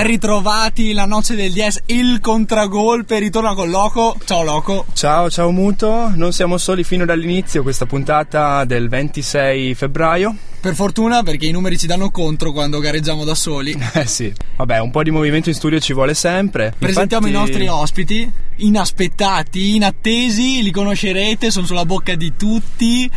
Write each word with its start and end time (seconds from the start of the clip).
Ben 0.00 0.08
ritrovati 0.08 0.94
la 0.94 1.04
noce 1.04 1.34
del 1.34 1.52
10, 1.52 1.80
il 1.88 2.20
contragolpe, 2.22 3.18
ritorna 3.18 3.52
con 3.52 3.68
Loco. 3.68 4.16
Ciao 4.24 4.42
Loco. 4.42 4.86
Ciao, 4.94 5.28
ciao 5.28 5.50
Muto, 5.50 6.10
non 6.14 6.32
siamo 6.32 6.56
soli 6.56 6.84
fino 6.84 7.04
dall'inizio, 7.04 7.62
questa 7.62 7.84
puntata 7.84 8.64
del 8.64 8.88
26 8.88 9.74
febbraio. 9.74 10.34
Per 10.58 10.74
fortuna 10.74 11.22
perché 11.22 11.44
i 11.44 11.50
numeri 11.50 11.76
ci 11.76 11.86
danno 11.86 12.10
contro 12.10 12.50
quando 12.50 12.78
gareggiamo 12.78 13.24
da 13.24 13.34
soli. 13.34 13.76
Eh 13.92 14.06
sì, 14.06 14.32
vabbè, 14.56 14.78
un 14.78 14.90
po' 14.90 15.02
di 15.02 15.10
movimento 15.10 15.50
in 15.50 15.54
studio 15.54 15.78
ci 15.78 15.92
vuole 15.92 16.14
sempre. 16.14 16.72
Presentiamo 16.78 17.26
Infatti- 17.26 17.44
i 17.44 17.48
nostri 17.48 17.68
ospiti, 17.68 18.32
inaspettati, 18.56 19.74
inattesi, 19.74 20.62
li 20.62 20.70
conoscerete, 20.70 21.50
sono 21.50 21.66
sulla 21.66 21.84
bocca 21.84 22.14
di 22.14 22.32
tutti, 22.38 23.10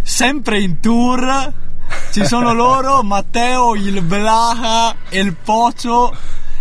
sempre 0.00 0.60
in 0.60 0.80
tour. 0.80 1.64
Ci 2.10 2.24
sono 2.24 2.52
loro, 2.54 3.02
Matteo, 3.02 3.74
il 3.74 4.02
Blaha 4.02 4.94
e 5.08 5.20
il 5.20 5.34
Pocio. 5.34 6.14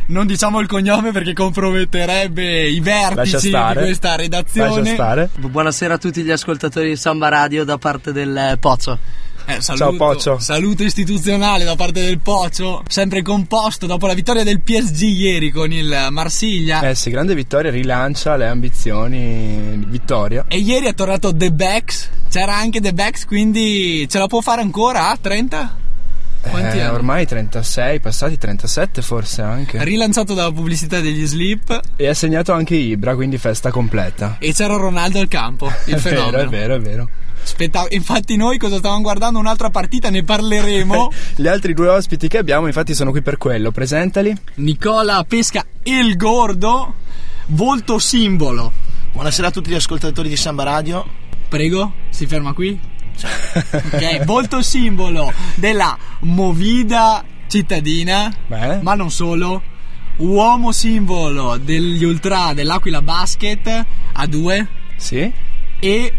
Non 0.08 0.28
diciamo 0.28 0.60
il 0.60 0.68
cognome 0.68 1.12
perché 1.12 1.34
comprometterebbe 1.34 2.68
i 2.68 2.80
vertici 2.80 3.50
di 3.50 3.74
questa 3.74 4.16
redazione. 4.16 4.80
Lascia 4.82 4.94
stare. 4.94 5.30
Buonasera 5.36 5.96
a 5.96 5.98
tutti 5.98 6.22
gli 6.22 6.30
ascoltatori 6.30 6.90
di 6.90 6.96
Samba 6.96 7.30
Radio 7.30 7.64
da 7.64 7.78
parte 7.78 8.12
del 8.12 8.58
Pozzo. 8.60 9.00
Eh, 9.48 9.62
saluto, 9.62 9.86
Ciao, 9.86 9.96
Pocio. 9.96 10.40
Saluto 10.40 10.84
istituzionale 10.84 11.64
da 11.64 11.76
parte 11.76 12.02
del 12.02 12.20
Pocio, 12.20 12.84
sempre 12.88 13.22
composto 13.22 13.86
dopo 13.86 14.08
la 14.08 14.14
vittoria 14.14 14.44
del 14.44 14.62
PSG 14.62 15.02
ieri 15.02 15.52
con 15.52 15.72
il 15.72 16.08
Marsiglia. 16.10 16.82
Eh 16.82 16.96
sì, 16.96 17.12
grande 17.12 17.36
vittoria, 17.36 17.70
rilancia 17.70 18.36
le 18.36 18.48
ambizioni 18.48 19.78
di 19.78 19.86
vittoria. 19.88 20.46
E 20.48 20.58
ieri 20.58 20.88
è 20.88 20.94
tornato 20.96 21.36
The 21.36 21.52
Bex. 21.52 22.10
C'era 22.30 22.56
anche 22.56 22.82
The 22.82 22.94
Bex, 22.94 23.26
quindi 23.26 24.08
ce 24.10 24.18
la 24.18 24.28
può 24.28 24.42
fare 24.42 24.62
ancora 24.62 25.10
a 25.10 25.18
30? 25.20 25.84
Quanti 26.50 26.78
Eh, 26.78 26.82
anni? 26.82 26.94
ormai 26.96 27.26
36, 27.26 28.00
passati 28.00 28.38
37 28.38 29.02
forse 29.02 29.42
anche. 29.42 29.84
Rilanciato 29.84 30.34
dalla 30.34 30.52
pubblicità 30.52 31.00
degli 31.00 31.26
Sleep. 31.26 31.80
E 31.96 32.08
ha 32.08 32.14
segnato 32.14 32.54
anche 32.54 32.76
Ibra, 32.76 33.16
quindi 33.16 33.38
festa 33.38 33.72
completa. 33.72 34.38
E 34.40 34.54
c'era 34.54 34.76
Ronaldo 34.76 35.20
al 35.20 35.28
campo. 35.28 35.72
Il 35.86 35.96
È 35.96 35.98
fenomeno. 35.98 36.32
vero, 36.32 36.44
è 36.44 36.48
vero, 36.50 36.76
è 36.76 36.80
vero. 36.80 37.10
Spetta- 37.44 37.86
Infatti, 37.90 38.36
noi 38.38 38.58
cosa 38.58 38.78
stavamo 38.78 39.02
guardando? 39.02 39.38
Un'altra 39.38 39.70
partita, 39.70 40.10
ne 40.10 40.24
parleremo. 40.24 41.12
Gli 41.36 41.48
altri 41.48 41.74
due 41.74 41.90
ospiti 41.90 42.28
che 42.28 42.38
abbiamo 42.40 42.66
infatti 42.68 42.94
sono 42.96 43.12
qui 43.12 43.22
per 43.22 43.38
quello, 43.38 43.72
presentali. 43.72 44.36
Nicola 44.56 45.24
Pesca 45.28 45.64
il 45.84 46.16
Gordo, 46.18 46.96
volto 47.48 48.00
simbolo. 48.00 48.72
Buonasera 49.12 49.50
a 49.50 49.52
tutti 49.52 49.70
gli 49.70 49.76
ascoltatori 49.76 50.28
di 50.28 50.36
Samba 50.36 50.64
Radio. 50.64 51.06
Prego, 51.48 51.94
si 52.10 52.26
ferma 52.26 52.54
qui. 52.54 52.80
Ok, 53.24 54.24
volto 54.26 54.62
simbolo 54.62 55.32
della 55.56 55.98
movida 56.22 57.24
cittadina, 57.48 58.34
Bene. 58.48 58.80
ma 58.82 58.94
non 58.96 59.10
solo. 59.12 59.62
Uomo 60.18 60.72
simbolo 60.72 61.58
degli 61.58 62.04
ultra 62.06 62.54
dell'Aquila 62.54 63.02
Basket 63.02 63.86
a 64.14 64.26
due 64.28 64.66
Sì? 64.96 65.30
e 65.80 66.14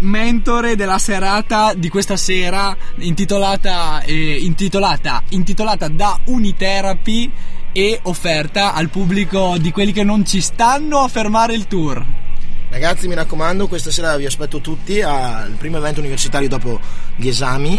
mentore 0.00 0.76
della 0.76 0.98
serata 0.98 1.72
di 1.74 1.88
questa 1.88 2.16
sera 2.18 2.76
intitolata, 2.96 4.02
eh, 4.02 4.36
intitolata, 4.38 5.22
intitolata 5.30 5.88
da 5.88 6.18
Unitherapy 6.26 7.30
e 7.72 8.00
offerta 8.02 8.74
al 8.74 8.90
pubblico 8.90 9.56
di 9.58 9.70
quelli 9.70 9.92
che 9.92 10.02
non 10.04 10.26
ci 10.26 10.42
stanno 10.42 10.98
a 10.98 11.08
fermare 11.08 11.54
il 11.54 11.66
tour. 11.66 12.04
Ragazzi, 12.72 13.06
mi 13.06 13.14
raccomando, 13.14 13.68
questa 13.68 13.90
sera 13.90 14.16
vi 14.16 14.24
aspetto 14.24 14.62
tutti 14.62 15.02
al 15.02 15.56
primo 15.58 15.76
evento 15.76 16.00
universitario 16.00 16.48
dopo 16.48 16.80
gli 17.16 17.28
esami 17.28 17.78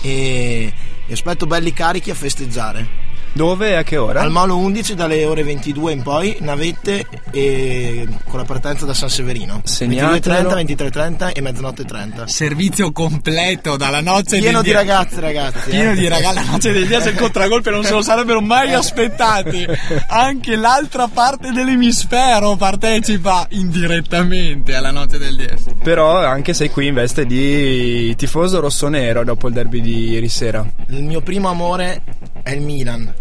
e 0.00 0.72
vi 1.06 1.12
aspetto 1.12 1.46
belli 1.46 1.72
carichi 1.72 2.10
a 2.10 2.14
festeggiare. 2.16 3.11
Dove 3.34 3.70
e 3.70 3.74
a 3.76 3.82
che 3.82 3.96
ora? 3.96 4.20
Al 4.20 4.30
Molo 4.30 4.58
11 4.58 4.94
dalle 4.94 5.24
ore 5.24 5.42
22 5.42 5.92
in 5.92 6.02
poi, 6.02 6.36
navette 6.40 7.06
e 7.30 8.06
con 8.28 8.38
la 8.38 8.44
partenza 8.44 8.84
da 8.84 8.92
San 8.92 9.08
Severino. 9.08 9.62
Segnatelo. 9.64 10.50
22.30, 10.50 10.88
23.30 10.90 11.32
e 11.32 11.40
mezzanotte 11.40 11.84
30. 11.84 12.26
Servizio 12.26 12.92
completo 12.92 13.76
dalla 13.78 14.02
noce 14.02 14.38
Pieno 14.38 14.58
di 14.60 14.64
die- 14.66 14.74
ragazzi, 14.74 15.18
ragazzi. 15.18 15.70
Pieno 15.70 15.92
eh. 15.92 15.94
di 15.94 16.08
ragazzi, 16.08 16.34
la 16.34 16.50
noce 16.50 16.72
del 16.72 16.86
10 16.86 17.08
e 17.08 17.10
il 17.10 17.16
contragolpe 17.16 17.70
non 17.70 17.84
se 17.84 17.92
lo 17.92 18.02
sarebbero 18.02 18.42
mai 18.42 18.74
aspettati. 18.74 19.66
Anche 20.08 20.54
l'altra 20.56 21.08
parte 21.08 21.52
dell'emisfero 21.52 22.56
partecipa 22.56 23.46
indirettamente 23.50 24.74
alla 24.74 24.90
noce 24.90 25.16
del 25.16 25.36
10. 25.36 25.76
Però 25.82 26.18
anche 26.18 26.52
sei 26.52 26.68
qui 26.68 26.88
in 26.88 26.94
veste 26.94 27.24
di 27.24 28.14
tifoso 28.16 28.60
rossonero 28.60 29.24
dopo 29.24 29.48
il 29.48 29.54
derby 29.54 29.80
di 29.80 30.10
ieri 30.10 30.28
sera. 30.28 30.64
Il 30.88 31.02
mio 31.02 31.22
primo 31.22 31.48
amore 31.48 32.02
è 32.42 32.50
il 32.50 32.60
Milan, 32.60 33.12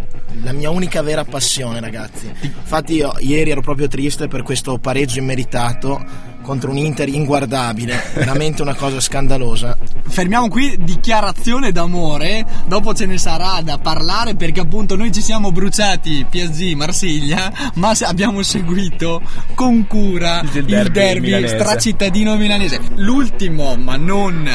la 0.43 0.51
mia 0.53 0.69
unica 0.69 1.01
vera 1.01 1.23
passione, 1.23 1.79
ragazzi. 1.79 2.31
Infatti, 2.41 2.95
io 2.95 3.13
ieri 3.19 3.51
ero 3.51 3.61
proprio 3.61 3.87
triste 3.87 4.27
per 4.27 4.43
questo 4.43 4.77
pareggio 4.77 5.19
immeritato 5.19 6.29
contro 6.41 6.71
un 6.71 6.77
Inter 6.77 7.07
inguardabile, 7.09 8.01
veramente 8.15 8.61
una 8.61 8.73
cosa 8.75 8.99
scandalosa. 8.99 9.77
Fermiamo 10.07 10.47
qui 10.49 10.75
dichiarazione 10.79 11.71
d'amore, 11.71 12.45
dopo 12.65 12.93
ce 12.93 13.05
ne 13.05 13.17
sarà 13.17 13.61
da 13.63 13.77
parlare 13.77 14.35
perché 14.35 14.59
appunto 14.61 14.95
noi 14.95 15.11
ci 15.11 15.21
siamo 15.21 15.51
bruciati 15.51 16.25
PSG 16.29 16.73
Marsiglia, 16.73 17.51
ma 17.75 17.93
abbiamo 18.01 18.41
seguito 18.43 19.21
con 19.55 19.87
cura 19.87 20.41
Il 20.41 20.49
il 20.57 20.65
derby 20.65 20.91
derby, 20.91 21.19
milanese. 21.27 21.57
stracittadino 21.59 22.35
milanese. 22.35 22.79
L'ultimo, 22.95 23.75
ma 23.77 23.95
non 23.95 24.49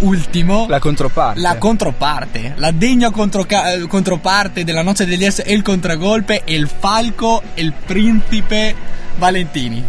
ultimo, 0.00 0.66
La 0.68 0.78
controparte. 0.80 1.40
la 1.40 1.56
controparte, 1.56 2.52
la 2.56 2.70
degna 2.72 3.10
controca- 3.10 3.72
eh, 3.74 3.86
controparte 3.86 4.64
della 4.64 4.82
noce 4.82 5.06
degli 5.06 5.24
S 5.28 5.42
e 5.44 5.52
il 5.52 5.62
contragolpe 5.62 6.42
e 6.44 6.54
il 6.54 6.68
falco 6.68 7.42
e 7.54 7.62
il 7.62 7.72
principe 7.72 8.74
Valentini. 9.18 9.82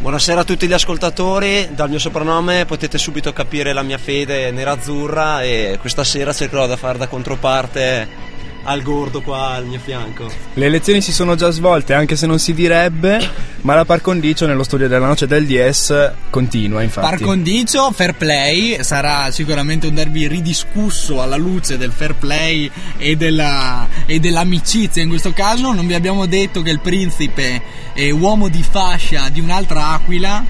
Buonasera 0.00 0.40
a 0.40 0.44
tutti 0.44 0.66
gli 0.66 0.72
ascoltatori, 0.72 1.68
dal 1.74 1.90
mio 1.90 1.98
soprannome 1.98 2.64
potete 2.64 2.96
subito 2.96 3.34
capire 3.34 3.74
la 3.74 3.82
mia 3.82 3.98
fede 3.98 4.50
nerazzurra 4.50 5.42
e 5.42 5.76
questa 5.78 6.04
sera 6.04 6.32
cercherò 6.32 6.66
da 6.66 6.78
fare 6.78 6.96
da 6.96 7.06
controparte 7.06 8.29
al 8.70 8.82
gordo 8.82 9.20
qua 9.20 9.50
al 9.54 9.66
mio 9.66 9.78
fianco. 9.82 10.30
Le 10.54 10.66
elezioni 10.66 11.00
si 11.00 11.12
sono 11.12 11.34
già 11.34 11.50
svolte, 11.50 11.92
anche 11.92 12.16
se 12.16 12.26
non 12.26 12.38
si 12.38 12.54
direbbe, 12.54 13.20
ma 13.62 13.74
la 13.74 13.84
par 13.84 14.00
condicio 14.00 14.46
nello 14.46 14.62
studio 14.62 14.86
della 14.88 15.06
noce 15.06 15.26
del 15.26 15.44
DS 15.46 16.12
continua, 16.30 16.82
infatti. 16.82 17.06
Par 17.08 17.20
condicio, 17.20 17.90
fair 17.92 18.14
play, 18.14 18.82
sarà 18.82 19.30
sicuramente 19.30 19.86
un 19.88 19.94
derby 19.94 20.26
ridiscusso 20.28 21.20
alla 21.20 21.36
luce 21.36 21.76
del 21.76 21.90
fair 21.90 22.14
play 22.14 22.70
e, 22.96 23.16
della- 23.16 23.88
e 24.06 24.20
dell'amicizia 24.20 25.02
in 25.02 25.08
questo 25.08 25.32
caso. 25.32 25.72
Non 25.72 25.86
vi 25.86 25.94
abbiamo 25.94 26.26
detto 26.26 26.62
che 26.62 26.70
il 26.70 26.80
principe 26.80 27.60
è 27.92 28.10
uomo 28.10 28.48
di 28.48 28.62
fascia 28.68 29.28
di 29.30 29.40
un'altra 29.40 29.88
aquila 29.90 30.44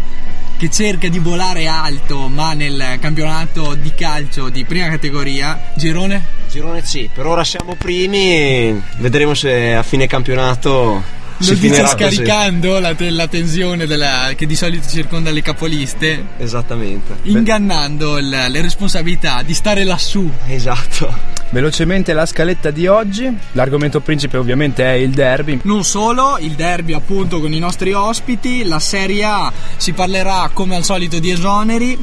che 0.58 0.70
cerca 0.70 1.08
di 1.08 1.19
volare 1.19 1.66
alto 1.66 2.28
ma 2.28 2.52
nel 2.52 2.98
campionato 3.00 3.75
di 3.75 3.92
calcio 3.94 4.50
di 4.50 4.64
prima 4.66 4.88
categoria. 4.88 5.72
Girone? 5.75 6.38
Girone 6.50 6.83
C, 6.83 7.09
per 7.12 7.27
ora 7.27 7.44
siamo 7.44 7.75
primi, 7.77 8.81
vedremo 8.99 9.34
se 9.34 9.72
a 9.75 9.83
fine 9.84 10.09
campionato 10.09 11.00
si 11.38 11.50
Lo 11.50 11.55
dice 11.55 11.69
finirà 11.75 11.94
così. 11.94 12.14
scaricando 12.17 12.79
la, 12.81 12.94
te- 12.94 13.11
la 13.11 13.29
tensione 13.29 13.87
della- 13.87 14.32
che 14.37 14.47
di 14.47 14.56
solito 14.56 14.88
circonda 14.88 15.31
le 15.31 15.43
capoliste, 15.43 16.25
Esattamente. 16.38 17.19
ingannando 17.23 18.19
il- 18.19 18.29
le 18.49 18.61
responsabilità 18.62 19.43
di 19.43 19.55
stare 19.55 19.85
lassù 19.85 20.29
Esatto. 20.49 21.38
Velocemente 21.50 22.12
la 22.12 22.26
scaletta 22.26 22.70
di 22.70 22.87
oggi. 22.87 23.29
L'argomento 23.52 24.00
principe 24.00 24.37
ovviamente 24.37 24.85
è 24.85 24.93
il 24.93 25.11
derby. 25.11 25.61
Non 25.62 25.82
solo, 25.85 26.37
il 26.38 26.52
derby 26.52 26.93
appunto 26.93 27.41
con 27.41 27.52
i 27.52 27.58
nostri 27.58 27.93
ospiti, 27.93 28.62
la 28.64 28.79
Serie 28.79 29.25
A 29.25 29.52
si 29.76 29.93
parlerà 29.93 30.50
come 30.52 30.76
al 30.76 30.85
solito 30.85 31.19
di 31.19 31.31
esoneri 31.31 31.99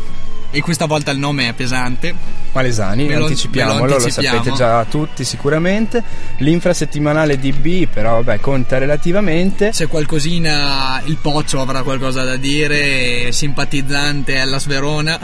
e 0.57 0.61
questa 0.61 0.87
volta 0.87 1.11
il 1.11 1.19
nome 1.19 1.49
è 1.49 1.53
pesante. 1.53 2.15
Malesani, 2.51 3.05
Ve 3.05 3.15
lo- 3.15 3.25
anticipiamolo, 3.25 3.75
ve 3.75 3.81
lo 3.81 3.87
lo, 3.89 3.95
anticipiamo. 4.01 4.37
sapete 4.37 4.55
già 4.55 4.83
tutti 4.85 5.23
sicuramente. 5.23 6.03
L'infrasettimanale 6.37 7.37
di 7.37 7.51
B, 7.51 7.85
però 7.87 8.15
vabbè, 8.23 8.39
conta 8.39 8.79
relativamente. 8.79 9.71
Se 9.71 9.85
qualcosina 9.85 10.99
il 11.05 11.17
Poccio 11.17 11.61
avrà 11.61 11.83
qualcosa 11.83 12.23
da 12.23 12.37
dire, 12.37 13.31
simpatizzante 13.31 14.39
alla 14.39 14.57
Sverona 14.57 15.19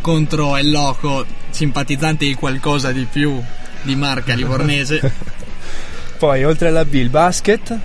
contro 0.00 0.56
il 0.58 0.70
Loco, 0.70 1.26
simpatizzante 1.50 2.24
di 2.24 2.34
qualcosa 2.34 2.92
di 2.92 3.04
più 3.10 3.42
di 3.82 3.96
marca 3.96 4.34
livornese. 4.34 5.00
Poi 6.18 6.44
oltre 6.44 6.68
alla 6.68 6.84
B 6.84 6.94
il 6.94 7.08
basket, 7.10 7.76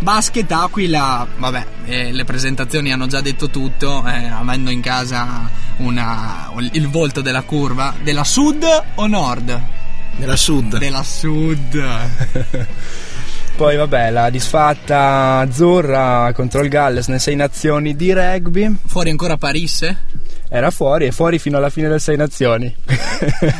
Basket 0.00 0.50
Aquila, 0.50 1.24
vabbè, 1.38 1.66
eh, 1.84 2.12
le 2.12 2.24
presentazioni 2.24 2.90
hanno 2.90 3.06
già 3.06 3.20
detto 3.20 3.48
tutto, 3.48 4.04
eh, 4.06 4.26
avendo 4.26 4.70
in 4.70 4.80
casa 4.80 5.48
una- 5.78 6.50
il 6.72 6.88
volto 6.88 7.20
della 7.20 7.42
curva, 7.42 7.94
della 8.02 8.24
sud 8.24 8.64
o 8.94 9.06
nord? 9.06 9.60
Nella 10.16 10.36
sud. 10.36 10.78
Della 10.78 11.02
sud. 11.02 11.82
Poi 13.56 13.76
vabbè, 13.76 14.10
la 14.10 14.28
disfatta 14.30 15.38
azzurra 15.38 16.30
contro 16.34 16.62
il 16.62 16.68
Galles 16.68 17.06
nelle 17.08 17.20
sei 17.20 17.36
nazioni 17.36 17.96
di 17.96 18.12
rugby. 18.12 18.74
Fuori 18.86 19.10
ancora 19.10 19.36
Parisse? 19.38 19.96
Era 20.48 20.70
fuori 20.70 21.06
e 21.06 21.12
fuori 21.12 21.38
fino 21.38 21.56
alla 21.56 21.70
fine 21.70 21.88
delle 21.88 21.98
sei 21.98 22.16
nazioni. 22.16 22.72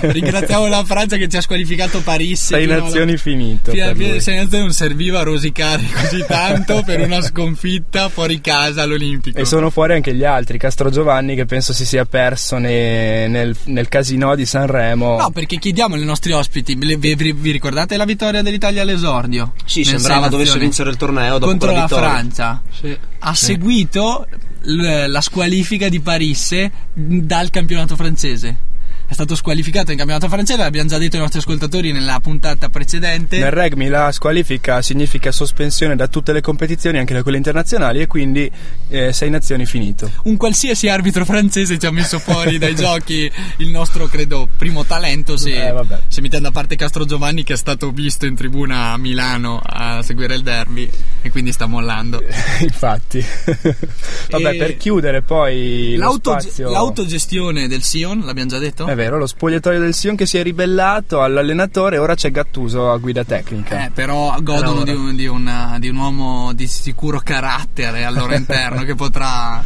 Ringraziamo 0.00 0.66
la 0.66 0.84
Francia 0.84 1.16
che 1.16 1.28
ci 1.28 1.36
ha 1.36 1.40
squalificato 1.40 2.00
Parisse. 2.02 2.54
sei 2.54 2.62
fino 2.62 2.74
alla- 2.74 2.84
nazioni 2.84 3.16
finito. 3.16 3.70
Fino 3.72 3.84
alla 3.84 3.94
fine 3.94 4.06
delle 4.08 4.20
sei 4.20 4.36
nazioni 4.36 4.64
non 4.64 4.72
serviva 4.72 5.20
a 5.20 5.22
rosicare 5.22 5.82
così 5.92 6.24
tanto 6.28 6.82
per 6.84 7.00
una 7.00 7.20
sconfitta 7.22 8.08
fuori 8.08 8.40
casa 8.40 8.82
all'Olimpico. 8.82 9.38
E 9.38 9.44
sono 9.44 9.70
fuori 9.70 9.94
anche 9.94 10.14
gli 10.14 10.24
altri, 10.24 10.58
Castro 10.58 10.90
Giovanni 10.90 11.34
che 11.34 11.44
penso 11.44 11.72
si 11.72 11.84
sia 11.84 12.04
perso 12.04 12.58
ne- 12.58 13.26
nel, 13.28 13.56
nel 13.64 13.88
casino 13.88 14.34
di 14.34 14.46
Sanremo. 14.46 15.18
No, 15.18 15.30
perché 15.30 15.58
chiediamo 15.58 15.94
ai 15.96 16.04
nostri 16.04 16.32
ospiti, 16.32 16.74
vi, 16.76 16.96
vi- 16.96 17.32
vi 17.32 17.50
ricordate 17.50 17.96
la 17.96 18.04
vittoria 18.04 18.42
dell'Italia 18.42 18.82
all'esordio? 18.82 19.52
Sì, 19.64 19.82
sembrava 19.84 20.28
dovesse 20.28 20.50
Nazioni? 20.52 20.60
vincere 20.66 20.90
il 20.90 20.96
torneo 20.96 21.32
dopo 21.38 21.46
contro 21.46 21.72
la 21.72 21.80
vittoria. 21.82 22.08
Francia. 22.10 22.62
Sì. 22.80 22.96
Ha 23.18 23.34
seguito 23.34 24.26
l- 24.30 24.36
la 24.66 25.20
squalifica 25.20 25.88
di 25.88 26.00
Parisse 26.00 26.70
dal 26.92 27.50
campionato 27.50 27.96
francese. 27.96 28.74
È 29.08 29.12
stato 29.12 29.36
squalificato 29.36 29.92
in 29.92 29.96
campionato 29.98 30.28
francese, 30.28 30.58
l'abbiamo 30.60 30.88
già 30.88 30.98
detto 30.98 31.14
ai 31.14 31.22
nostri 31.22 31.38
ascoltatori 31.38 31.92
nella 31.92 32.18
puntata 32.20 32.68
precedente. 32.68 33.38
Nel 33.38 33.52
rugby 33.52 33.86
la 33.86 34.10
squalifica 34.10 34.82
significa 34.82 35.30
sospensione 35.30 35.94
da 35.94 36.08
tutte 36.08 36.32
le 36.32 36.40
competizioni, 36.40 36.98
anche 36.98 37.14
da 37.14 37.22
quelle 37.22 37.36
internazionali, 37.36 38.00
e 38.00 38.08
quindi 38.08 38.50
eh, 38.88 39.12
sei 39.12 39.30
nazioni 39.30 39.64
finito. 39.64 40.10
un 40.24 40.36
qualsiasi 40.36 40.88
arbitro 40.88 41.24
francese 41.24 41.78
ci 41.78 41.86
ha 41.86 41.92
messo 41.92 42.18
fuori 42.18 42.58
dai 42.58 42.74
giochi 42.76 43.30
il 43.58 43.68
nostro, 43.68 44.06
credo, 44.06 44.48
primo 44.56 44.84
talento. 44.84 45.36
Se, 45.36 45.50
Eh, 45.68 45.74
se 46.08 46.20
mettendo 46.20 46.48
a 46.48 46.50
parte 46.50 46.74
Castro 46.74 47.04
Giovanni, 47.04 47.44
che 47.44 47.52
è 47.52 47.56
stato 47.56 47.92
visto 47.92 48.26
in 48.26 48.34
tribuna 48.34 48.90
a 48.92 48.98
Milano 48.98 49.60
a 49.64 50.02
seguire 50.02 50.34
il 50.34 50.42
derby, 50.42 50.90
e 51.22 51.30
quindi 51.30 51.52
sta 51.52 51.66
mollando. 51.66 52.20
Infatti. 52.60 53.24
Vabbè, 54.30 54.54
E- 54.54 54.56
per 54.56 54.76
chiudere 54.76 55.22
poi 55.22 55.92
lo 55.94 56.06
L'autoge- 56.06 56.40
spazio... 56.40 56.70
l'autogestione 56.70 57.68
del 57.68 57.82
Sion, 57.84 58.20
l'abbiamo 58.24 58.48
già 58.50 58.58
detto? 58.58 58.86
È 58.86 58.94
vero, 58.96 59.18
lo 59.18 59.26
spogliatoio 59.26 59.78
del 59.78 59.94
Sion 59.94 60.16
che 60.16 60.26
si 60.26 60.36
è 60.38 60.42
ribellato 60.42 61.22
all'allenatore, 61.22 61.98
ora 61.98 62.14
c'è 62.16 62.30
Gattuso 62.32 62.90
a 62.90 62.96
guida 62.98 63.22
tecnica. 63.24 63.84
Eh, 63.86 63.90
però 63.94 64.34
godono 64.40 64.80
ora. 64.80 64.84
di 64.84 64.96
un, 64.96 65.14
di 65.14 65.26
una- 65.26 65.76
di 65.78 65.88
un 65.88 65.96
uomo 65.96 66.52
di 66.52 66.66
sicuro 66.66 67.20
carattere 67.22 68.04
al 68.04 68.14
loro 68.14 68.34
interno 68.36 68.82
che 68.82 68.94
potrà 68.96 69.62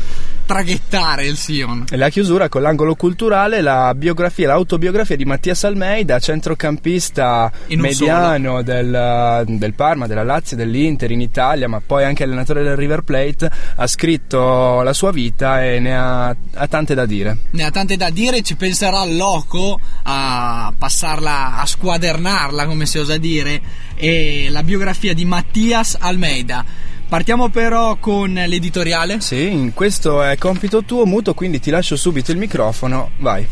traghettare 0.51 1.27
il 1.27 1.37
Sion. 1.37 1.85
E 1.89 1.97
la 1.97 2.09
chiusura 2.09 2.49
con 2.49 2.63
l'angolo 2.63 2.97
culturale, 2.97 3.61
la 3.61 3.95
biografia, 3.95 4.49
l'autobiografia 4.49 5.15
di 5.15 5.25
Mattias 5.25 5.63
Almeida, 5.63 6.19
centrocampista 6.19 7.53
mediano 7.69 8.61
del, 8.63 9.45
del 9.47 9.75
Parma, 9.75 10.09
della 10.09 10.25
Lazio, 10.25 10.57
dell'Inter 10.57 11.13
in 11.13 11.21
Italia, 11.21 11.69
ma 11.69 11.81
poi 11.81 12.03
anche 12.03 12.25
allenatore 12.25 12.65
del 12.65 12.75
River 12.75 13.03
Plate, 13.03 13.49
ha 13.77 13.87
scritto 13.87 14.83
la 14.83 14.93
sua 14.93 15.13
vita 15.13 15.65
e 15.65 15.79
ne 15.79 15.97
ha, 15.97 16.35
ha 16.55 16.67
tante 16.67 16.95
da 16.95 17.07
dire. 17.07 17.37
Ne 17.53 17.63
ha 17.63 17.71
tante 17.71 17.97
da 17.97 18.11
dire, 18.11 18.43
ci 18.43 18.57
penserà 18.57 19.05
Loco 19.05 19.79
a 20.03 20.75
passarla, 20.77 21.61
a 21.61 21.65
squadernarla, 21.65 22.67
come 22.67 22.87
si 22.87 22.99
osa 22.99 23.19
dire, 23.19 23.61
e 23.95 24.49
la 24.51 24.65
biografia 24.65 25.15
di 25.15 25.25
Mattias 25.25 25.97
Almeida. 26.01 26.89
Partiamo 27.11 27.49
però 27.49 27.97
con 27.97 28.33
l'editoriale. 28.33 29.21
Sì, 29.21 29.73
questo 29.75 30.23
è 30.23 30.39
compito 30.39 30.85
tuo, 30.85 31.07
Muto, 31.07 31.35
quindi 31.35 31.59
ti 31.59 31.69
lascio 31.69 31.97
subito 31.97 32.31
il 32.31 32.39
microfono, 32.39 33.11
vai. 33.17 33.45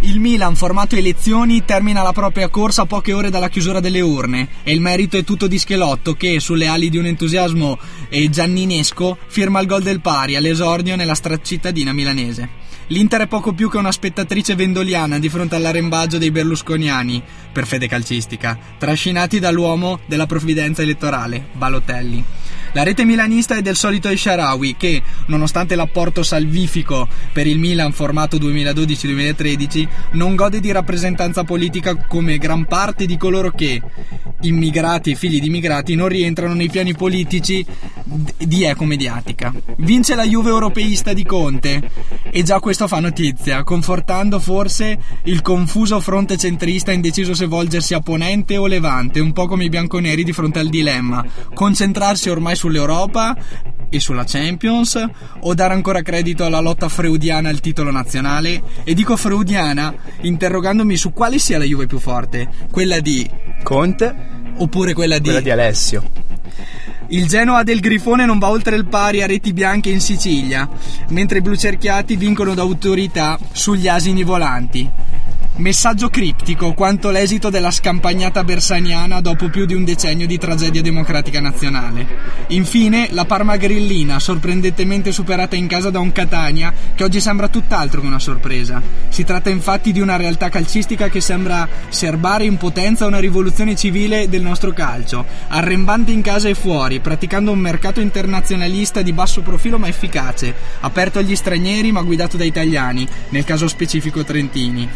Il 0.00 0.18
Milan, 0.18 0.56
formato 0.56 0.96
elezioni, 0.96 1.64
termina 1.64 2.02
la 2.02 2.12
propria 2.12 2.48
corsa 2.48 2.82
a 2.82 2.86
poche 2.86 3.12
ore 3.12 3.30
dalla 3.30 3.48
chiusura 3.48 3.78
delle 3.78 4.00
urne 4.00 4.48
e 4.64 4.72
il 4.72 4.80
merito 4.80 5.16
è 5.16 5.22
tutto 5.22 5.46
di 5.46 5.56
Schelotto 5.56 6.14
che, 6.14 6.40
sulle 6.40 6.66
ali 6.66 6.90
di 6.90 6.98
un 6.98 7.06
entusiasmo 7.06 7.78
eh, 8.08 8.28
gianninesco, 8.28 9.18
firma 9.28 9.60
il 9.60 9.68
gol 9.68 9.84
del 9.84 10.00
pari 10.00 10.34
all'esordio 10.34 10.96
nella 10.96 11.14
stracittadina 11.14 11.92
milanese. 11.92 12.61
L'Inter 12.92 13.22
è 13.22 13.26
poco 13.26 13.54
più 13.54 13.70
che 13.70 13.78
una 13.78 13.90
spettatrice 13.90 14.54
vendoliana 14.54 15.18
di 15.18 15.30
fronte 15.30 15.54
all'arembaggio 15.54 16.18
dei 16.18 16.30
berlusconiani, 16.30 17.22
per 17.50 17.66
fede 17.66 17.88
calcistica, 17.88 18.58
trascinati 18.76 19.38
dall'uomo 19.38 20.00
della 20.04 20.26
provvidenza 20.26 20.82
elettorale, 20.82 21.42
Balotelli. 21.52 22.22
La 22.74 22.84
rete 22.84 23.04
milanista 23.04 23.54
è 23.54 23.60
del 23.60 23.76
solito 23.76 24.08
El 24.08 24.18
Sharawi 24.18 24.76
che, 24.78 25.02
nonostante 25.26 25.74
l'apporto 25.74 26.22
salvifico 26.22 27.06
per 27.30 27.46
il 27.46 27.58
Milan 27.58 27.92
formato 27.92 28.38
2012-2013, 28.38 29.88
non 30.12 30.34
gode 30.34 30.58
di 30.58 30.72
rappresentanza 30.72 31.44
politica 31.44 31.94
come 32.06 32.38
gran 32.38 32.64
parte 32.64 33.04
di 33.04 33.18
coloro 33.18 33.50
che, 33.50 33.82
immigrati 34.40 35.10
e 35.10 35.14
figli 35.16 35.38
di 35.38 35.48
immigrati, 35.48 35.94
non 35.94 36.08
rientrano 36.08 36.54
nei 36.54 36.70
piani 36.70 36.94
politici 36.94 37.64
di 38.38 38.64
eco 38.64 38.84
mediatica. 38.84 39.52
Vince 39.76 40.14
la 40.14 40.24
Juve 40.24 40.48
europeista 40.48 41.12
di 41.12 41.24
Conte 41.24 41.90
e 42.30 42.42
già 42.42 42.58
questo 42.58 42.88
fa 42.88 43.00
notizia, 43.00 43.64
confortando 43.64 44.38
forse 44.38 44.98
il 45.24 45.42
confuso 45.42 46.00
fronte 46.00 46.38
centrista 46.38 46.90
indeciso 46.92 47.34
se 47.34 47.44
volgersi 47.44 47.92
a 47.92 48.00
ponente 48.00 48.56
o 48.56 48.66
levante, 48.66 49.20
un 49.20 49.32
po' 49.32 49.46
come 49.46 49.64
i 49.64 49.68
bianconeri 49.68 50.24
di 50.24 50.32
fronte 50.32 50.58
al 50.58 50.68
dilemma, 50.68 51.22
concentrarsi 51.52 52.30
ormai 52.30 52.56
sull'Europa 52.62 53.36
e 53.88 53.98
sulla 53.98 54.24
Champions 54.24 55.04
o 55.40 55.52
dare 55.52 55.74
ancora 55.74 56.00
credito 56.00 56.44
alla 56.44 56.60
lotta 56.60 56.88
freudiana 56.88 57.48
al 57.48 57.58
titolo 57.58 57.90
nazionale? 57.90 58.62
E 58.84 58.94
dico 58.94 59.16
freudiana 59.16 59.92
interrogandomi 60.20 60.96
su 60.96 61.12
quale 61.12 61.40
sia 61.40 61.58
la 61.58 61.64
Juve 61.64 61.86
più 61.86 61.98
forte, 61.98 62.48
quella 62.70 63.00
di 63.00 63.28
Conte, 63.64 64.14
oppure 64.58 64.94
quella 64.94 65.18
di 65.18 65.24
quella 65.24 65.40
di 65.40 65.50
Alessio. 65.50 66.02
il 67.08 67.26
Genoa 67.26 67.64
del 67.64 67.80
Grifone 67.80 68.24
non 68.26 68.38
va 68.38 68.48
oltre 68.48 68.76
il 68.76 68.86
pari 68.86 69.22
a 69.22 69.26
reti 69.26 69.52
bianche 69.52 69.90
in 69.90 70.00
Sicilia, 70.00 70.68
mentre 71.08 71.38
i 71.38 71.42
blucerchiati 71.42 72.14
vincono 72.16 72.54
d'autorità 72.54 73.38
sugli 73.50 73.88
asini 73.88 74.22
volanti. 74.22 74.88
Messaggio 75.56 76.08
criptico 76.08 76.72
quanto 76.72 77.10
l'esito 77.10 77.50
della 77.50 77.70
scampagnata 77.70 78.42
bersaniana 78.42 79.20
dopo 79.20 79.50
più 79.50 79.66
di 79.66 79.74
un 79.74 79.84
decennio 79.84 80.26
di 80.26 80.38
tragedia 80.38 80.80
democratica 80.80 81.40
nazionale. 81.40 82.06
Infine, 82.48 83.08
la 83.10 83.26
Parma 83.26 83.56
grillina, 83.58 84.18
sorprendentemente 84.18 85.12
superata 85.12 85.54
in 85.54 85.66
casa 85.66 85.90
da 85.90 85.98
un 85.98 86.10
Catania 86.10 86.72
che 86.94 87.04
oggi 87.04 87.20
sembra 87.20 87.48
tutt'altro 87.48 88.00
che 88.00 88.06
una 88.06 88.18
sorpresa. 88.18 88.80
Si 89.10 89.24
tratta 89.24 89.50
infatti 89.50 89.92
di 89.92 90.00
una 90.00 90.16
realtà 90.16 90.48
calcistica 90.48 91.10
che 91.10 91.20
sembra 91.20 91.68
serbare 91.90 92.44
in 92.44 92.56
potenza 92.56 93.04
una 93.04 93.20
rivoluzione 93.20 93.76
civile 93.76 94.30
del 94.30 94.40
nostro 94.40 94.72
calcio, 94.72 95.26
arrembante 95.48 96.12
in 96.12 96.22
casa 96.22 96.48
e 96.48 96.54
fuori, 96.54 97.00
praticando 97.00 97.52
un 97.52 97.58
mercato 97.58 98.00
internazionalista 98.00 99.02
di 99.02 99.12
basso 99.12 99.42
profilo 99.42 99.78
ma 99.78 99.86
efficace, 99.86 100.54
aperto 100.80 101.18
agli 101.18 101.36
stranieri 101.36 101.92
ma 101.92 102.00
guidato 102.00 102.38
da 102.38 102.44
italiani, 102.44 103.06
nel 103.28 103.44
caso 103.44 103.68
specifico 103.68 104.24
trentini, 104.24 104.88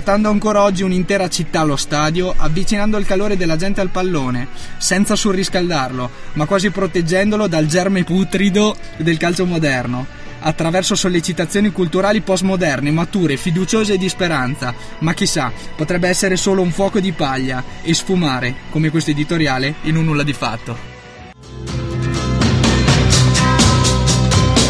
portando 0.00 0.30
ancora 0.30 0.62
oggi 0.62 0.82
un'intera 0.82 1.28
città 1.28 1.60
allo 1.60 1.76
stadio, 1.76 2.32
avvicinando 2.34 2.96
il 2.96 3.04
calore 3.04 3.36
della 3.36 3.56
gente 3.56 3.82
al 3.82 3.90
pallone, 3.90 4.48
senza 4.78 5.14
surriscaldarlo, 5.14 6.10
ma 6.32 6.46
quasi 6.46 6.70
proteggendolo 6.70 7.46
dal 7.46 7.66
germe 7.66 8.02
putrido 8.02 8.74
del 8.96 9.18
calcio 9.18 9.44
moderno 9.44 10.06
attraverso 10.38 10.94
sollecitazioni 10.94 11.70
culturali 11.70 12.22
postmoderne, 12.22 12.90
mature, 12.90 13.36
fiduciose 13.36 13.92
e 13.92 13.98
di 13.98 14.08
speranza, 14.08 14.74
ma 15.00 15.12
chissà, 15.12 15.52
potrebbe 15.76 16.08
essere 16.08 16.36
solo 16.36 16.62
un 16.62 16.70
fuoco 16.70 16.98
di 16.98 17.12
paglia 17.12 17.62
e 17.82 17.92
sfumare, 17.92 18.54
come 18.70 18.88
questo 18.88 19.10
editoriale, 19.10 19.74
in 19.82 19.96
un 19.96 20.06
nulla 20.06 20.22
di 20.22 20.32
fatto. 20.32 20.78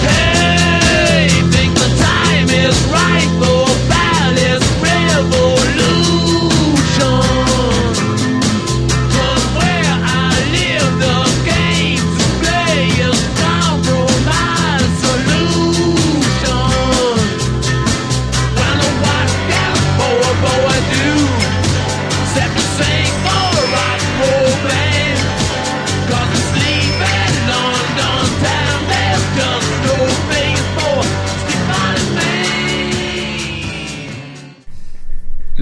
Hey, 0.03 1.51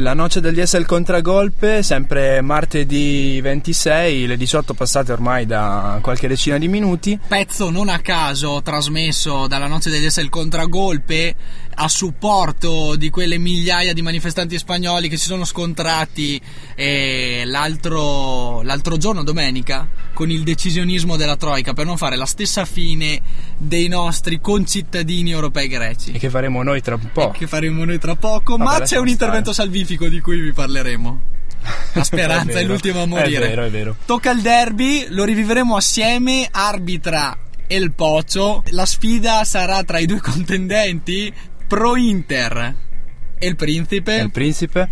la 0.08 0.14
noce 0.14 0.40
del 0.40 0.54
DS 0.54 0.72
il 0.72 0.86
contragolpe, 0.86 1.82
sempre 1.82 2.40
martedì 2.40 3.38
26, 3.42 4.26
le 4.26 4.38
18 4.38 4.72
passate 4.72 5.12
ormai 5.12 5.44
da 5.44 5.98
qualche 6.00 6.26
decina 6.26 6.56
di 6.56 6.66
minuti. 6.66 7.18
Pezzo 7.28 7.68
non 7.68 7.90
a 7.90 7.98
caso 7.98 8.62
trasmesso 8.62 9.46
dalla 9.46 9.66
noce 9.66 9.90
degli 9.90 10.06
esseri 10.06 10.24
il 10.24 10.32
contragolpe 10.32 11.34
a 11.80 11.86
supporto 11.86 12.96
di 12.96 13.08
quelle 13.08 13.38
migliaia 13.38 13.92
di 13.92 14.02
manifestanti 14.02 14.58
spagnoli 14.58 15.08
che 15.08 15.16
si 15.16 15.26
sono 15.26 15.44
scontrati 15.44 16.40
eh, 16.74 17.42
l'altro, 17.44 18.62
l'altro 18.62 18.96
giorno, 18.96 19.22
domenica, 19.22 19.88
con 20.12 20.28
il 20.28 20.42
decisionismo 20.42 21.16
della 21.16 21.36
Troica 21.36 21.74
per 21.74 21.86
non 21.86 21.96
fare 21.96 22.16
la 22.16 22.26
stessa 22.26 22.64
fine 22.64 23.20
dei 23.56 23.86
nostri 23.86 24.40
concittadini 24.40 25.30
europei 25.30 25.68
greci. 25.68 26.10
E 26.12 26.18
che 26.18 26.30
faremo 26.30 26.64
noi 26.64 26.82
tra 26.82 26.96
un 26.96 27.10
po'. 27.12 27.30
Che 27.30 27.46
faremo 27.46 27.84
noi 27.84 27.98
tra 27.98 28.16
poco, 28.16 28.56
Vabbè, 28.56 28.80
ma 28.80 28.84
c'è 28.84 28.98
un 28.98 29.08
intervento 29.08 29.52
stare. 29.52 29.68
salvifico 29.68 30.08
di 30.08 30.20
cui 30.20 30.40
vi 30.40 30.52
parleremo. 30.52 31.20
La 31.92 32.00
È 32.02 32.04
speranza 32.04 32.50
è, 32.50 32.54
vero, 32.54 32.68
l'ultima 32.72 33.02
a 33.02 33.06
morire. 33.06 33.46
È 33.46 33.48
vero, 33.50 33.64
è 33.64 33.70
vero. 33.70 33.96
Tocca 34.04 34.32
il 34.32 34.40
derby, 34.42 35.06
lo 35.10 35.22
riviveremo 35.22 35.76
assieme, 35.76 36.48
arbitra 36.50 37.36
El 37.68 37.92
Pocio. 37.92 38.64
La 38.70 38.86
sfida 38.86 39.44
sarà 39.44 39.84
tra 39.84 39.98
i 40.00 40.06
due 40.06 40.20
contendenti, 40.20 41.32
pro 41.68 41.94
Inter 41.96 42.74
e 43.38 43.46
il 43.46 43.54
Principe, 43.54 44.16
E 44.18 44.22
il 44.22 44.30
principe 44.32 44.88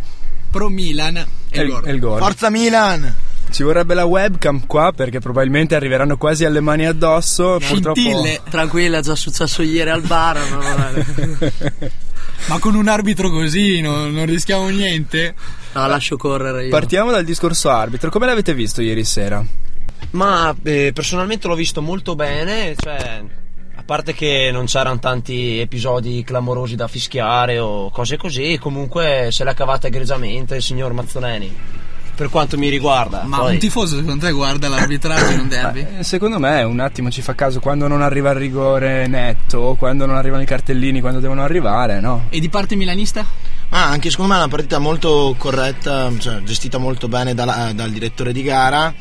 pro 0.51 0.69
Milan 0.69 1.17
e 1.17 1.27
e 1.51 1.63
il 1.63 1.83
e 1.85 1.91
il 1.91 1.99
gol. 1.99 2.19
Forza 2.21 2.49
Milan! 2.51 3.15
Ci 3.51 3.63
vorrebbe 3.63 3.95
la 3.95 4.05
webcam 4.05 4.67
qua 4.67 4.93
perché 4.95 5.19
probabilmente 5.21 5.75
arriveranno 5.75 6.17
quasi 6.17 6.45
alle 6.45 6.61
mani 6.61 6.87
addosso. 6.87 7.59
Purtroppo 7.67 7.99
Scintille, 7.99 8.41
Tranquilla, 8.51 8.99
è 8.99 9.03
già 9.03 9.15
successo 9.15 9.63
ieri 9.63 9.91
al 9.91 10.03
bar. 10.03 10.39
No, 10.51 10.61
ma 12.49 12.59
con 12.59 12.75
un 12.75 12.89
arbitro 12.89 13.31
così 13.31 13.81
no- 13.81 14.09
non 14.09 14.27
rischiamo 14.27 14.69
niente. 14.69 15.35
no, 15.73 15.87
lascio 15.87 16.17
correre 16.17 16.65
io. 16.65 16.71
Partiamo 16.71 17.11
dal 17.11 17.25
discorso 17.25 17.71
arbitro. 17.71 18.11
Come 18.11 18.27
l'avete 18.27 18.53
visto 18.53 18.83
ieri 18.83 19.05
sera? 19.05 19.45
Ma 20.11 20.55
eh, 20.63 20.91
personalmente 20.93 21.47
l'ho 21.49 21.55
visto 21.55 21.81
molto 21.83 22.15
bene, 22.15 22.75
cioè 22.77 23.23
parte 23.87 24.13
che 24.13 24.51
non 24.53 24.67
c'erano 24.67 24.99
tanti 24.99 25.59
episodi 25.61 26.23
clamorosi 26.25 26.75
da 26.77 26.89
fischiare 26.89 27.59
o 27.59 27.89
cose 27.91 28.17
così, 28.19 28.59
comunque 28.61 29.29
se 29.31 29.45
l'ha 29.45 29.55
cavata 29.55 29.87
egregiamente 29.87 30.57
il 30.57 30.63
signor 30.63 30.93
Mazzoleni. 30.93 31.55
Per 32.17 32.31
quanto 32.31 32.57
mi 32.57 32.69
riguarda, 32.71 33.25
Ma 33.25 33.39
Poi- 33.39 33.53
un 33.55 33.59
tifoso 33.59 33.97
secondo 33.99 34.25
te 34.25 34.33
guarda 34.33 34.69
l'arbitraggio 34.69 35.33
in 35.33 35.41
un 35.41 35.49
derby? 35.49 35.87
Eh, 35.99 36.03
Secondo 36.03 36.39
me 36.39 36.63
un 36.63 36.81
attimo 36.81 37.11
ci 37.11 37.21
fa 37.23 37.35
caso 37.35 37.61
quando 37.61 37.87
non 37.89 38.01
arriva 38.03 38.31
il 38.31 38.37
rigore 38.37 39.07
netto, 39.07 39.77
quando 39.79 40.07
non 40.07 40.17
arrivano 40.17 40.43
i 40.43 40.47
cartellini, 40.47 41.01
quando 41.01 41.21
devono 41.21 41.43
arrivare, 41.43 42.01
no? 42.01 42.25
E 42.31 42.41
di 42.41 42.49
parte 42.49 42.75
milanista? 42.75 43.25
Ah, 43.69 43.89
anche 43.91 44.09
secondo 44.11 44.33
me 44.33 44.39
è 44.39 44.43
una 44.43 44.51
partita 44.51 44.79
molto 44.79 45.35
corretta, 45.37 46.11
cioè, 46.19 46.41
gestita 46.43 46.79
molto 46.79 47.07
bene 47.07 47.35
dalla- 47.35 47.73
dal 47.75 47.91
direttore 47.91 48.33
di 48.33 48.43
gara 48.43 48.95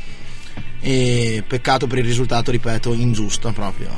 e 0.82 1.44
peccato 1.48 1.88
per 1.88 2.00
il 2.00 2.04
risultato, 2.06 2.52
ripeto, 2.52 2.94
ingiusto 2.94 3.52
proprio. 3.54 3.90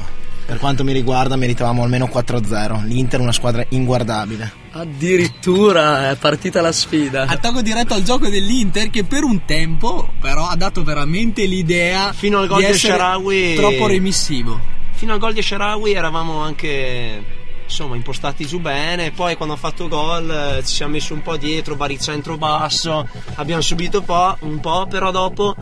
Per 0.47 0.59
quanto 0.59 0.85
mi 0.85 0.93
riguarda 0.93 1.35
meritavamo 1.35 1.83
almeno 1.83 2.09
4-0, 2.11 2.85
l'Inter 2.85 3.19
è 3.19 3.21
una 3.21 3.33
squadra 3.33 3.65
inguardabile. 3.67 4.49
Addirittura 4.71 6.09
è 6.09 6.15
partita 6.15 6.61
la 6.61 6.71
sfida. 6.71 7.23
Attacco 7.27 7.61
diretto 7.61 7.93
al 7.93 8.03
gioco 8.03 8.29
dell'Inter 8.29 8.89
che 8.89 9.03
per 9.03 9.23
un 9.23 9.43
tempo 9.43 10.13
però 10.21 10.47
ha 10.47 10.55
dato 10.55 10.83
veramente 10.83 11.45
l'idea 11.45 12.13
Fino 12.13 12.39
al 12.39 12.47
gol 12.47 12.59
di 12.59 12.65
di 12.65 12.71
essere 12.71 12.93
Sharawi- 12.93 13.55
troppo 13.55 13.87
remissivo. 13.87 14.57
fino 14.93 15.11
al 15.13 15.19
gol 15.19 15.33
di 15.33 15.41
Sharawi 15.41 15.91
eravamo 15.93 16.39
anche 16.39 17.23
insomma 17.67 17.95
impostati 17.95 18.45
giù 18.45 18.59
bene. 18.59 19.11
Poi 19.11 19.35
quando 19.35 19.53
ha 19.53 19.57
fatto 19.57 19.87
gol 19.87 20.29
eh, 20.29 20.63
ci 20.65 20.73
siamo 20.73 20.93
messi 20.93 21.13
un 21.13 21.21
po' 21.21 21.37
dietro 21.37 21.75
baricentro 21.75 22.37
basso 22.37 23.07
abbiamo 23.35 23.61
subito 23.61 23.99
un 23.99 24.05
po', 24.05 24.37
un 24.41 24.59
po' 24.59 24.87
però 24.87 25.11
dopo 25.11 25.55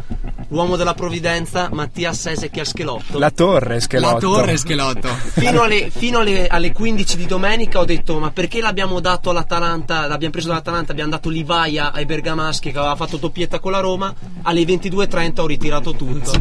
l'uomo 0.50 0.76
della 0.76 0.94
provvidenza 0.94 1.70
Mattia 1.72 2.14
Sesec 2.14 2.58
a 2.60 2.66
Schelotto. 2.66 3.18
La 3.18 3.32
torre, 3.32 3.80
Schelotto. 3.80 4.14
La 4.14 4.20
torre 4.20 4.58
Schelotto. 4.58 5.10
fino, 5.34 5.64
alle, 5.64 5.90
fino 5.90 6.20
alle, 6.20 6.48
alle 6.48 6.72
15 6.72 7.18
di 7.18 7.26
domenica 7.26 7.80
ho 7.80 7.86
detto 7.86 8.20
ma 8.20 8.32
perché 8.32 8.62
l'abbiamo 8.62 9.00
dato 9.00 9.32
all'Atalanta? 9.32 10.08
L'abbiamo 10.08 10.32
preso 10.32 10.50
dall'Atalanta 10.50 10.92
abbiamo 10.92 11.12
dato 11.12 11.30
Livaia 11.30 11.92
ai 11.92 12.06
Bergamaschi 12.06 12.72
che 12.72 12.78
aveva 12.78 12.96
fatto 12.96 13.18
doppietta 13.18 13.60
con 13.60 13.72
la 13.72 13.80
Roma. 13.80 14.14
Alle 14.44 14.62
22.30 14.62 15.42
ho 15.42 15.48
ritirato 15.48 15.94
tutto. 15.94 16.32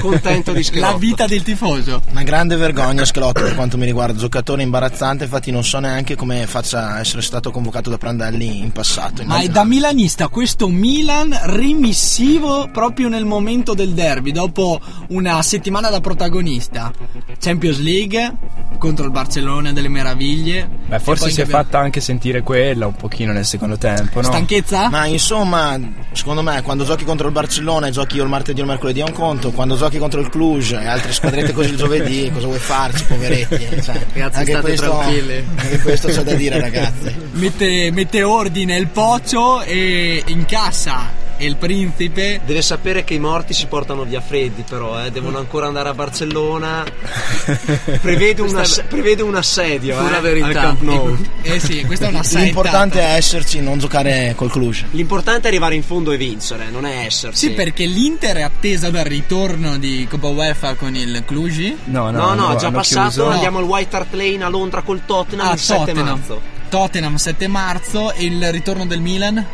Contento 0.00 0.52
di 0.52 0.62
Schelotto. 0.62 0.92
La 0.92 0.98
vita 0.98 1.26
del 1.26 1.42
tifoso. 1.42 2.02
Una 2.10 2.22
grande 2.22 2.56
vergogna 2.56 3.04
Schelotto 3.04 3.42
per 3.42 3.54
quanto 3.54 3.76
mi 3.76 3.84
riguarda, 3.84 4.18
giocatore 4.18 4.62
imbarazzante, 4.96 5.24
infatti 5.24 5.50
non 5.50 5.62
so 5.62 5.78
neanche 5.78 6.16
come 6.16 6.46
faccia 6.46 6.98
essere 6.98 7.20
stato 7.20 7.50
convocato 7.50 7.90
da 7.90 7.98
Prandelli 7.98 8.60
in 8.60 8.72
passato. 8.72 9.22
Ma 9.24 9.40
è 9.40 9.48
da 9.48 9.64
milanista 9.64 10.28
questo 10.28 10.68
Milan 10.68 11.38
rimissivo 11.44 12.68
proprio 12.72 13.08
nel 13.08 13.26
momento 13.26 13.74
del 13.74 13.90
derby, 13.90 14.32
dopo 14.32 14.80
una 15.08 15.42
settimana 15.42 15.90
da 15.90 16.00
protagonista. 16.00 16.90
Champions 17.38 17.78
League 17.80 18.32
contro 18.78 19.04
il 19.04 19.10
Barcellona 19.10 19.72
delle 19.72 19.88
meraviglie. 19.88 20.68
Beh, 20.86 20.98
forse 20.98 21.30
si 21.30 21.40
è 21.40 21.44
abbiamo- 21.44 21.62
fatta 21.62 21.78
anche 21.78 22.00
sentire 22.00 22.42
quella 22.42 22.86
un 22.86 22.94
pochino 22.94 23.32
nel 23.32 23.44
secondo 23.44 23.76
tempo, 23.76 24.20
no? 24.20 24.26
Stanchezza? 24.28 24.88
Ma 24.88 25.06
insomma, 25.06 25.78
secondo 26.12 26.42
me, 26.42 26.62
quando 26.62 26.84
giochi 26.84 27.04
contro 27.04 27.26
il 27.26 27.32
Barcellona 27.32 27.88
e 27.88 27.90
giochi 27.90 28.16
il 28.16 28.26
martedì 28.26 28.60
o 28.60 28.62
il 28.62 28.68
mercoledì 28.70 29.00
è 29.00 29.04
un 29.04 29.12
conto, 29.12 29.50
quando 29.50 29.76
giochi 29.76 29.98
contro 29.98 30.20
il 30.20 30.28
Cluj 30.28 30.72
e 30.72 30.86
altre 30.86 31.12
squadrette 31.12 31.52
così 31.52 31.70
il 31.70 31.76
giovedì, 31.76 32.30
cosa 32.32 32.46
vuoi 32.46 32.58
farci, 32.58 33.04
poveretti? 33.04 33.64
Cioè, 33.86 34.04
Ragazzi, 34.12 34.38
anche, 34.38 34.50
state 34.50 34.60
questo, 34.60 34.85
tranquilli. 34.90 35.44
anche 35.56 35.78
questo 35.80 36.08
c'è 36.08 36.22
da 36.22 36.34
dire, 36.34 36.60
ragazzi. 36.60 37.14
Mette, 37.32 37.90
mette 37.90 38.22
ordine 38.22 38.76
il 38.76 38.88
Pocio 38.88 39.62
e 39.62 40.22
incassa 40.26 41.15
il 41.38 41.56
Principe. 41.56 42.40
Deve 42.44 42.62
sapere 42.62 43.04
che 43.04 43.14
i 43.14 43.18
morti 43.18 43.54
si 43.54 43.66
portano 43.66 44.04
via 44.04 44.20
freddi, 44.20 44.64
però, 44.68 45.04
eh, 45.04 45.10
devono 45.10 45.38
ancora 45.38 45.66
andare 45.66 45.88
a 45.88 45.94
Barcellona. 45.94 46.84
Prevede, 48.00 48.42
un 48.42 48.56
ass- 48.56 48.82
prevede 48.88 49.22
un 49.22 49.34
assedio 49.34 49.96
Pura 49.96 50.18
eh, 50.18 50.20
verità. 50.20 50.46
al 50.46 50.54
Camp 50.54 50.80
Nou. 50.82 51.16
Eh 51.42 51.60
sì, 51.60 51.84
questa 51.84 52.06
è 52.06 52.08
una 52.08 52.22
saetta. 52.22 52.44
L'importante 52.44 53.00
è 53.00 53.14
esserci, 53.16 53.60
non 53.60 53.78
giocare 53.78 54.32
col 54.36 54.50
Cluj. 54.50 54.84
L'importante 54.92 55.46
è 55.46 55.50
arrivare 55.50 55.74
in 55.74 55.82
fondo 55.82 56.12
e 56.12 56.16
vincere, 56.16 56.70
non 56.70 56.84
è 56.86 57.04
esserci. 57.04 57.48
Sì, 57.48 57.50
perché 57.52 57.84
l'Inter 57.86 58.36
è 58.36 58.42
attesa 58.42 58.90
dal 58.90 59.04
ritorno 59.04 59.78
di 59.78 60.06
Coppa 60.08 60.28
UEFA 60.28 60.74
con 60.74 60.94
il 60.96 61.22
Cluj. 61.26 61.74
No, 61.84 62.10
no, 62.10 62.18
No, 62.18 62.34
no, 62.34 62.46
hanno- 62.48 62.56
già 62.58 62.70
passato. 62.70 63.08
chiuso. 63.10 63.28
Andiamo 63.28 63.58
al 63.58 63.64
White 63.64 63.96
Hart 63.96 64.12
Lane 64.14 64.44
a 64.44 64.48
Londra 64.48 64.82
col 64.82 65.02
Tottenham 65.06 65.48
Ah, 65.48 65.52
il 65.52 65.58
7 65.58 65.78
Tottenham. 65.78 66.06
marzo. 66.08 66.40
Tottenham 66.68 67.14
7 67.16 67.46
marzo 67.48 68.12
e 68.12 68.24
il 68.24 68.50
ritorno 68.50 68.86
del 68.86 69.00
Milan. 69.00 69.44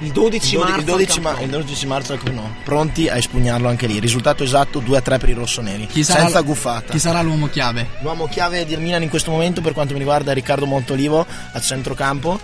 Il 0.00 0.12
12 0.12 0.54
Il, 0.54 0.60
dodi- 0.60 0.70
marzo. 0.70 0.78
il 0.78 0.84
12, 0.84 1.16
al 1.18 1.22
ma- 1.22 1.28
Camp 1.30 1.42
il 1.42 1.48
Nou. 1.50 1.60
12 1.60 1.86
marzo 1.86 2.12
al 2.12 2.32
no. 2.32 2.54
pronti 2.62 3.08
a 3.08 3.16
espugnarlo 3.16 3.68
anche 3.68 3.86
lì. 3.88 3.98
Risultato 3.98 4.44
esatto 4.44 4.80
2-3 4.80 5.18
per 5.18 5.28
i 5.28 5.32
rossoneri, 5.32 5.86
Chi 5.86 6.04
senza 6.04 6.40
guffata. 6.42 6.92
Chi 6.92 6.98
sarà 7.00 7.20
l'uomo 7.20 7.48
chiave? 7.48 7.88
L'uomo 8.02 8.26
chiave 8.28 8.64
del 8.64 8.80
Milan 8.80 9.02
in 9.02 9.08
questo 9.08 9.30
momento 9.32 9.60
per 9.60 9.72
quanto 9.72 9.92
mi 9.94 9.98
riguarda 9.98 10.30
è 10.30 10.34
Riccardo 10.34 10.66
Montolivo 10.66 11.26
a 11.52 11.60
centrocampo 11.60 12.38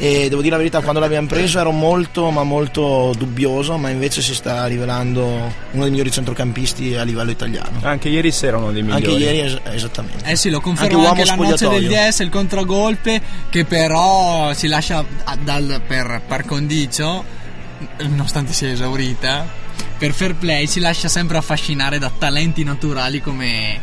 e 0.00 0.28
devo 0.28 0.40
dire 0.40 0.52
la 0.52 0.58
verità 0.58 0.80
quando 0.80 1.00
l'abbiamo 1.00 1.26
preso 1.26 1.58
ero 1.58 1.72
molto 1.72 2.30
ma 2.30 2.44
molto 2.44 3.12
dubbioso 3.18 3.76
ma 3.78 3.90
invece 3.90 4.22
si 4.22 4.32
sta 4.34 4.64
rivelando 4.66 5.24
uno 5.72 5.82
dei 5.82 5.90
migliori 5.90 6.10
centrocampisti 6.12 6.94
a 6.94 7.02
livello 7.02 7.30
italiano. 7.32 7.80
Anche 7.82 8.08
ieri 8.08 8.30
sera 8.30 8.58
uno 8.58 8.70
dei 8.72 8.82
migliori. 8.82 9.04
Anche 9.06 9.16
ieri 9.24 9.40
es- 9.40 9.58
esattamente. 9.74 10.24
Eh 10.24 10.36
sì, 10.36 10.50
lo 10.50 10.56
Anche 10.58 10.68
conferma 10.68 10.96
uomo 10.98 11.08
anche, 11.10 11.24
la 11.24 11.34
noce 11.34 11.68
del. 11.68 11.86
DS, 11.88 12.18
il 12.20 12.28
contragolpe, 12.30 13.20
che 13.50 13.64
però 13.64 14.52
si 14.54 14.68
lascia 14.68 15.04
a- 15.24 15.36
dal, 15.36 15.80
per 15.86 16.22
par 16.26 16.44
condicio, 16.44 17.24
nonostante 18.08 18.52
sia 18.52 18.70
esaurita, 18.70 19.46
per 19.98 20.12
fair 20.12 20.34
play 20.36 20.66
si 20.68 20.78
lascia 20.80 21.08
sempre 21.08 21.38
affascinare 21.38 21.98
da 21.98 22.10
talenti 22.16 22.62
naturali 22.62 23.20
come 23.20 23.80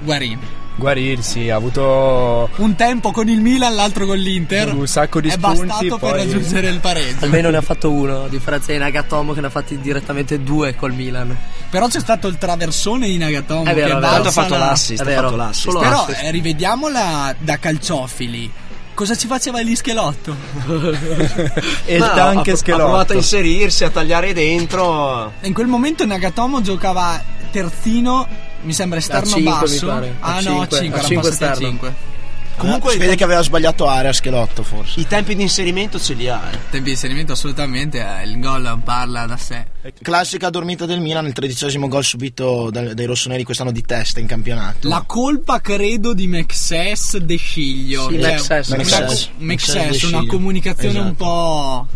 Guarin. 0.00 0.38
Guarirsi, 0.78 1.50
ha 1.50 1.56
avuto 1.56 2.48
Un 2.56 2.76
tempo 2.76 3.10
con 3.10 3.28
il 3.28 3.40
Milan, 3.40 3.74
l'altro 3.74 4.06
con 4.06 4.16
l'Inter. 4.16 4.72
un 4.72 4.86
sacco 4.86 5.20
di 5.20 5.26
È 5.28 5.32
spunti. 5.32 5.66
bastato 5.66 5.98
per 5.98 5.98
poi- 5.98 6.12
raggiungere 6.24 6.68
il 6.68 6.78
pareggio. 6.78 7.24
Almeno 7.24 7.50
ne 7.50 7.56
ha 7.56 7.62
fatto 7.62 7.90
uno, 7.90 8.24
a 8.24 8.28
differenza 8.28 8.70
di 8.70 8.78
Nagatomo 8.78 9.32
che 9.32 9.40
ne 9.40 9.48
ha 9.48 9.50
fatti 9.50 9.78
direttamente 9.80 10.40
due 10.42 10.76
col 10.76 10.92
Milan. 10.94 11.36
Però 11.68 11.88
c'è 11.88 11.98
stato 11.98 12.28
il 12.28 12.38
traversone 12.38 13.08
di 13.08 13.18
Nagatomo 13.18 13.64
È 13.64 13.74
vero, 13.74 13.98
che 13.98 14.06
è 14.06 14.08
ha 14.08 14.30
fatto 14.30 14.54
la- 14.54 14.66
l'assist, 14.66 15.00
È 15.00 15.02
ha 15.02 15.06
vero, 15.08 15.22
fatto 15.24 15.36
l'assist. 15.36 15.60
solo 15.68 15.80
Però 15.80 16.02
assist. 16.04 16.22
eh, 16.22 16.30
rivediamola 16.30 17.34
da 17.38 17.58
calciofili. 17.58 18.50
Cosa 18.94 19.16
ci 19.16 19.26
faceva 19.26 19.60
gli 19.62 19.74
schelotto? 19.76 20.34
E 21.86 21.94
il 21.96 22.00
No, 22.00 22.12
tanche 22.14 22.50
ha, 22.50 22.54
ha 22.54 22.56
Schelotto. 22.56 22.84
provato 22.84 23.12
a 23.12 23.16
inserirsi, 23.16 23.84
a 23.84 23.90
tagliare 23.90 24.32
dentro. 24.32 25.32
In 25.42 25.52
quel 25.52 25.66
momento 25.66 26.04
Nagatomo 26.06 26.60
giocava 26.62 27.20
terzino, 27.50 28.26
mi 28.62 28.72
sembra 28.72 28.98
esterno 28.98 29.26
cinque, 29.26 29.42
mi 29.42 29.50
basso. 29.74 29.86
pare. 29.86 30.16
A 30.20 30.36
Ah 30.36 30.40
no, 30.40 30.60
a 30.62 30.68
cinque. 30.68 30.78
5, 30.78 30.78
A 30.78 30.98
era 30.98 31.06
cinque 31.08 31.28
passato 31.30 31.44
a 31.44 31.52
esterno. 31.52 31.68
5. 31.70 31.94
Comunque 32.58 32.90
si 32.90 32.96
i 32.96 32.98
vede 33.00 33.14
che 33.14 33.22
aveva 33.22 33.40
sbagliato 33.40 33.86
area 33.86 34.12
Schelotto 34.12 34.64
forse. 34.64 34.98
I 34.98 35.06
tempi 35.06 35.36
di 35.36 35.42
inserimento 35.42 36.00
ce 36.00 36.14
li 36.14 36.28
ha. 36.28 36.42
eh. 36.52 36.58
Tempi 36.70 36.86
di 36.86 36.90
inserimento 36.90 37.30
assolutamente, 37.30 37.98
eh, 38.04 38.24
il 38.24 38.40
gol 38.40 38.80
parla 38.82 39.26
da 39.26 39.36
sé. 39.36 39.64
Classica 40.02 40.50
dormita 40.50 40.84
del 40.84 40.98
Milan, 41.00 41.26
il 41.26 41.32
tredicesimo 41.34 41.86
gol 41.86 42.02
subito 42.02 42.68
dai, 42.72 42.94
dai 42.94 43.06
rossoneri 43.06 43.44
quest'anno 43.44 43.70
di 43.70 43.82
testa 43.82 44.18
in 44.18 44.26
campionato. 44.26 44.88
La 44.88 45.04
colpa 45.06 45.60
credo 45.60 46.12
di 46.14 46.26
Mexes 46.26 47.18
De 47.18 47.36
Sciglio. 47.36 48.08
Sì, 48.08 48.20
cioè, 48.20 48.32
Mexes, 48.32 48.68
una- 48.68 48.76
Mexes. 48.78 49.30
Mexes, 49.38 49.74
Mexes 49.76 50.00
De 50.10 50.16
una 50.16 50.26
comunicazione 50.26 50.98
un 50.98 51.04
Esatto. 51.06 51.24
po' 51.24 51.86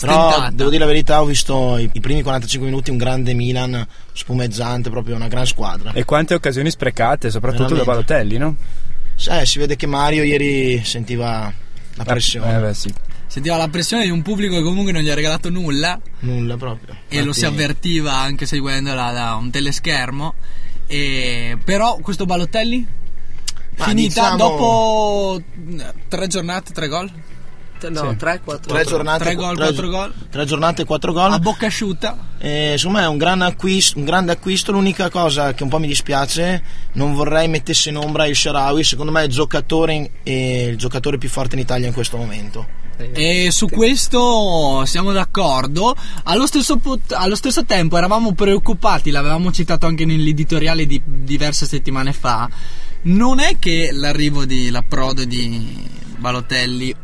Però 0.00 0.28
stentata. 0.30 0.50
devo 0.54 0.68
dire 0.68 0.82
la 0.82 0.90
verità, 0.90 1.22
ho 1.22 1.24
visto 1.24 1.78
i, 1.78 1.88
i 1.90 2.00
primi 2.00 2.20
45 2.20 2.68
minuti 2.68 2.90
un 2.90 2.98
grande 2.98 3.32
Milan 3.32 3.86
spumeggiante, 4.14 4.88
proprio 4.88 5.16
una 5.16 5.28
gran 5.28 5.44
squadra. 5.44 5.92
E 5.92 6.04
quante 6.04 6.32
occasioni 6.34 6.70
sprecate, 6.70 7.30
soprattutto 7.30 7.74
da 7.74 7.82
Veramente. 7.84 8.04
Balotelli, 8.14 8.38
no? 8.38 8.56
Eh, 9.28 9.44
si 9.44 9.58
vede 9.58 9.76
che 9.76 9.86
Mario 9.86 10.22
ieri 10.22 10.82
sentiva 10.84 11.52
la 11.96 12.04
pressione. 12.04 12.56
Eh 12.56 12.60
beh, 12.60 12.74
sì. 12.74 12.92
Sentiva 13.26 13.56
la 13.56 13.68
pressione 13.68 14.04
di 14.04 14.10
un 14.10 14.22
pubblico 14.22 14.54
che 14.56 14.62
comunque 14.62 14.92
non 14.92 15.02
gli 15.02 15.10
ha 15.10 15.14
regalato 15.14 15.50
nulla 15.50 16.00
Nulla 16.20 16.56
proprio. 16.56 16.94
e 17.08 17.22
lo 17.22 17.32
si 17.32 17.40
Infatti, 17.40 17.44
avvertiva 17.62 18.12
anche 18.16 18.46
seguendola 18.46 19.10
da 19.10 19.34
un 19.34 19.50
teleschermo. 19.50 20.34
E- 20.86 21.58
però 21.64 21.96
questo 22.00 22.26
Balotelli? 22.26 22.86
Ma 23.76 23.84
Finita 23.86 24.20
diciamo- 24.20 24.36
dopo 24.36 25.42
tre 26.06 26.28
giornate, 26.28 26.72
tre 26.72 26.86
gol? 26.86 27.10
No, 27.90 28.10
Sì. 28.10 28.16
3, 28.16 28.40
4. 28.44 28.72
Tre 28.74 28.84
giornate, 28.84 29.24
Tre 29.24 29.34
gol, 29.34 29.54
tre- 29.56 29.64
quattro 29.66 29.88
gol. 29.88 30.12
Tre 30.30 30.44
giornate, 30.44 30.84
quattro 30.84 31.10
A 31.10 31.14
gol. 31.28 31.40
bocca 31.40 31.66
asciutta? 31.66 32.16
Eh, 32.38 32.72
insomma 32.72 33.02
è 33.02 33.06
un, 33.06 33.16
gran 33.16 33.40
acquisto, 33.42 33.98
un 33.98 34.04
grande 34.04 34.32
acquisto, 34.32 34.72
l'unica 34.72 35.08
cosa 35.10 35.52
che 35.54 35.62
un 35.62 35.68
po' 35.68 35.78
mi 35.78 35.86
dispiace, 35.86 36.62
non 36.92 37.14
vorrei 37.14 37.48
mettesse 37.48 37.88
in 37.90 37.96
ombra 37.96 38.26
il 38.26 38.36
Sharawi, 38.36 38.84
secondo 38.84 39.12
me 39.12 39.22
è 39.22 39.24
il 39.24 39.30
giocatore, 39.32 39.92
in- 39.94 40.08
è 40.22 40.30
il 40.70 40.76
giocatore 40.76 41.18
più 41.18 41.28
forte 41.28 41.54
in 41.54 41.60
Italia 41.62 41.86
in 41.86 41.92
questo 41.94 42.16
momento. 42.16 42.82
E 42.96 43.48
su 43.50 43.66
questo 43.68 44.84
siamo 44.86 45.10
d'accordo. 45.10 45.96
Allo 46.24 46.46
stesso, 46.46 46.76
pot- 46.76 47.10
allo 47.12 47.34
stesso 47.34 47.64
tempo 47.64 47.96
eravamo 47.96 48.34
preoccupati, 48.34 49.10
l'avevamo 49.10 49.50
citato 49.50 49.86
anche 49.86 50.04
nell'editoriale 50.04 50.86
di 50.86 51.02
diverse 51.04 51.66
settimane 51.66 52.12
fa. 52.12 52.48
Non 53.02 53.40
è 53.40 53.56
che 53.58 53.90
l'arrivo 53.92 54.44
di 54.44 54.70
l'approdo 54.70 55.24
di 55.24 55.76
Balotelli 56.18 56.94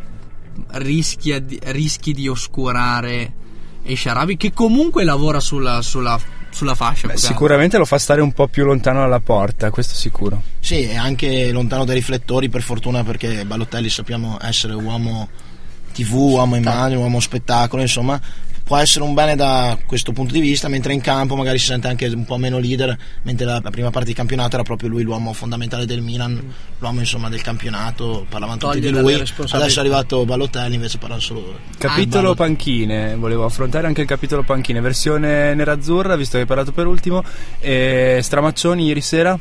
di- 0.79 1.59
rischi 1.65 2.13
di 2.13 2.29
oscurare 2.29 3.33
Esharabi, 3.83 4.37
che 4.37 4.53
comunque 4.53 5.05
lavora 5.05 5.41
sulla, 5.41 5.83
sulla, 5.83 6.19
sulla 6.51 6.75
fascia. 6.75 7.09
Beh, 7.09 7.17
sicuramente 7.17 7.79
lo 7.79 7.85
fa 7.85 7.99
stare 7.99 8.21
un 8.21 8.33
po' 8.33 8.47
più 8.47 8.65
lontano 8.65 9.01
dalla 9.01 9.21
porta, 9.21 9.71
questo 9.71 9.95
sicuro. 9.95 10.43
Sì, 10.61 10.83
è 10.83 10.97
anche 10.97 11.51
lontano 11.51 11.85
dai 11.85 11.95
riflettori 11.95 12.49
per 12.49 12.63
fortuna 12.63 13.03
perché 13.03 13.45
Balotelli 13.45 13.89
sappiamo 13.89 14.39
essere 14.43 14.75
uomo 14.75 15.29
TV, 15.93 16.13
uomo 16.13 16.57
immagine, 16.57 17.01
uomo 17.01 17.21
spettacolo, 17.21 17.83
insomma 17.83 18.21
può 18.71 18.79
essere 18.79 19.03
un 19.03 19.15
bene 19.15 19.35
da 19.35 19.77
questo 19.85 20.13
punto 20.13 20.33
di 20.33 20.39
vista, 20.39 20.69
mentre 20.69 20.93
in 20.93 21.01
campo 21.01 21.35
magari 21.35 21.59
si 21.59 21.67
sente 21.67 21.89
anche 21.89 22.07
un 22.07 22.25
po' 22.25 22.37
meno 22.37 22.61
leader, 22.61 22.97
mentre 23.23 23.45
la, 23.45 23.59
la 23.61 23.71
prima 23.71 23.91
parte 23.91 24.07
di 24.07 24.15
campionato 24.15 24.55
era 24.55 24.63
proprio 24.63 24.89
lui 24.89 25.03
l'uomo 25.03 25.33
fondamentale 25.33 25.87
del 25.87 26.03
Milan, 26.03 26.41
l'uomo 26.79 27.01
insomma 27.01 27.29
del 27.29 27.43
campionato, 27.43 28.27
parlavano 28.29 28.59
tutti 28.59 28.79
Toglie 28.79 28.93
di 28.93 29.01
lui, 29.01 29.17
responsabilità. 29.17 29.57
adesso 29.57 29.79
è 29.79 29.81
arrivato 29.81 30.25
Balotelli 30.25 30.77
invece 30.77 30.99
parlano 30.99 31.21
solo 31.21 31.41
loro. 31.41 31.59
Capitolo 31.79 32.31
Ah, 32.31 32.35
panchine, 32.37 33.17
volevo 33.17 33.45
affrontare 33.45 33.89
anche 33.89 34.03
il 34.03 34.07
capitolo 34.07 34.45
panchine, 34.45 34.81
versione 34.81 35.53
nerazzurra, 35.53 36.15
visto 36.15 36.37
che 36.37 36.43
hai 36.43 36.47
parlato 36.47 36.71
per 36.71 36.87
ultimo. 36.87 37.25
E 37.59 38.21
Stramaccioni 38.23 38.85
ieri 38.85 39.01
sera? 39.01 39.37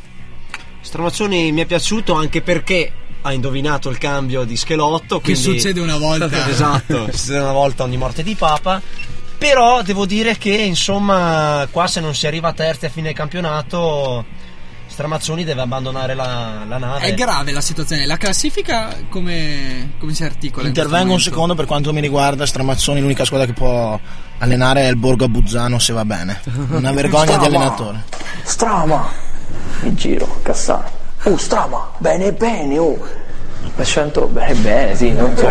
Stramazzoni 0.81 1.51
mi 1.51 1.61
è 1.61 1.65
piaciuto 1.67 2.13
anche 2.13 2.41
perché 2.41 2.91
ha 3.21 3.31
indovinato 3.31 3.89
il 3.89 3.99
cambio 3.99 4.43
di 4.43 4.57
Schelotto. 4.57 5.19
Che 5.19 5.35
succede 5.35 5.79
una 5.79 5.97
volta. 5.97 6.27
esatto, 6.49 7.09
succede 7.13 7.37
una 7.37 7.51
volta 7.51 7.83
ogni 7.83 7.97
morte 7.97 8.23
di 8.23 8.33
Papa. 8.33 8.81
Però 9.39 9.81
devo 9.81 10.05
dire 10.05 10.37
che 10.37 10.51
insomma, 10.51 11.65
qua 11.71 11.87
se 11.87 12.01
non 12.01 12.13
si 12.13 12.27
arriva 12.27 12.49
a 12.49 12.53
terzi 12.53 12.87
a 12.87 12.89
fine 12.89 13.13
campionato, 13.13 14.25
Stramazzoni 14.85 15.45
deve 15.45 15.61
abbandonare 15.61 16.13
la, 16.13 16.65
la 16.67 16.77
nave. 16.77 17.05
È 17.05 17.13
grave 17.13 17.53
la 17.53 17.61
situazione. 17.61 18.05
La 18.05 18.17
classifica 18.17 18.93
come, 19.07 19.93
come 19.97 20.13
si 20.13 20.25
articola? 20.25 20.63
in 20.63 20.67
Intervengo 20.67 20.97
un 20.97 21.07
momento? 21.07 21.29
secondo 21.29 21.55
per 21.55 21.65
quanto 21.65 21.93
mi 21.93 22.01
riguarda, 22.01 22.45
Stramazzoni 22.45 22.99
l'unica 22.99 23.23
squadra 23.23 23.47
che 23.47 23.53
può 23.53 23.97
allenare 24.39 24.81
è 24.81 24.89
il 24.89 24.97
Borgo 24.97 25.23
a 25.23 25.29
Buzzano 25.29 25.79
se 25.79 25.93
va 25.93 26.03
bene, 26.03 26.41
una 26.71 26.91
vergogna 26.91 27.37
di 27.37 27.45
allenatore. 27.45 28.03
Strama! 28.43 29.09
Mi 29.83 29.95
giro, 29.95 30.41
Cassano. 30.43 30.91
Oh, 31.23 31.37
Strama! 31.37 31.91
Bene, 31.99 32.33
bene, 32.33 32.77
oh! 32.77 33.27
Per 33.75 33.85
cento, 33.85 34.27
bene, 34.27 34.53
bene, 34.55 34.95
sì, 34.95 35.11
non 35.11 35.35
so. 35.37 35.47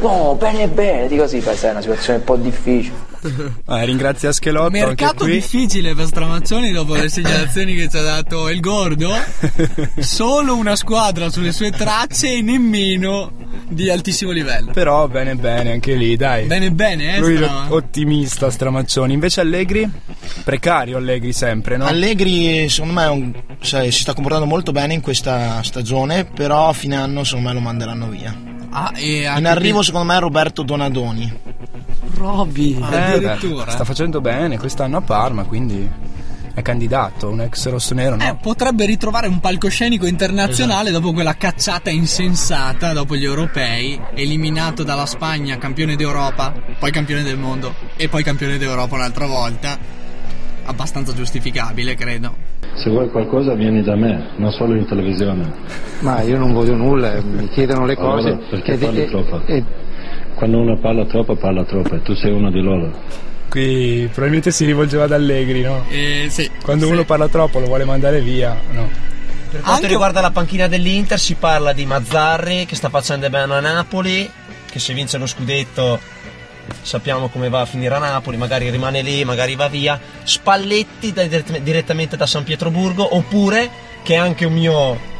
No, 0.00 0.36
bene, 0.38 0.68
bene, 0.68 1.08
di 1.08 1.16
così, 1.16 1.40
sai, 1.40 1.56
è 1.60 1.70
una 1.70 1.80
situazione 1.80 2.18
un 2.18 2.24
po' 2.24 2.36
difficile. 2.36 2.94
Ah, 3.66 3.82
ringrazia 3.82 4.32
Schelotto 4.32 4.66
anche 4.66 4.84
Mercato 4.84 5.24
qui. 5.24 5.32
difficile 5.32 5.94
per 5.94 6.06
Stramaccioni 6.06 6.70
dopo 6.72 6.94
le 6.94 7.08
segnalazioni 7.08 7.74
che 7.74 7.88
ci 7.88 7.96
ha 7.96 8.02
dato 8.02 8.48
il 8.48 8.60
Gordo. 8.60 9.10
Solo 9.98 10.56
una 10.56 10.76
squadra 10.76 11.30
sulle 11.30 11.52
sue 11.52 11.70
tracce 11.70 12.32
e 12.34 12.42
nemmeno 12.42 13.32
di 13.68 13.90
altissimo 13.90 14.30
livello. 14.30 14.70
Però 14.72 15.08
bene 15.08 15.34
bene 15.34 15.72
anche 15.72 15.94
lì, 15.94 16.16
dai. 16.16 16.46
Bene, 16.46 16.70
bene, 16.70 17.16
eh. 17.16 17.18
Lui 17.18 17.36
Stra- 17.36 17.66
ottimista 17.68 18.50
Stramaccioni. 18.50 19.12
Invece 19.12 19.40
Allegri? 19.40 19.88
Precario 20.44 20.96
Allegri 20.96 21.32
sempre, 21.32 21.76
no? 21.76 21.86
Allegri 21.86 22.68
secondo 22.68 22.94
me 22.94 23.04
un- 23.06 23.32
sai, 23.60 23.90
si 23.90 24.00
sta 24.02 24.12
comportando 24.14 24.46
molto 24.46 24.72
bene 24.72 24.94
in 24.94 25.00
questa 25.00 25.62
stagione, 25.62 26.24
però 26.24 26.68
a 26.68 26.72
fine 26.72 26.96
anno 26.96 27.24
secondo 27.24 27.48
me 27.48 27.54
lo 27.54 27.60
manderanno 27.60 28.08
via. 28.08 28.54
Ah, 28.78 28.92
e 28.94 29.22
In 29.38 29.46
arrivo 29.46 29.80
secondo 29.80 30.12
me 30.12 30.18
Roberto 30.18 30.62
Donadoni. 30.62 31.32
Roby. 32.14 32.78
Ah, 32.78 33.12
addirittura. 33.14 33.70
sta 33.70 33.84
facendo 33.84 34.20
bene 34.20 34.58
quest'anno 34.58 34.98
a 34.98 35.00
Parma, 35.00 35.44
quindi 35.44 35.88
è 36.52 36.60
candidato, 36.60 37.30
un 37.30 37.40
ex 37.40 37.68
rossonero, 37.68 38.16
no? 38.16 38.22
Eh, 38.22 38.34
potrebbe 38.34 38.84
ritrovare 38.84 39.28
un 39.28 39.40
palcoscenico 39.40 40.04
internazionale 40.06 40.90
dopo 40.90 41.14
quella 41.14 41.36
cacciata 41.36 41.88
insensata 41.88 42.92
dopo 42.92 43.16
gli 43.16 43.24
europei, 43.24 43.98
eliminato 44.12 44.82
dalla 44.82 45.06
Spagna, 45.06 45.56
campione 45.56 45.96
d'Europa, 45.96 46.52
poi 46.78 46.90
campione 46.90 47.22
del 47.22 47.38
mondo 47.38 47.74
e 47.96 48.10
poi 48.10 48.22
campione 48.22 48.58
d'Europa 48.58 48.94
un'altra 48.94 49.26
volta. 49.26 49.78
Abbastanza 50.64 51.14
giustificabile, 51.14 51.94
credo. 51.94 52.45
Se 52.76 52.90
vuoi 52.90 53.08
qualcosa 53.10 53.54
vieni 53.54 53.82
da 53.82 53.96
me, 53.96 54.28
non 54.36 54.50
solo 54.52 54.74
in 54.74 54.86
televisione. 54.86 55.50
Ma 56.00 56.20
io 56.22 56.36
non 56.38 56.52
voglio 56.52 56.74
nulla, 56.74 57.20
mi 57.22 57.48
chiedono 57.48 57.86
le 57.86 57.96
cose. 57.96 58.28
Allora, 58.28 58.46
perché 58.50 58.72
e- 58.72 58.76
parli 58.76 59.02
e- 59.02 59.06
troppo? 59.06 59.40
e- 59.46 59.64
Quando 60.34 60.58
uno 60.60 60.76
parla 60.78 61.06
troppo, 61.06 61.34
parla 61.36 61.64
troppo 61.64 61.94
e 61.94 62.02
tu 62.02 62.14
sei 62.14 62.30
uno 62.32 62.50
di 62.50 62.60
loro. 62.60 62.92
Qui 63.48 64.06
probabilmente 64.12 64.50
si 64.50 64.66
rivolgeva 64.66 65.04
ad 65.04 65.12
Allegri, 65.12 65.62
no? 65.62 65.84
Eh, 65.88 66.26
sì, 66.28 66.50
Quando 66.62 66.84
sì. 66.86 66.92
uno 66.92 67.04
parla 67.04 67.28
troppo 67.28 67.58
lo 67.58 67.66
vuole 67.66 67.84
mandare 67.86 68.20
via, 68.20 68.54
no? 68.72 68.86
Per 69.50 69.60
quanto 69.60 69.70
Anche- 69.70 69.86
riguarda 69.86 70.20
la 70.20 70.30
panchina 70.32 70.66
dell'Inter 70.66 71.18
si 71.18 71.34
parla 71.36 71.72
di 71.72 71.86
Mazzarri 71.86 72.66
che 72.66 72.74
sta 72.74 72.90
facendo 72.90 73.30
bene 73.30 73.54
a 73.54 73.60
Napoli, 73.60 74.28
che 74.70 74.78
se 74.78 74.92
vince 74.92 75.16
lo 75.16 75.26
scudetto 75.26 75.98
sappiamo 76.82 77.28
come 77.28 77.48
va 77.48 77.60
a 77.60 77.66
finire 77.66 77.94
a 77.94 77.98
Napoli, 77.98 78.36
magari 78.36 78.70
rimane 78.70 79.02
lì, 79.02 79.24
magari 79.24 79.54
va 79.56 79.68
via. 79.68 80.00
Spalletti 80.22 81.12
da- 81.12 81.26
dirett- 81.26 81.58
direttamente 81.58 82.16
da 82.16 82.26
San 82.26 82.44
Pietroburgo, 82.44 83.16
oppure 83.16 83.68
che 84.02 84.14
è 84.14 84.16
anche 84.16 84.44
un 84.44 84.52
mio 84.52 85.14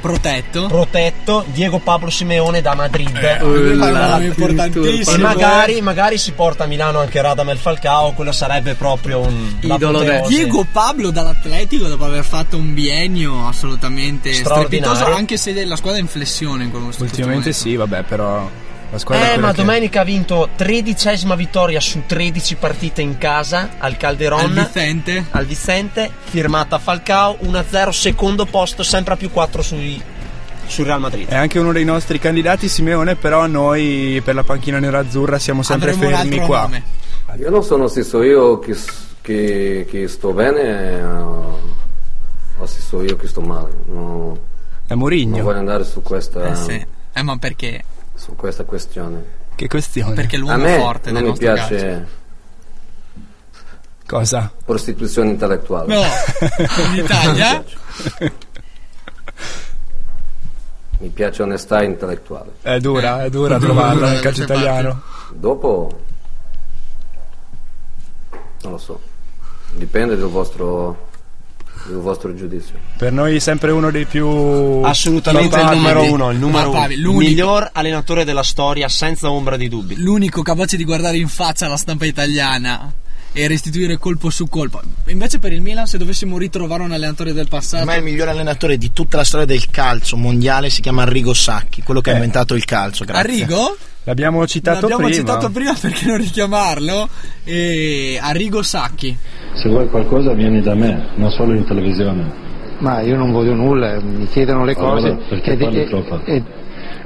protetto. 0.00 0.66
protetto, 0.66 1.44
Diego 1.48 1.78
Pablo 1.78 2.10
Simeone 2.10 2.60
da 2.60 2.74
Madrid. 2.74 3.16
È 3.16 3.42
un 3.42 3.76
nome 3.76 4.24
importantissimo. 4.26 5.16
E 5.16 5.18
magari, 5.18 5.80
magari 5.80 6.18
si 6.18 6.32
porta 6.32 6.64
a 6.64 6.66
Milano 6.66 7.00
anche 7.00 7.20
Radamel 7.20 7.58
Falcao, 7.58 8.12
quello 8.12 8.32
sarebbe 8.32 8.74
proprio 8.74 9.20
un 9.20 9.56
Idolo. 9.60 10.02
Diego 10.28 10.66
Pablo 10.70 11.10
dall'Atletico 11.10 11.88
dopo 11.88 12.04
aver 12.04 12.24
fatto 12.24 12.56
un 12.56 12.74
biennio 12.74 13.46
assolutamente 13.46 14.32
strepitoso, 14.32 15.06
anche 15.06 15.36
se 15.36 15.64
la 15.64 15.76
squadra 15.76 15.98
è 15.98 16.02
in 16.02 16.08
flessione 16.08 16.64
in 16.64 16.70
questo 16.70 17.02
Ultimamente 17.02 17.52
sì, 17.52 17.74
vabbè, 17.76 18.02
però 18.04 18.48
Eh, 18.90 19.36
ma 19.36 19.50
che- 19.50 19.56
domenica 19.56 20.00
ha 20.00 20.04
vinto 20.04 20.48
tredicesima 20.56 21.34
vittoria 21.34 21.78
su 21.78 22.04
13 22.06 22.54
partite 22.56 23.02
in 23.02 23.18
casa 23.18 23.70
al 23.78 23.96
Calderon. 23.98 24.40
Al 24.40 24.50
Vicente. 24.64 25.26
al 25.30 25.44
Vicente, 25.44 26.10
firmata 26.24 26.78
Falcao 26.78 27.36
1-0, 27.42 27.90
secondo 27.92 28.46
posto, 28.46 28.82
sempre 28.82 29.12
a 29.14 29.16
più 29.18 29.30
4 29.30 29.60
sui, 29.62 30.00
sul 30.66 30.86
Real 30.86 31.00
Madrid. 31.00 31.28
È 31.28 31.36
anche 31.36 31.58
uno 31.58 31.72
dei 31.72 31.84
nostri 31.84 32.18
candidati, 32.18 32.66
Simeone, 32.68 33.14
però 33.14 33.46
noi 33.46 34.20
per 34.24 34.34
la 34.34 34.42
panchina 34.42 34.78
nerazzurra 34.78 35.38
siamo 35.38 35.62
sempre 35.62 35.90
Avremo 35.90 36.16
fermi 36.16 36.38
qua. 36.40 36.62
nome. 36.62 36.82
Io 37.38 37.50
non 37.50 37.62
sono 37.62 37.88
se 37.88 38.02
so 38.02 38.22
io 38.22 38.58
che, 38.58 38.74
che, 39.20 39.86
che 39.88 40.08
sto 40.08 40.32
bene 40.32 41.02
o 41.02 42.66
se 42.66 42.80
so 42.80 43.02
io 43.02 43.16
che 43.16 43.28
sto 43.28 43.42
male. 43.42 43.68
No, 43.86 44.38
È 44.86 44.90
non 44.90 44.98
Mourinho. 44.98 45.42
voglio 45.42 45.58
andare 45.58 45.84
su 45.84 46.00
questa, 46.00 46.50
Eh 46.50 46.54
sì. 46.54 46.86
Eh, 47.12 47.22
ma 47.22 47.36
perché? 47.36 47.84
Su 48.18 48.34
questa 48.34 48.64
questione. 48.64 49.46
Che 49.54 49.68
questione? 49.68 50.14
Perché 50.14 50.36
A 50.36 50.40
l'uomo 50.40 50.64
me 50.64 50.78
forte 50.78 51.10
non 51.10 51.22
mi 51.22 51.28
nostro 51.28 51.46
piace 51.46 51.76
calcio. 51.76 52.16
Cosa? 54.06 54.52
prostituzione 54.64 55.30
intellettuale. 55.30 55.94
No, 55.94 56.02
in 56.92 57.04
Italia? 57.04 57.64
Mi 61.00 61.08
piace 61.10 61.42
onestà 61.42 61.82
intellettuale. 61.82 62.52
È 62.60 62.78
dura, 62.78 63.22
è 63.24 63.30
dura 63.30 63.58
trovarla 63.58 64.10
nel 64.10 64.20
calcio 64.20 64.42
italiano. 64.42 65.02
Dopo, 65.30 66.00
non 68.62 68.72
lo 68.72 68.78
so, 68.78 69.00
dipende 69.72 70.16
del 70.16 70.26
vostro, 70.26 71.07
del 71.88 72.00
vostro 72.00 72.34
giudizio. 72.34 72.74
Per 72.96 73.12
noi 73.12 73.40
sempre 73.40 73.70
uno 73.72 73.90
dei 73.90 74.04
più 74.06 74.26
Assolutamente 74.82 75.58
il 75.58 75.66
numero 75.66 76.02
uno, 76.12 76.30
il 76.30 76.38
numero 76.38 76.72
Ma 76.72 76.78
uno. 76.86 76.94
L'unico- 76.96 77.18
miglior 77.30 77.70
allenatore 77.72 78.24
della 78.24 78.42
storia 78.42 78.88
senza 78.88 79.30
ombra 79.30 79.56
di 79.56 79.68
dubbi. 79.68 79.96
L'unico 79.96 80.42
capace 80.42 80.76
di 80.76 80.84
guardare 80.84 81.16
in 81.16 81.28
faccia 81.28 81.66
la 81.68 81.76
stampa 81.76 82.04
italiana 82.06 82.92
e 83.32 83.46
restituire 83.46 83.98
colpo 83.98 84.30
su 84.30 84.48
colpo. 84.48 84.80
Invece 85.06 85.38
per 85.38 85.52
il 85.52 85.60
Milan, 85.60 85.86
se 85.86 85.98
dovessimo 85.98 86.38
ritrovare 86.38 86.82
un 86.82 86.92
allenatore 86.92 87.32
del 87.32 87.46
passato, 87.48 87.84
Per 87.84 87.92
me 87.94 87.98
il 87.98 88.04
migliore 88.04 88.30
allenatore 88.30 88.78
di 88.78 88.92
tutta 88.92 89.18
la 89.18 89.24
storia 89.24 89.46
del 89.46 89.68
calcio 89.70 90.16
mondiale 90.16 90.70
si 90.70 90.80
chiama 90.80 91.02
Arrigo 91.02 91.34
Sacchi, 91.34 91.82
quello 91.82 92.00
che 92.00 92.10
ha 92.10 92.12
Eh. 92.14 92.16
inventato 92.16 92.54
il 92.54 92.64
calcio. 92.64 93.04
Grazie. 93.04 93.20
Arrigo? 93.22 93.76
L'abbiamo 94.08 94.46
citato 94.46 94.80
L'abbiamo 94.88 95.02
prima. 95.04 95.18
citato 95.18 95.50
prima 95.50 95.74
perché 95.78 96.06
non 96.06 96.16
richiamarlo. 96.16 97.08
E 97.44 98.18
Arrigo 98.18 98.62
Sacchi. 98.62 99.14
Se 99.52 99.68
vuoi 99.68 99.86
qualcosa 99.90 100.32
vieni 100.32 100.62
da 100.62 100.74
me, 100.74 101.08
non 101.16 101.30
solo 101.30 101.54
in 101.54 101.66
televisione. 101.66 102.46
Ma 102.78 103.02
io 103.02 103.16
non 103.16 103.32
voglio 103.32 103.52
nulla, 103.52 104.00
mi 104.00 104.26
chiedono 104.28 104.64
le 104.64 104.72
Allora, 104.72 104.92
cose. 104.94 105.18
perché 105.28 105.56
parli 105.58 105.86
troppo? 105.88 106.24
e- 106.24 106.42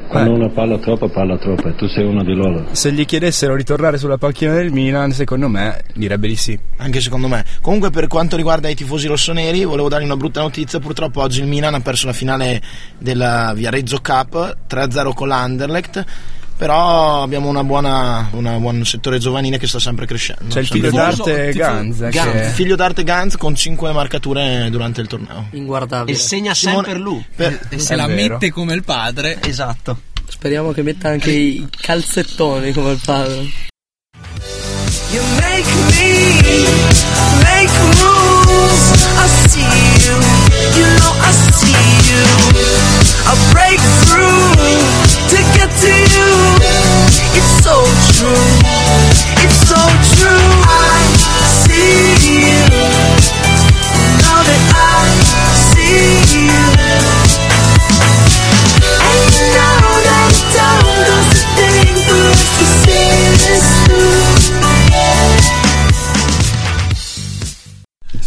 Quando 0.06 0.32
uno 0.34 0.50
parla 0.50 0.78
troppo, 0.78 1.08
parla 1.08 1.36
troppo 1.38 1.66
e 1.68 1.74
tu 1.74 1.88
sei 1.88 2.04
uno 2.04 2.22
di 2.22 2.34
loro. 2.34 2.66
Se 2.70 2.92
gli 2.92 3.04
chiedessero 3.04 3.56
di 3.56 3.64
tornare 3.64 3.98
sulla 3.98 4.18
panchina 4.18 4.52
del 4.52 4.70
Milan, 4.70 5.10
secondo 5.10 5.48
me 5.48 5.82
direbbe 5.94 6.28
di 6.28 6.36
sì. 6.36 6.56
Anche 6.76 7.00
secondo 7.00 7.26
me. 7.26 7.44
Comunque, 7.62 7.90
per 7.90 8.06
quanto 8.06 8.36
riguarda 8.36 8.68
i 8.68 8.76
tifosi 8.76 9.08
rossoneri, 9.08 9.64
volevo 9.64 9.88
dargli 9.88 10.04
una 10.04 10.16
brutta 10.16 10.40
notizia. 10.40 10.78
Purtroppo 10.78 11.20
oggi 11.20 11.40
il 11.40 11.46
Milan 11.48 11.74
ha 11.74 11.80
perso 11.80 12.06
la 12.06 12.12
finale 12.12 12.62
della 12.98 13.52
Viareggio 13.56 13.98
Cup 14.00 14.56
3-0 14.68 15.12
con 15.14 15.26
l'Anderlecht. 15.26 16.04
Però 16.62 17.22
abbiamo 17.22 17.48
una 17.48 17.64
buona, 17.64 18.28
una 18.34 18.52
buon 18.58 18.84
settore 18.84 19.18
giovanile 19.18 19.58
che 19.58 19.66
sta 19.66 19.80
sempre 19.80 20.06
crescendo. 20.06 20.44
C'è 20.46 20.60
il 20.60 20.68
figlio 20.68 20.92
d'arte 20.92 21.50
Ganz. 21.52 22.08
Ganz, 22.08 22.30
che- 22.32 22.50
figlio 22.54 22.76
d'arte 22.76 23.02
Ganz 23.02 23.36
con 23.36 23.56
5 23.56 23.90
marcature 23.92 24.68
durante 24.70 25.00
il 25.00 25.08
torneo. 25.08 25.48
Inguardabile. 25.50 26.16
E 26.16 26.20
segna 26.20 26.54
Simone- 26.54 26.84
sempre 26.84 27.02
lui. 27.02 27.26
Per- 27.34 27.66
E 27.68 27.78
se 27.80 27.94
È 27.94 27.96
la 27.96 28.06
vero. 28.06 28.34
mette 28.34 28.52
come 28.52 28.74
il 28.74 28.84
padre. 28.84 29.38
Esatto. 29.42 30.02
Speriamo 30.28 30.70
che 30.70 30.82
metta 30.82 31.08
anche 31.08 31.32
i 31.32 31.66
calzettoni 31.80 32.72
come 32.72 32.92
il 32.92 33.00
padre. 33.04 33.40
You 35.10 35.24
make 35.40 35.64
me 35.88 36.51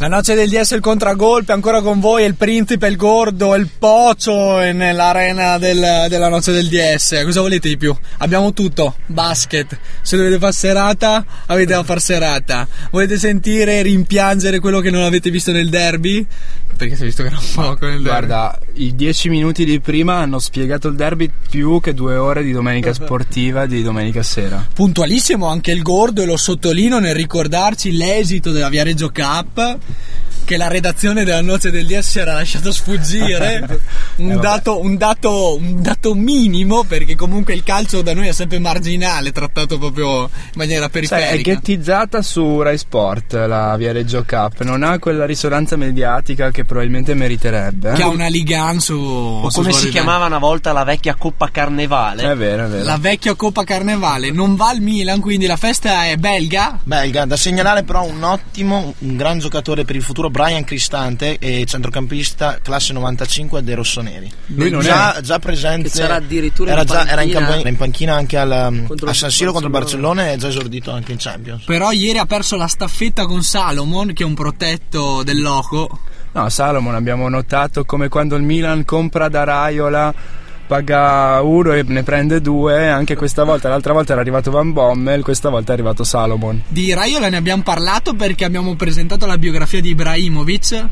La 0.06 0.18
noce 0.18 0.36
del 0.36 0.50
DS 0.50 0.70
il 0.70 0.82
contragolpe 0.82 1.52
ancora 1.52 1.82
con 1.82 2.00
voi, 2.00 2.26
il 2.26 2.36
principe, 2.36 2.86
il 2.86 2.96
gordo, 2.96 3.56
il 3.56 3.68
pocio 3.80 4.60
nell'arena 4.60 5.58
del- 5.58 6.06
della 6.10 6.28
noce 6.28 6.52
del 6.52 6.68
DS. 6.68 7.24
Cosa 7.24 7.42
volete 7.42 7.70
di 7.70 7.76
più? 7.76 7.92
Abbiamo 8.20 8.54
tutto, 8.54 8.98
basket. 9.08 9.76
Se 10.04 10.16
dovete 10.16 10.38
far 10.38 10.54
serata, 10.54 11.26
avete 11.48 11.74
da 11.74 11.82
far 11.84 12.00
serata. 12.00 12.68
Volete 12.92 13.18
sentire, 13.18 13.82
rimpiangere 13.82 14.60
quello 14.60 14.80
che 14.80 14.92
non 14.92 15.02
avete 15.02 15.32
visto 15.32 15.52
nel 15.52 15.70
derby? 15.70 16.24
Perché 16.78 16.96
si 16.96 17.04
è 17.04 17.06
visto 17.06 17.24
che 17.24 17.30
era 17.30 17.40
poco 17.54 17.86
nel 17.86 18.02
derby. 18.02 18.04
Guarda, 18.04 18.60
i 18.74 18.96
dieci 18.96 19.30
minuti 19.30 19.64
di 19.64 19.80
prima 19.80 20.16
hanno 20.16 20.40
spiegato 20.40 20.90
il 20.90 20.96
derby 20.96 21.32
più 21.50 21.80
che 21.80 21.94
due 21.94 22.16
ore 22.16 22.44
di 22.44 22.52
domenica 22.52 22.94
sportiva 22.94 23.66
di 23.66 23.82
domenica 23.82 24.22
sera. 24.24 24.66
Puntualissimo 24.74 25.48
anche 25.48 25.72
il 25.72 25.82
gordo 25.82 26.22
e 26.22 26.26
lo 26.26 26.38
sottolineo 26.38 27.00
nel 27.00 27.16
ricordarci 27.16 27.96
l'esito 27.96 28.52
della 28.52 28.70
Viareggio 28.70 29.10
Cup 29.10 29.78
che 30.46 30.56
la 30.56 30.68
redazione 30.70 31.26
della 31.26 31.42
noce 31.42 31.72
del 31.72 31.86
DS 31.86 32.08
si 32.08 32.20
era 32.20 32.34
lasciato 32.36 32.72
sfuggire 32.72 33.82
un, 34.18 34.28
vabbè. 34.28 34.40
dato, 34.40 34.80
un, 34.80 34.96
dato, 34.96 35.56
un 35.58 35.82
dato 35.82 36.14
minimo 36.14 36.84
perché 36.84 37.16
comunque 37.16 37.54
il 37.54 37.64
calcio 37.64 38.02
da 38.02 38.14
noi 38.14 38.28
è 38.28 38.32
sempre 38.32 38.60
marginale 38.60 39.32
trattato 39.32 39.78
proprio 39.78 40.22
in 40.22 40.30
maniera 40.54 40.84
Sai, 40.84 40.88
è 40.88 40.92
periferica 40.92 41.54
ghettizzata 41.54 42.22
su 42.22 42.62
Rai 42.62 42.78
Sport 42.78 43.34
la 43.34 43.76
Viareggio 43.76 44.24
Cup, 44.26 44.62
non 44.62 44.84
ha 44.84 45.00
quella 45.00 45.26
risonanza 45.26 45.76
mediatica 45.76 46.52
che 46.52 46.64
probabilmente 46.64 47.14
meriterebbe. 47.14 47.94
che 47.94 48.04
ha 48.04 48.06
eh? 48.06 48.10
una 48.10 48.28
Ligan 48.28 48.80
su, 48.80 48.96
O 48.96 49.50
su 49.50 49.62
come 49.62 49.74
si 49.74 49.90
chiamava 49.90 50.28
una 50.28 50.38
volta 50.38 50.72
la 50.72 50.84
vecchia 50.84 51.16
Coppa 51.16 51.50
Carnevale. 51.50 52.32
È 52.32 52.36
vero, 52.36 52.66
è 52.66 52.68
vero. 52.70 52.84
la 52.84 52.98
vecchia 52.98 53.34
Coppa 53.36 53.64
Carnevale 53.64 54.32
non 54.32 54.56
va 54.56 54.70
al 54.70 54.80
Milan 54.80 55.20
quindi 55.20 55.48
la 55.48 55.58
festa 55.58 56.06
è 56.06 56.16
belga 56.18 56.80
Belga, 56.84 57.26
da 57.26 57.36
segnalare 57.36 57.84
però 57.84 58.06
un 58.06 58.22
ottimo, 58.24 58.94
un 59.00 59.16
gran 59.16 59.40
giocatore 59.40 59.86
per 59.86 59.96
il 59.96 60.04
futuro, 60.04 60.30
Brian 60.36 60.66
Cristante, 60.66 61.38
e 61.40 61.64
centrocampista 61.66 62.60
classe 62.62 62.92
95 62.92 63.64
dei 63.64 63.74
Rossoneri. 63.74 64.30
Lui 64.48 64.70
non 64.70 64.82
già, 64.82 65.20
già 65.22 65.40
presente, 65.40 65.90
Che 65.90 65.98
c'era 66.00 66.16
addirittura 66.16 66.72
era 66.72 66.82
in 66.82 66.88
già, 66.88 67.08
era 67.08 67.22
in, 67.22 67.32
panchina. 67.32 67.40
camp- 67.48 67.60
era 67.62 67.70
in 67.70 67.76
panchina 67.78 68.16
anche 68.16 68.38
al, 68.38 68.84
Contro 68.86 69.10
a 69.10 69.14
San 69.14 69.32
Siro 69.32 69.52
contro 69.54 69.70
il. 69.70 69.74
Barcellona 69.74 70.28
e 70.28 70.34
è 70.34 70.38
già 70.38 70.50
esordito 70.50 70.92
anche 70.92 71.14
in 71.14 71.18
Champions. 71.20 71.64
però 71.64 71.92
ieri 71.94 72.18
ha 72.18 72.26
perso 72.26 72.58
la 72.58 72.68
staffetta 72.68 73.26
con 73.26 73.44
Salomon 73.44 74.12
che 74.12 74.24
è 74.24 74.26
un 74.26 74.34
protetto 74.34 75.24
del 75.24 75.40
loco 75.42 76.00
No, 76.34 76.50
Salomon 76.50 76.96
abbiamo 76.96 77.30
notato 77.30 77.86
come 77.86 78.10
quando 78.10 78.36
il 78.36 78.44
Milan 78.44 78.84
compra 78.84 79.30
da 79.30 79.46
Raiola 79.46 80.14
paga 80.68 81.42
uno 81.42 81.74
e 81.74 81.84
ne 81.84 82.04
prende 82.04 82.42
due, 82.42 82.90
anche 82.90 83.16
questa 83.16 83.44
volta, 83.44 83.70
l'altra 83.70 83.94
volta 83.94 84.14
era 84.14 84.22
arrivato 84.22 84.52
Van 84.52 84.74
Bommel, 84.74 85.24
questa 85.24 85.50
volta 85.50 85.72
è 85.72 85.74
arrivato 85.74 86.04
Salomon. 86.04 86.64
Di 86.68 86.94
Raiola 86.94 87.30
ne 87.30 87.38
abbiamo 87.38 87.64
parlato 87.64 88.14
perché 88.14 88.46
abbiamo 88.46 88.76
presentato 88.76 89.26
la 89.26 89.38
biografia 89.38 89.82
di 89.82 89.90
Ibrahimovic, 89.90 90.88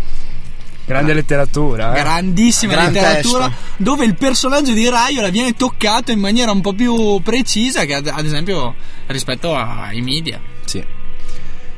Grande 0.85 1.13
letteratura, 1.13 1.95
eh? 1.95 2.01
grandissima 2.01 2.73
Gran 2.73 2.91
letteratura, 2.91 3.47
testo. 3.47 3.61
dove 3.77 4.03
il 4.03 4.15
personaggio 4.15 4.73
di 4.73 4.89
Raiola 4.89 5.29
viene 5.29 5.53
toccato 5.53 6.11
in 6.11 6.19
maniera 6.19 6.51
un 6.51 6.59
po' 6.59 6.73
più 6.73 7.21
precisa 7.23 7.85
che 7.85 7.93
ad, 7.93 8.07
ad 8.07 8.25
esempio 8.25 8.75
rispetto 9.07 9.55
ai 9.55 10.01
media. 10.01 10.41
Sì. 10.65 10.83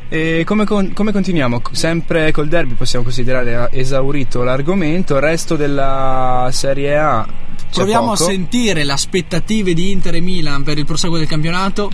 E 0.09 0.43
come, 0.43 0.65
con- 0.65 0.91
come 0.93 1.11
continuiamo? 1.11 1.61
Sempre 1.71 2.31
col 2.31 2.47
derby 2.47 2.73
possiamo 2.73 3.05
considerare 3.05 3.69
esaurito 3.71 4.41
l'argomento, 4.43 5.15
il 5.15 5.21
resto 5.21 5.55
della 5.55 6.49
Serie 6.51 6.97
A. 6.97 7.27
c'è 7.69 7.75
Proviamo 7.81 8.11
poco. 8.11 8.23
a 8.23 8.27
sentire 8.27 8.83
le 8.83 8.91
aspettative 8.91 9.73
di 9.73 9.91
Inter 9.91 10.15
e 10.15 10.21
Milan 10.21 10.63
per 10.63 10.77
il 10.77 10.85
proseguo 10.85 11.17
del 11.17 11.27
campionato. 11.27 11.91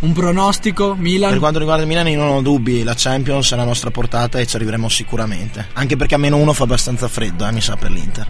Un 0.00 0.12
pronostico, 0.12 0.94
Milan. 0.94 1.30
Per 1.30 1.38
quanto 1.40 1.58
riguarda 1.58 1.82
il 1.82 1.88
Milan, 1.88 2.06
io 2.06 2.20
non 2.20 2.36
ho 2.36 2.40
dubbi, 2.40 2.84
la 2.84 2.94
Champions 2.96 3.50
è 3.50 3.54
alla 3.54 3.64
nostra 3.64 3.90
portata 3.90 4.38
e 4.38 4.46
ci 4.46 4.54
arriveremo 4.54 4.88
sicuramente. 4.88 5.68
Anche 5.72 5.96
perché 5.96 6.14
a 6.14 6.18
meno 6.18 6.36
uno 6.36 6.52
fa 6.52 6.62
abbastanza 6.62 7.08
freddo, 7.08 7.44
eh, 7.44 7.50
mi 7.50 7.60
sa 7.60 7.74
per 7.74 7.90
l'Inter. 7.90 8.26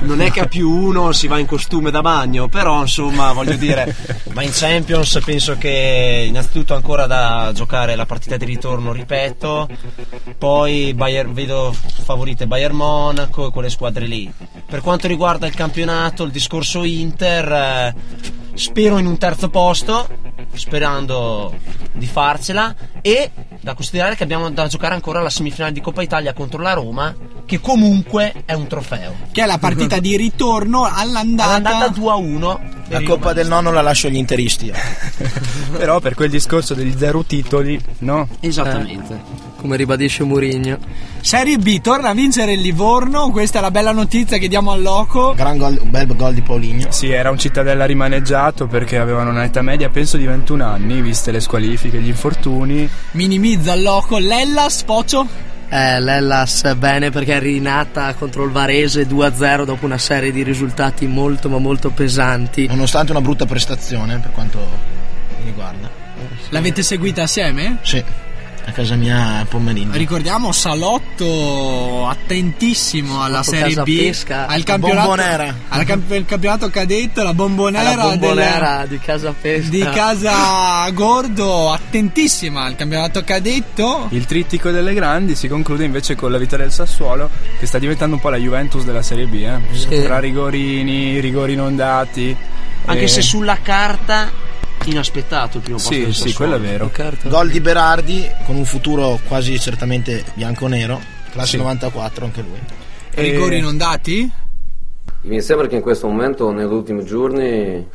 Non 0.00 0.20
è 0.20 0.30
che 0.32 0.40
a 0.40 0.46
più 0.46 0.68
uno 0.68 1.12
si 1.12 1.28
va 1.28 1.38
in 1.38 1.46
costume 1.46 1.92
da 1.92 2.00
bagno, 2.00 2.48
però 2.48 2.80
insomma 2.80 3.32
voglio 3.32 3.54
dire, 3.54 3.94
ma 4.32 4.42
in 4.42 4.50
Champions 4.52 5.20
penso 5.24 5.56
che 5.56 6.24
innanzitutto 6.26 6.74
ancora 6.74 7.06
da 7.06 7.52
giocare 7.54 7.94
la 7.94 8.06
partita 8.06 8.36
di 8.36 8.44
ritorno, 8.44 8.92
ripeto, 8.92 9.68
poi 10.36 10.94
Bayern- 10.94 11.32
vedo 11.32 11.72
favorite 12.04 12.46
Bayern 12.48 12.76
Monaco 12.76 13.48
e 13.48 13.50
quelle 13.50 13.70
squadre 13.70 14.06
lì. 14.06 14.30
Per 14.66 14.80
quanto 14.80 15.06
riguarda 15.06 15.46
il 15.46 15.54
campionato, 15.54 16.24
il 16.24 16.32
discorso 16.32 16.82
Inter, 16.82 17.52
eh, 17.52 17.94
spero 18.54 18.98
in 18.98 19.06
un 19.06 19.18
terzo 19.18 19.48
posto, 19.48 20.08
sperando 20.88 21.54
di 21.92 22.06
farcela 22.06 22.74
e 23.02 23.30
da 23.60 23.74
considerare 23.74 24.16
che 24.16 24.22
abbiamo 24.22 24.50
da 24.50 24.66
giocare 24.66 24.94
ancora 24.94 25.20
la 25.20 25.30
semifinale 25.30 25.72
di 25.72 25.80
Coppa 25.80 26.02
Italia 26.02 26.32
contro 26.32 26.62
la 26.62 26.72
Roma, 26.72 27.14
che 27.44 27.60
comunque 27.60 28.32
è 28.44 28.54
un 28.54 28.66
trofeo. 28.66 29.14
Che 29.30 29.42
è 29.42 29.46
la 29.46 29.58
partita 29.58 29.98
di 29.98 30.16
ritorno 30.16 30.84
all'andata. 30.90 31.48
All'andata 31.50 31.88
2 31.88 32.10
a 32.10 32.14
1 32.14 32.60
La 32.88 33.02
Coppa 33.02 33.32
del 33.32 33.48
Nonno 33.48 33.70
la 33.70 33.82
lascio 33.82 34.06
agli 34.06 34.16
interisti. 34.16 34.72
Però 35.76 36.00
per 36.00 36.14
quel 36.14 36.30
discorso 36.30 36.74
degli 36.74 36.94
zero 36.96 37.24
titoli, 37.24 37.78
no? 37.98 38.28
Esattamente. 38.40 39.46
Come 39.60 39.76
ribadisce 39.76 40.22
Mourinho. 40.22 40.78
Serie 41.20 41.58
B 41.58 41.80
torna 41.80 42.10
a 42.10 42.14
vincere 42.14 42.52
il 42.52 42.60
Livorno. 42.60 43.30
Questa 43.30 43.58
è 43.58 43.60
la 43.60 43.72
bella 43.72 43.90
notizia 43.90 44.38
che 44.38 44.46
diamo 44.46 44.70
al 44.70 44.80
loco. 44.80 45.34
Gran 45.34 45.58
gol, 45.58 45.78
un 45.82 45.90
bel 45.90 46.06
gol 46.14 46.32
di 46.32 46.42
Paulinho. 46.42 46.90
Sì, 46.90 47.10
era 47.10 47.30
un 47.30 47.38
cittadella 47.38 47.84
rimaneggiato 47.84 48.66
perché 48.66 48.98
avevano 48.98 49.30
un'età 49.30 49.60
media 49.60 49.88
penso 49.88 50.16
di 50.16 50.26
21 50.26 50.64
anni, 50.64 50.77
viste 50.86 51.30
le 51.30 51.40
squalifiche, 51.40 52.00
gli 52.00 52.08
infortuni. 52.08 52.88
Minimizza 53.12 53.74
il 53.74 53.82
loco. 53.82 54.18
Lellas, 54.18 54.82
Pocio. 54.84 55.46
Eh, 55.70 56.00
l'Ellas 56.00 56.74
bene 56.76 57.10
perché 57.10 57.36
è 57.36 57.40
rinata 57.40 58.14
contro 58.14 58.44
il 58.44 58.50
Varese 58.50 59.06
2-0 59.06 59.64
dopo 59.64 59.84
una 59.84 59.98
serie 59.98 60.32
di 60.32 60.42
risultati 60.42 61.06
molto 61.06 61.50
ma 61.50 61.58
molto 61.58 61.90
pesanti. 61.90 62.66
Nonostante 62.66 63.12
una 63.12 63.20
brutta 63.20 63.44
prestazione 63.44 64.18
per 64.18 64.32
quanto 64.32 64.58
mi 65.38 65.44
riguarda. 65.44 65.90
L'avete 66.50 66.82
seguita 66.82 67.24
assieme? 67.24 67.78
Sì, 67.82 68.02
a 68.68 68.72
casa 68.72 68.96
mia 68.96 69.38
a 69.38 69.44
pomeriggio. 69.46 69.96
Ricordiamo 69.96 70.52
Salotto 70.52 72.06
attentissimo 72.06 73.22
alla 73.22 73.42
Salotto 73.42 73.50
Serie 73.50 73.74
Casa 73.74 73.82
B, 73.82 73.96
Pesca. 73.96 74.46
al 74.46 74.62
campionato, 74.62 75.08
bombonera. 75.08 75.54
al 75.68 75.84
camp- 75.84 76.10
il 76.12 76.24
campionato 76.26 76.68
cadetto, 76.70 77.22
la 77.22 77.32
bombonera, 77.32 77.94
La 77.94 78.02
bombonera 78.02 78.78
del- 78.80 78.88
di 78.88 78.98
Casa 78.98 79.34
Pesca. 79.38 79.70
di 79.70 79.80
casa 79.80 80.88
Gordo, 80.90 81.72
attentissima 81.72 82.64
al 82.64 82.76
campionato 82.76 83.24
cadetto. 83.24 84.06
Il 84.10 84.26
trittico 84.26 84.70
delle 84.70 84.92
grandi 84.92 85.34
si 85.34 85.48
conclude 85.48 85.84
invece 85.84 86.14
con 86.14 86.30
la 86.30 86.36
vittoria 86.38 86.66
del 86.66 86.74
Sassuolo, 86.74 87.30
che 87.58 87.64
sta 87.66 87.78
diventando 87.78 88.16
un 88.16 88.20
po' 88.20 88.28
la 88.28 88.36
Juventus 88.36 88.84
della 88.84 89.02
Serie 89.02 89.26
B, 89.26 89.34
eh? 89.34 89.74
Sì. 89.74 90.02
tra 90.02 90.18
rigorini, 90.18 91.20
rigori 91.20 91.54
non 91.54 91.74
dati. 91.74 92.36
Anche 92.84 93.02
eh, 93.04 93.08
se 93.08 93.22
sulla 93.22 93.58
carta 93.62 94.30
inaspettato 94.84 95.58
il 95.58 95.62
primo 95.62 95.78
posto 95.78 95.92
Sì, 95.92 96.00
del 96.02 96.14
sì, 96.14 96.32
quello 96.34 96.56
è 96.56 96.60
vero. 96.60 96.90
Gol 97.24 97.50
di 97.50 97.60
Berardi 97.60 98.28
con 98.46 98.56
un 98.56 98.64
futuro 98.64 99.18
quasi 99.26 99.58
certamente 99.58 100.24
bianco-nero, 100.34 101.00
classe 101.30 101.50
Sì. 101.52 101.56
94 101.58 102.24
anche 102.24 102.40
lui. 102.42 102.58
E- 103.10 103.22
Rigori 103.22 103.60
non 103.60 103.76
dati? 103.76 104.30
Mi 105.22 105.40
sembra 105.42 105.66
che 105.66 105.76
in 105.76 105.82
questo 105.82 106.06
momento, 106.06 106.50
negli 106.52 106.70
ultimi 106.72 107.04
giorni, 107.04 107.86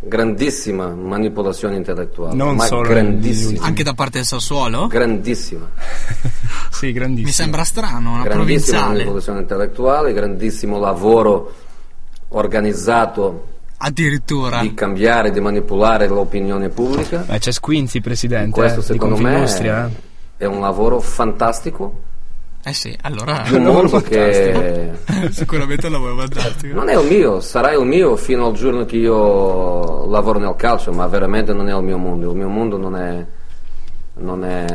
grandissima 0.00 0.88
manipolazione 0.88 1.76
intellettuale. 1.76 2.34
Non 2.34 2.56
ma 2.56 2.64
solo 2.66 2.88
grandissima. 2.88 3.64
Anche 3.64 3.82
da 3.82 3.92
parte 3.94 4.18
del 4.18 4.26
Sassuolo? 4.26 4.86
Grandissima. 4.86 5.70
Sì, 6.74 6.90
grandissimo. 6.90 7.26
Mi 7.28 7.32
sembra 7.32 7.62
strano, 7.62 8.14
una 8.14 8.22
grandissima 8.24 8.34
provinciale. 8.80 8.92
manipolazione 8.94 9.40
intellettuale, 9.40 10.12
grandissimo 10.12 10.78
lavoro 10.80 11.54
organizzato 12.30 13.46
Addirittura. 13.78 14.60
di 14.60 14.72
cambiare, 14.74 15.30
di 15.30 15.40
manipolare 15.40 16.06
l'opinione 16.06 16.68
pubblica. 16.68 17.24
Eh, 17.28 17.38
c'è 17.38 17.52
Squinzi, 17.52 18.00
presidente, 18.00 18.50
Questo 18.58 18.80
eh, 18.80 18.82
secondo 18.82 19.16
me 19.16 19.22
Confindustria. 19.22 19.90
è, 20.36 20.42
è 20.42 20.46
un 20.46 20.60
lavoro 20.60 21.00
fantastico 21.00 22.00
Eh 22.64 22.72
sì, 22.72 22.96
allora 23.02 23.42
di 23.46 23.54
un 23.56 23.64
mondo 23.64 24.00
che 24.00 24.90
sicuramente 25.30 25.88
lo 25.90 25.98
vuoi 25.98 26.16
fantastico. 26.16 26.74
non 26.74 26.88
è 26.88 26.96
il 26.98 27.06
mio, 27.06 27.40
sarà 27.40 27.72
il 27.72 27.84
mio 27.84 28.16
fino 28.16 28.46
al 28.46 28.54
giorno 28.54 28.84
che 28.86 28.96
io 28.96 30.06
lavoro 30.06 30.38
nel 30.38 30.54
calcio, 30.56 30.90
ma 30.92 31.06
veramente 31.06 31.52
non 31.52 31.68
è 31.68 31.74
il 31.76 31.82
mio 31.82 31.98
mondo. 31.98 32.30
Il 32.30 32.36
mio 32.36 32.48
mondo 32.48 32.78
non 32.78 32.96
è, 32.96 33.26
non 34.14 34.44
è, 34.44 34.66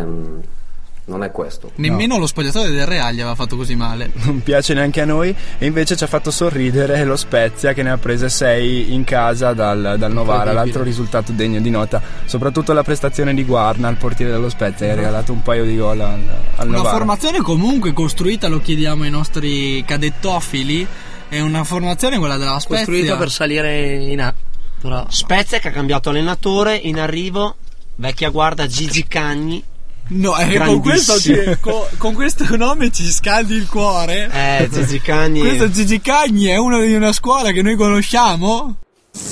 non 1.10 1.24
è 1.24 1.32
questo. 1.32 1.72
Nemmeno 1.76 2.18
lo 2.18 2.28
spogliatoio 2.28 2.70
del 2.70 2.86
Real 2.86 3.14
gli 3.14 3.20
aveva 3.20 3.36
fatto 3.36 3.58
così 3.58 3.76
male. 3.76 4.12
Non 4.30 4.42
piace 4.44 4.74
neanche 4.74 5.02
a 5.02 5.06
noi 5.06 5.36
e 5.58 5.66
invece 5.66 5.96
ci 5.96 6.04
ha 6.04 6.08
fatto 6.08 6.30
sorridere 6.32 7.04
lo 7.04 7.16
Spezia 7.16 7.74
che 7.74 7.82
ne 7.84 7.90
ha 7.90 7.98
prese 7.98 8.30
6 8.30 8.94
in 8.94 9.04
casa 9.04 9.54
dal, 9.54 9.96
dal 9.98 10.14
Novara, 10.14 10.54
l'altro 10.54 10.84
risultato 10.84 11.32
degno 11.32 11.60
di 11.60 11.70
nota, 11.70 12.02
soprattutto 12.26 12.72
la 12.74 12.84
prestazione 12.84 13.34
di 13.34 13.44
Guarna, 13.44 13.90
il 13.90 13.98
portiere 13.98 14.32
dello 14.32 14.50
Spezia, 14.50 14.86
che 14.86 14.92
ha 14.92 14.96
regalato 14.96 15.34
un 15.34 15.42
paio 15.42 15.66
di 15.66 15.76
gol 15.76 16.00
al, 16.00 16.22
al 16.56 16.68
Una 16.68 16.78
Novara. 16.78 16.98
formazione 16.98 17.40
comunque 17.40 17.92
costruita, 17.92 18.48
lo 18.48 18.62
chiediamo 18.62 19.04
ai 19.04 19.10
nostri 19.10 19.84
cadettofili. 19.86 20.88
È 21.28 21.40
una 21.40 21.64
formazione 21.64 22.18
quella 22.18 22.38
della 22.38 22.60
Spezia. 22.60 22.86
Costruita 22.86 23.18
per 23.18 23.32
salire 23.32 23.96
in 23.96 24.22
A. 24.22 24.34
Però 24.82 25.06
Spezia 25.10 25.60
che 25.60 25.68
ha 25.68 25.72
cambiato 25.72 26.10
allenatore, 26.10 26.76
in 26.76 27.00
arrivo 27.00 27.56
vecchia 28.00 28.30
guarda 28.30 28.66
Gigi 28.66 29.06
Cagni. 29.08 29.64
No, 30.12 30.38
eh, 30.38 30.58
con, 30.58 30.82
questo, 30.82 31.14
Grandissimo. 31.14 31.54
ci- 31.54 31.60
co- 31.60 31.90
con 31.98 32.14
questo 32.14 32.46
nome 32.56 32.90
ci 32.92 33.10
scaldi 33.12 33.54
il 33.56 33.68
cuore. 33.68 34.30
Eh, 34.32 34.70
Gigi 34.72 35.00
Cagni. 35.02 35.40
Questo 35.40 35.70
Gigi 35.70 36.02
Cagni 36.02 36.46
è 36.48 36.58
uno 36.58 36.80
di 36.82 36.94
una 36.94 37.12
scuola 37.14 37.52
che 37.52 37.62
noi 37.62 37.76
conosciamo. 37.76 38.76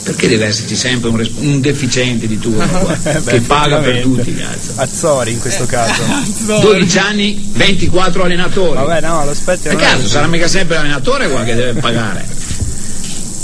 Perché 0.03 0.27
deve 0.27 0.47
esserci 0.47 0.75
sempre 0.75 1.09
un, 1.09 1.29
un 1.37 1.61
deficiente 1.61 2.27
di 2.27 2.37
turno 2.39 2.67
qua, 2.67 2.97
Eh 3.03 3.19
beh, 3.19 3.31
che 3.31 3.39
paga 3.41 3.77
per 3.77 4.01
tutti, 4.01 4.33
cazzo. 4.35 4.73
Azzori 4.75 5.31
in 5.31 5.39
questo 5.39 5.65
caso. 5.65 6.01
12 6.61 6.97
anni, 6.99 7.49
24 7.53 8.23
allenatori. 8.23 8.77
Vabbè, 8.77 9.01
no, 9.01 9.25
lo 9.25 9.33
Spezia 9.33 9.71
E 9.71 9.73
non 9.73 9.83
è 9.83 9.85
cazzo, 9.85 10.07
sarà 10.07 10.27
mica 10.27 10.47
sempre 10.47 10.75
l'allenatore 10.75 11.29
qua 11.29 11.43
che 11.43 11.55
deve 11.55 11.79
pagare. 11.79 12.25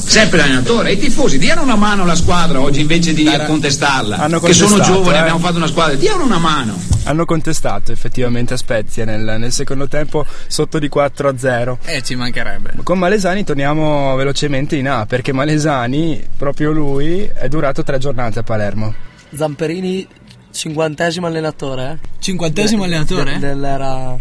Sempre 0.05 0.37
l'allenatore. 0.39 0.89
E 0.89 0.93
i 0.93 0.97
tifosi, 0.97 1.37
diano 1.37 1.61
una 1.63 1.75
mano 1.75 2.03
alla 2.03 2.15
squadra 2.15 2.59
oggi 2.59 2.81
invece 2.81 3.13
di 3.13 3.27
contestarla. 3.47 4.17
hanno 4.17 4.39
che 4.39 4.53
sono 4.53 4.79
giovani, 4.79 5.15
eh. 5.17 5.19
abbiamo 5.19 5.39
fatto 5.39 5.57
una 5.57 5.67
squadra, 5.67 5.95
diano 5.95 6.23
una 6.23 6.37
mano. 6.37 6.79
Hanno 7.05 7.25
contestato 7.25 7.91
effettivamente 7.91 8.53
a 8.53 8.57
Spezia 8.57 9.05
nel, 9.05 9.35
nel 9.39 9.51
secondo 9.51 9.87
tempo 9.87 10.25
sotto 10.47 10.79
di 10.79 10.87
4 10.87 11.29
a 11.29 11.37
0. 11.37 11.79
Eh, 11.85 12.01
ci 12.03 12.15
mancherebbe. 12.15 12.73
Con 12.83 12.97
Malesani 12.99 13.43
torniamo 13.43 14.15
velocemente 14.15 14.75
in 14.75 14.87
A 14.87 15.05
perché 15.05 15.33
Malesani, 15.33 16.21
proprio 16.37 16.71
lui, 16.71 17.23
è 17.33 17.47
durato 17.49 17.83
tre 17.83 17.97
giornate 17.97 18.39
a 18.39 18.43
Palermo. 18.43 18.93
Zamperini, 19.35 20.07
cinquantesimo 20.51 21.25
allenatore. 21.27 21.99
eh? 22.01 22.07
Cinquantesimo 22.19 22.83
allenatore? 22.83 23.33
De- 23.33 23.47
dell'era. 23.47 24.15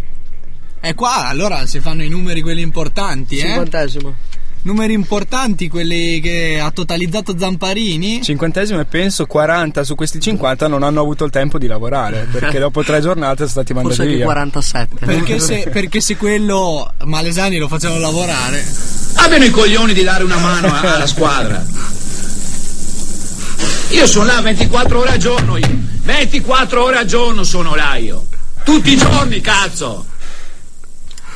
E 0.81 0.95
qua 0.95 1.29
allora 1.29 1.67
si 1.67 1.79
fanno 1.81 2.03
i 2.03 2.09
numeri 2.09 2.41
quelli 2.41 2.63
importanti, 2.63 3.37
eh? 3.37 3.43
Cinquantesimo. 3.43 4.15
Numeri 4.65 4.93
importanti, 4.93 5.69
quelli 5.69 6.21
che 6.21 6.61
ha 6.63 6.71
totalizzato 6.71 7.37
Zamparini. 7.37 8.23
Cinquantesimo 8.23 8.79
e 8.79 8.85
penso 8.85 9.27
40 9.27 9.83
su 9.83 9.97
questi 9.97 10.21
50 10.21 10.69
non 10.69 10.85
hanno 10.85 11.01
avuto 11.01 11.25
il 11.25 11.33
tempo 11.33 11.59
di 11.59 11.67
lavorare 11.67 12.29
perché 12.31 12.61
dopo 12.61 12.85
tre 12.85 13.01
giornate 13.01 13.39
sono 13.39 13.49
stati 13.49 13.73
mandati 13.75 13.97
Forse 13.97 14.13
via. 14.15 14.25
47. 14.25 15.05
Perché 15.05 15.39
se, 15.41 15.69
perché 15.73 16.01
se 16.01 16.17
quello 16.17 16.93
Malesani 17.05 17.59
lo 17.59 17.67
facevano 17.67 17.99
lavorare. 17.99 18.65
Abbiano 19.15 19.45
i 19.45 19.51
coglioni 19.51 19.93
di 19.93 20.05
dare 20.05 20.23
una 20.23 20.39
mano 20.39 20.73
alla 20.81 21.07
squadra. 21.07 21.65
Io 23.91 24.07
sono 24.07 24.27
là 24.27 24.41
24 24.41 24.99
ore 24.99 25.11
al 25.11 25.19
giorno 25.19 25.57
io. 25.57 25.77
24 26.05 26.83
ore 26.83 26.99
al 26.99 27.05
giorno 27.05 27.43
sono 27.43 27.75
là 27.75 27.97
io. 27.97 28.27
Tutti 28.63 28.93
i 28.93 28.97
giorni, 28.97 29.41
cazzo. 29.41 30.07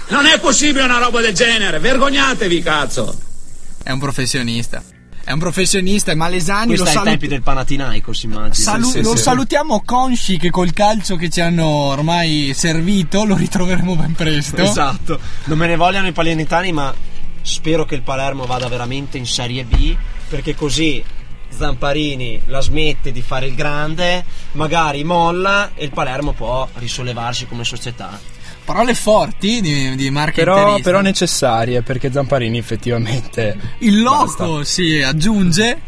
Non 0.09 0.27
è 0.27 0.39
possibile 0.39 0.85
una 0.85 0.99
roba 0.99 1.21
del 1.21 1.35
genere. 1.35 1.79
Vergognatevi, 1.79 2.63
cazzo. 2.63 3.19
È 3.83 3.91
un 3.91 3.99
professionista. 3.99 4.83
È 5.25 5.33
un 5.33 5.41
professionista 5.41 6.13
e 6.13 6.15
Malesani 6.15 6.69
Questo 6.69 6.85
lo, 6.85 6.91
è 6.93 6.97
ai 6.97 7.03
tempi 7.03 7.27
del 7.27 7.43
Panathinaikos, 7.43 8.23
immagino. 8.23 8.55
salu- 8.55 9.03
lo 9.03 9.17
salutiamo 9.17 9.83
consci 9.85 10.37
che 10.37 10.51
col 10.51 10.73
calcio 10.73 11.17
che 11.17 11.29
ci 11.29 11.41
hanno 11.41 11.67
ormai 11.67 12.53
servito 12.55 13.25
lo 13.25 13.35
ritroveremo 13.35 13.97
ben 13.97 14.13
presto. 14.13 14.63
Esatto. 14.63 15.19
Non 15.47 15.59
me 15.59 15.67
ne 15.67 15.75
vogliano 15.75 16.07
i 16.07 16.13
palermitani, 16.13 16.71
ma 16.71 16.95
spero 17.43 17.85
che 17.85 17.97
il 17.97 18.03
Palermo 18.03 18.47
vada 18.47 18.69
veramente 18.69 19.19
in 19.19 19.27
Serie 19.27 19.65
B, 19.65 19.97
perché 20.29 20.55
così 20.55 21.03
Zamparini 21.49 22.43
la 22.47 22.61
smette 22.61 23.11
di 23.11 23.23
fare 23.23 23.47
il 23.47 23.57
grande, 23.57 24.25
magari 24.53 25.03
molla 25.03 25.71
e 25.75 25.85
il 25.85 25.91
Palermo 25.91 26.35
può 26.35 26.69
risollevarsi 26.75 27.47
come 27.47 27.65
società. 27.65 28.17
Parole 28.67 28.95
forti 28.95 29.61
di, 29.61 29.95
di 29.95 30.11
Marco 30.11 30.35
Però, 30.35 30.79
però 30.81 31.01
necessarie 31.01 31.83
perché 31.83 32.11
Zamparini 32.11 32.59
effettivamente 32.59 33.57
Il 33.79 34.03
loco 34.03 34.65
si 34.65 35.01
aggiunge 35.01 35.79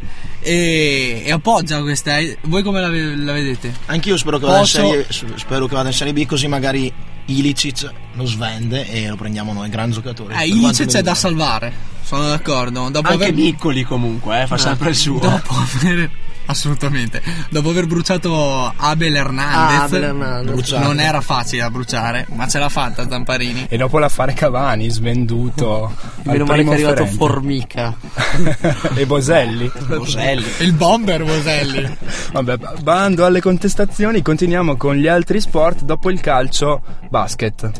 e, 0.40 1.22
e 1.26 1.32
appoggia 1.32 1.82
questa. 1.82 2.18
Voi 2.42 2.62
come 2.62 2.80
la, 2.80 2.86
la 2.88 3.32
vedete? 3.32 3.74
Anch'io 3.86 4.16
spero 4.16 4.38
che, 4.38 4.46
vada 4.46 4.58
in 4.58 4.62
Posso- 4.62 4.88
serie, 4.88 5.06
spero 5.36 5.66
che 5.66 5.74
vada 5.74 5.88
in 5.88 5.94
Serie 5.94 6.12
B 6.12 6.24
così 6.24 6.46
magari 6.46 6.90
Ilicic 7.26 7.90
lo 8.14 8.24
svende 8.24 8.88
e 8.88 9.08
lo 9.08 9.16
prendiamo 9.16 9.52
noi, 9.52 9.68
gran 9.68 9.90
giocatore. 9.90 10.34
Eh, 10.42 10.48
c'è 10.72 10.84
mi 10.84 11.02
da 11.02 11.14
salvare. 11.14 11.72
Sono 12.02 12.28
d'accordo. 12.28 12.88
Dopo 12.88 13.08
Anche 13.08 13.24
aver... 13.24 13.34
Miccoli 13.34 13.82
comunque, 13.82 14.42
eh, 14.42 14.46
fa 14.46 14.54
Ah, 14.54 14.58
sempre 14.58 14.90
il 14.90 14.94
suo. 14.94 15.18
Dopo 15.18 15.54
aver... 15.54 16.10
Assolutamente. 16.50 17.20
Dopo 17.50 17.68
aver 17.70 17.87
bruciato 17.87 18.72
Abel 18.74 19.14
Hernandez, 19.14 19.78
Ah, 19.80 19.82
Abel 19.84 20.02
Hernandez. 20.02 20.52
Bruciato. 20.54 20.82
non 20.87 20.98
era 20.98 21.20
facile 21.20 21.61
da 21.62 21.70
bruciare, 21.70 22.26
ma 22.34 22.48
ce 22.48 22.58
l'ha 22.58 22.68
fatta 22.70 23.06
Zamparini. 23.08 23.66
e 23.68 23.76
dopo 23.76 23.98
l'affare 23.98 24.32
Cavani 24.32 24.88
svenduto 24.88 25.94
Meno 26.24 26.44
male 26.46 26.64
che 26.64 26.70
è 26.70 26.72
arrivato 26.72 27.02
offerente. 27.02 27.16
Formica. 27.16 27.94
e 28.96 29.06
Boselli 29.06 29.70
Boselli. 29.87 30.46
Il 30.61 30.72
bomber 30.72 31.22
Boselli. 31.24 31.96
Vabbè, 32.32 32.56
ba- 32.56 32.74
bando 32.82 33.24
alle 33.26 33.40
contestazioni, 33.42 34.22
continuiamo 34.22 34.76
con 34.76 34.96
gli 34.96 35.06
altri 35.06 35.40
sport 35.40 35.82
dopo 35.82 36.08
il 36.11 36.20
calcio 36.20 36.80
basket. 37.11 37.70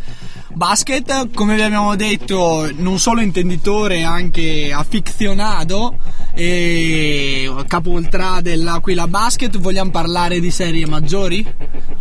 Basket, 0.59 1.31
come 1.35 1.55
vi 1.55 1.63
abbiamo 1.63 1.95
detto, 1.95 2.69
non 2.79 2.99
solo 2.99 3.21
intenditore, 3.21 4.03
anche 4.03 4.73
affezionato 4.73 5.97
e 6.35 7.49
capoltrà 7.69 8.41
dell'Aquila 8.41 9.07
Basket. 9.07 9.57
Vogliamo 9.57 9.93
parlare 9.93 10.41
di 10.41 10.51
serie 10.51 10.85
maggiori? 10.85 11.47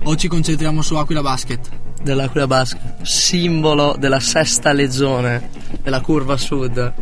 O 0.05 0.15
ci 0.15 0.27
concentriamo 0.27 0.81
su 0.81 0.95
Aquila 0.95 1.21
Basket? 1.21 1.69
Dell'Aquila 2.01 2.47
Basket. 2.47 3.03
Simbolo 3.03 3.95
della 3.95 4.19
sesta 4.19 4.71
legione 4.71 5.51
della 5.83 6.01
curva 6.01 6.35
sud. 6.35 6.93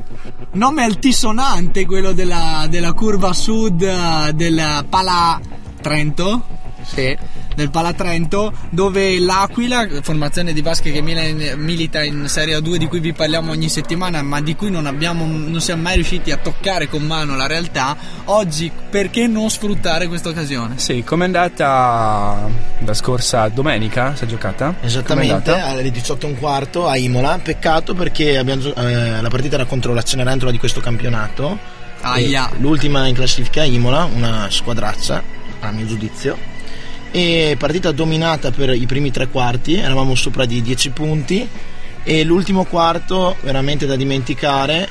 Nome 0.51 0.83
altisonante 0.83 1.85
quello 1.85 2.11
della, 2.11 2.67
della 2.69 2.91
curva 2.91 3.31
sud 3.31 3.81
eh, 3.81 4.33
del 4.33 4.85
Pala 4.89 5.39
Trento. 5.81 6.47
Sì. 6.83 7.17
Del 7.55 7.71
Palatrento 7.71 8.53
dove 8.69 9.19
l'Aquila, 9.19 9.87
formazione 10.01 10.53
di 10.53 10.61
basket 10.61 10.93
che 10.93 11.01
milita 11.01 12.03
in 12.03 12.27
Serie 12.27 12.57
A2 12.57 12.75
di 12.75 12.87
cui 12.87 12.99
vi 12.99 13.13
parliamo 13.13 13.51
ogni 13.51 13.69
settimana 13.69 14.21
ma 14.21 14.41
di 14.41 14.55
cui 14.55 14.69
non, 14.69 14.85
abbiamo, 14.85 15.25
non 15.25 15.59
siamo 15.61 15.81
mai 15.81 15.95
riusciti 15.95 16.31
a 16.31 16.37
toccare 16.37 16.87
con 16.87 17.03
mano 17.03 17.35
la 17.35 17.47
realtà, 17.47 17.95
oggi 18.25 18.71
perché 18.89 19.27
non 19.27 19.49
sfruttare 19.49 20.07
questa 20.07 20.29
occasione? 20.29 20.77
Sì, 20.77 21.03
com'è 21.03 21.25
andata 21.25 22.47
la 22.79 22.93
scorsa 22.93 23.47
domenica? 23.47 24.15
Si 24.15 24.25
è 24.25 24.27
giocata? 24.27 24.75
Esattamente, 24.81 25.51
alle 25.51 25.91
18 25.91 26.25
e 26.25 26.29
un 26.29 26.37
quarto 26.37 26.87
a 26.87 26.97
Imola. 26.97 27.39
Peccato 27.41 27.93
perché 27.93 28.37
abbiamo 28.37 28.73
eh, 28.73 29.21
la 29.21 29.29
partita 29.29 29.55
era 29.55 29.65
contro 29.65 29.93
la 29.93 30.03
Cenerentola 30.03 30.51
di 30.51 30.57
questo 30.57 30.81
campionato. 30.81 31.57
Aia. 32.01 32.51
L'ultima 32.57 33.07
in 33.07 33.15
classifica 33.15 33.61
a 33.61 33.65
Imola, 33.65 34.03
una 34.03 34.47
squadraccia, 34.49 35.23
a 35.61 35.71
mio 35.71 35.85
giudizio. 35.85 36.53
E 37.15 37.55
partita 37.57 37.93
dominata 37.93 38.51
per 38.51 38.75
i 38.75 38.85
primi 38.85 39.09
tre 39.09 39.29
quarti, 39.29 39.75
eravamo 39.75 40.15
sopra 40.15 40.43
di 40.43 40.61
10 40.61 40.89
punti. 40.89 41.47
E 42.03 42.23
l'ultimo 42.25 42.65
quarto 42.65 43.37
veramente 43.39 43.85
da 43.85 43.95
dimenticare. 43.95 44.89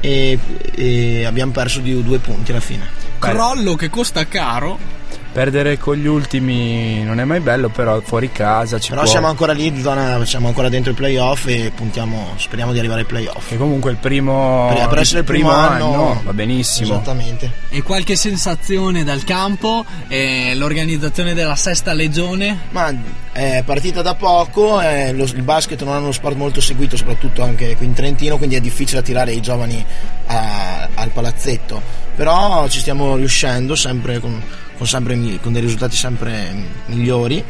E, 0.00 0.36
e 0.74 1.24
abbiamo 1.24 1.52
perso 1.52 1.78
di 1.78 2.02
due 2.02 2.18
punti 2.18 2.50
alla 2.50 2.58
fine. 2.58 2.88
Crollo 3.20 3.76
che 3.76 3.88
costa 3.88 4.26
caro. 4.26 4.99
Perdere 5.32 5.78
con 5.78 5.94
gli 5.96 6.06
ultimi 6.06 7.04
non 7.04 7.20
è 7.20 7.24
mai 7.24 7.38
bello, 7.38 7.68
però 7.68 8.00
fuori 8.00 8.32
casa 8.32 8.80
ci 8.80 8.90
Però 8.90 9.02
può. 9.02 9.10
siamo 9.10 9.28
ancora 9.28 9.52
lì, 9.52 9.80
zona- 9.80 10.24
siamo 10.24 10.48
ancora 10.48 10.68
dentro 10.68 10.90
i 10.90 10.94
playoff 10.94 11.46
e 11.46 11.70
puntiamo, 11.72 12.32
speriamo 12.36 12.72
di 12.72 12.78
arrivare 12.80 13.02
ai 13.02 13.06
playoff. 13.06 13.48
Che 13.48 13.56
comunque 13.56 13.92
il 13.92 13.96
primo, 13.98 14.72
Per- 14.74 14.88
per 14.88 14.98
essere 14.98 15.20
il 15.20 15.24
primo 15.24 15.50
anno- 15.52 16.20
va 16.24 16.32
benissimo. 16.32 16.94
Esattamente. 16.94 17.48
E 17.68 17.82
qualche 17.82 18.16
sensazione 18.16 19.04
dal 19.04 19.22
campo, 19.22 19.84
eh, 20.08 20.54
l'organizzazione 20.56 21.32
della 21.32 21.54
sesta 21.54 21.92
legione. 21.92 22.58
Ma 22.70 22.92
è 23.30 23.62
partita 23.64 24.02
da 24.02 24.16
poco, 24.16 24.80
eh, 24.80 25.12
lo- 25.12 25.22
il 25.24 25.42
basket 25.42 25.80
non 25.84 25.94
è 25.94 25.98
uno 25.98 26.10
sport 26.10 26.34
molto 26.36 26.60
seguito, 26.60 26.96
soprattutto 26.96 27.42
anche 27.44 27.76
qui 27.76 27.86
in 27.86 27.92
Trentino, 27.94 28.36
quindi 28.36 28.56
è 28.56 28.60
difficile 28.60 28.98
attirare 28.98 29.30
i 29.32 29.40
giovani 29.40 29.84
a- 30.26 30.88
al 30.94 31.10
palazzetto. 31.10 31.80
Però 32.16 32.66
ci 32.68 32.80
stiamo 32.80 33.14
riuscendo 33.16 33.74
sempre 33.76 34.18
con, 34.18 34.42
con 34.80 34.88
sempre 34.88 35.38
con 35.42 35.52
dei 35.52 35.60
risultati 35.60 35.94
sempre 35.94 36.54
migliori. 36.86 37.44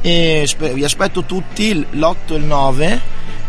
E 0.00 0.48
vi 0.72 0.82
aspetto 0.82 1.22
tutti 1.22 1.72
l'8 1.74 2.14
e 2.30 2.34
il 2.34 2.42
9 2.42 3.00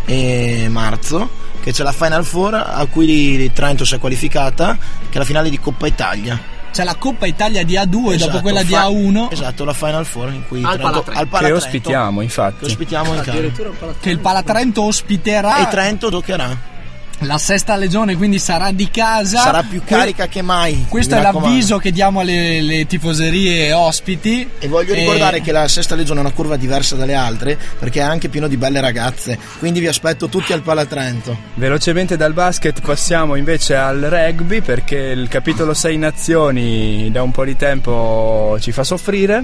eh, 0.05 0.67
marzo, 0.69 1.27
che 1.63 1.71
c'è 1.71 1.81
la 1.81 1.91
Final 1.91 2.23
Four 2.23 2.53
a 2.53 2.85
cui 2.85 3.51
Trento 3.53 3.85
si 3.85 3.95
è 3.95 3.97
qualificata, 3.97 4.77
che 5.09 5.15
è 5.15 5.17
la 5.17 5.25
finale 5.25 5.49
di 5.49 5.59
Coppa 5.59 5.87
Italia. 5.87 6.39
C'è 6.71 6.83
la 6.83 6.93
Coppa 6.95 7.25
Italia 7.25 7.63
di 7.63 7.73
A2 7.73 8.13
Esatto, 8.13 8.31
dopo 8.31 8.41
quella 8.43 8.61
di 8.61 8.69
fa- 8.69 8.85
A1. 8.87 9.31
Esatto, 9.31 9.65
la 9.65 9.73
Final 9.73 10.05
Four 10.05 10.31
in 10.31 10.47
cui 10.47 10.59
Al 10.63 10.77
Trento- 10.77 11.01
Palatrento. 11.03 11.35
al 11.37 11.43
Che 11.43 11.51
ospitiamo, 11.51 12.21
infatti. 12.21 12.59
che 12.59 12.65
ospitiamo 12.65 13.13
in 13.15 13.21
casa. 13.21 13.93
Che 13.99 14.09
il 14.11 14.19
Palatrento 14.19 14.83
ospiterà 14.83 15.67
E 15.67 15.71
Trento 15.71 16.11
giocherà. 16.11 16.75
La 17.21 17.37
sesta 17.37 17.75
legione, 17.75 18.15
quindi 18.15 18.37
sarà 18.39 18.71
di 18.71 18.89
casa. 18.91 19.39
Sarà 19.39 19.63
più 19.63 19.81
Que- 19.83 19.95
carica 19.97 20.27
che 20.27 20.41
mai. 20.41 20.85
Questo 20.87 21.15
mi 21.15 21.21
è 21.21 21.23
raccomando. 21.23 21.49
l'avviso 21.49 21.77
che 21.77 21.91
diamo 21.91 22.19
alle 22.19 22.61
le 22.61 22.85
tifoserie 22.85 23.73
ospiti. 23.73 24.47
E 24.59 24.67
voglio 24.67 24.93
Eh, 24.93 24.99
ricordare 24.99 25.41
che 25.41 25.51
la 25.51 25.67
sesta 25.67 25.95
legione 25.95 26.19
è 26.19 26.23
una 26.23 26.31
curva 26.31 26.55
diversa 26.57 26.95
dalle 26.95 27.15
altre 27.15 27.57
perché 27.79 27.99
è 27.99 28.03
anche 28.03 28.29
pieno 28.29 28.47
di 28.47 28.57
belle 28.57 28.79
ragazze. 28.81 29.37
Quindi 29.59 29.79
vi 29.79 29.87
aspetto 29.87 30.27
tutti 30.29 30.53
al 30.53 30.61
Palatrento. 30.61 31.35
Velocemente 31.55 32.17
dal 32.17 32.33
basket 32.33 32.81
passiamo 32.81 33.35
invece 33.35 33.75
al 33.75 33.99
rugby 33.99 34.61
perché 34.61 34.95
il 34.97 35.27
capitolo 35.27 35.73
6 35.73 35.97
nazioni 35.97 37.09
da 37.11 37.23
un 37.23 37.31
po' 37.31 37.45
di 37.45 37.55
tempo 37.55 38.57
ci 38.59 38.71
fa 38.71 38.83
soffrire. 38.83 39.43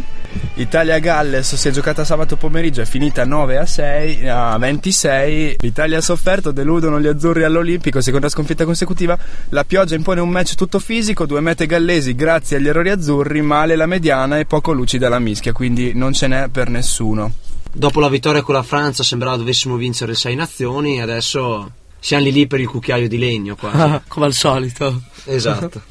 Italia-Galles 0.56 1.56
si 1.56 1.68
è 1.68 1.72
giocata 1.72 2.04
sabato 2.06 2.36
pomeriggio, 2.38 2.82
è 2.82 2.86
finita 2.86 3.26
9 3.26 3.58
a 3.58 3.66
6 3.66 4.28
a 4.30 4.58
26. 4.58 5.58
L'Italia 5.60 5.98
ha 5.98 6.02
sofferto, 6.02 6.52
deludono 6.52 7.00
gli 7.00 7.08
azzurri 7.08 7.44
all'Olimpico, 7.63 8.02
seconda 8.02 8.30
sconfitta 8.30 8.65
consecutiva. 8.65 9.17
La 9.49 9.63
pioggia 9.63 9.95
impone 9.95 10.19
un 10.19 10.30
match 10.30 10.56
tutto 10.56 10.80
fisico, 10.80 11.26
due 11.26 11.39
mete 11.39 11.65
gallesi 11.65 12.13
grazie 12.13 12.58
agli 12.58 12.67
errori 12.67 12.89
azzurri, 12.89 13.41
male 13.41 13.76
la 13.76 13.86
mediana 13.86 14.38
e 14.38 14.45
poco 14.45 14.73
lucida 14.73 15.10
la 15.10 15.19
mischia, 15.19 15.54
quindi 15.54 15.93
non 15.95 16.13
ce 16.13 16.28
n'è 16.28 16.49
per 16.49 16.69
nessuno. 16.69 17.32
Dopo 17.71 17.99
la 17.99 18.10
vittoria 18.10 18.43
con 18.43 18.54
la 18.54 18.62
Francia 18.62 19.02
sembrava 19.02 19.38
dovessimo 19.38 19.78
vincere 19.78 20.13
sei 20.13 20.36
nazioni, 20.36 21.02
adesso 21.02 21.71
siamo 21.99 22.26
lì 22.26 22.32
lì 22.32 22.45
per 22.45 22.60
il 22.60 22.67
cucchiaio 22.67 23.08
di 23.08 23.17
legno 23.17 23.56
quasi. 23.56 24.02
Come 24.08 24.26
al 24.28 24.34
solito. 24.34 25.02
esatto. 25.26 25.82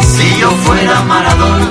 Si 0.00 0.38
yo 0.38 0.50
fuera 0.50 1.02
Maradona, 1.02 1.70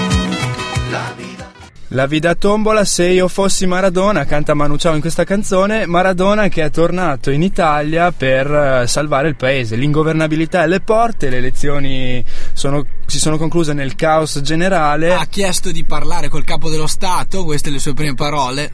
La 1.93 2.05
vida 2.05 2.35
tombola 2.35 2.85
se 2.85 3.09
io 3.09 3.27
fossi 3.27 3.65
Maradona, 3.65 4.23
canta 4.23 4.53
Manu 4.53 4.77
Chao 4.77 4.95
in 4.95 5.01
questa 5.01 5.25
canzone, 5.25 5.85
Maradona 5.85 6.47
che 6.47 6.63
è 6.63 6.69
tornato 6.69 7.31
in 7.31 7.41
Italia 7.41 8.13
per 8.13 8.49
eh, 8.49 8.87
salvare 8.87 9.27
il 9.27 9.35
paese, 9.35 9.75
l'ingovernabilità 9.75 10.61
è 10.61 10.63
alle 10.63 10.79
porte, 10.79 11.29
le 11.29 11.35
elezioni 11.35 12.23
sono- 12.53 12.85
si 13.05 13.19
sono 13.19 13.37
concluse 13.37 13.73
nel 13.73 13.95
caos 13.95 14.39
generale. 14.39 15.13
Ha 15.13 15.25
chiesto 15.25 15.69
di 15.71 15.83
parlare 15.83 16.29
col 16.29 16.45
capo 16.45 16.69
dello 16.69 16.87
Stato, 16.87 17.43
queste 17.43 17.69
le 17.69 17.79
sue 17.79 17.93
prime 17.93 18.15
parole. 18.15 18.71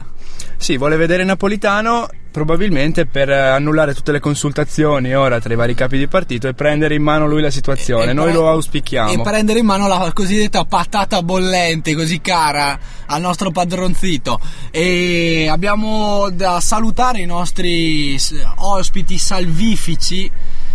Sì, 0.56 0.76
vuole 0.76 0.96
vedere 0.96 1.24
Napolitano 1.24 2.08
probabilmente 2.30 3.06
per 3.06 3.30
eh, 3.30 3.38
annullare 3.38 3.94
tutte 3.94 4.12
le 4.12 4.20
consultazioni 4.20 5.14
ora 5.14 5.40
tra 5.40 5.52
i 5.52 5.56
vari 5.56 5.74
capi 5.74 5.98
di 5.98 6.06
partito 6.06 6.48
e 6.48 6.54
prendere 6.54 6.94
in 6.94 7.02
mano 7.02 7.26
lui 7.26 7.40
la 7.42 7.50
situazione. 7.50 8.10
E 8.10 8.12
Noi 8.12 8.26
pre- 8.26 8.34
lo 8.34 8.48
auspichiamo. 8.48 9.12
E 9.12 9.20
prendere 9.20 9.58
in 9.58 9.66
mano 9.66 9.86
la 9.86 10.10
cosiddetta 10.12 10.64
patata 10.64 11.22
bollente, 11.22 11.94
così 11.94 12.20
cara 12.20 12.78
al 13.06 13.20
nostro 13.20 13.50
padronzito. 13.50 14.38
E 14.70 15.48
abbiamo 15.50 16.30
da 16.30 16.60
salutare 16.60 17.20
i 17.20 17.26
nostri 17.26 18.16
ospiti 18.56 19.18
salvifici. 19.18 20.30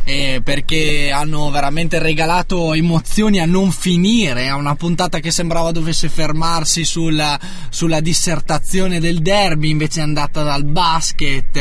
Eh, 0.05 0.41
perché 0.43 1.11
hanno 1.11 1.49
veramente 1.49 1.99
regalato 1.99 2.73
emozioni 2.73 3.39
a 3.39 3.45
non 3.45 3.71
finire 3.71 4.49
a 4.49 4.55
una 4.55 4.75
puntata 4.75 5.19
che 5.19 5.31
sembrava 5.31 5.71
dovesse 5.71 6.09
fermarsi 6.09 6.83
sulla, 6.83 7.39
sulla 7.69 8.01
dissertazione 8.01 8.99
del 8.99 9.19
derby 9.21 9.69
invece 9.69 9.99
è 9.99 10.03
andata 10.03 10.43
dal 10.43 10.65
basket 10.65 11.59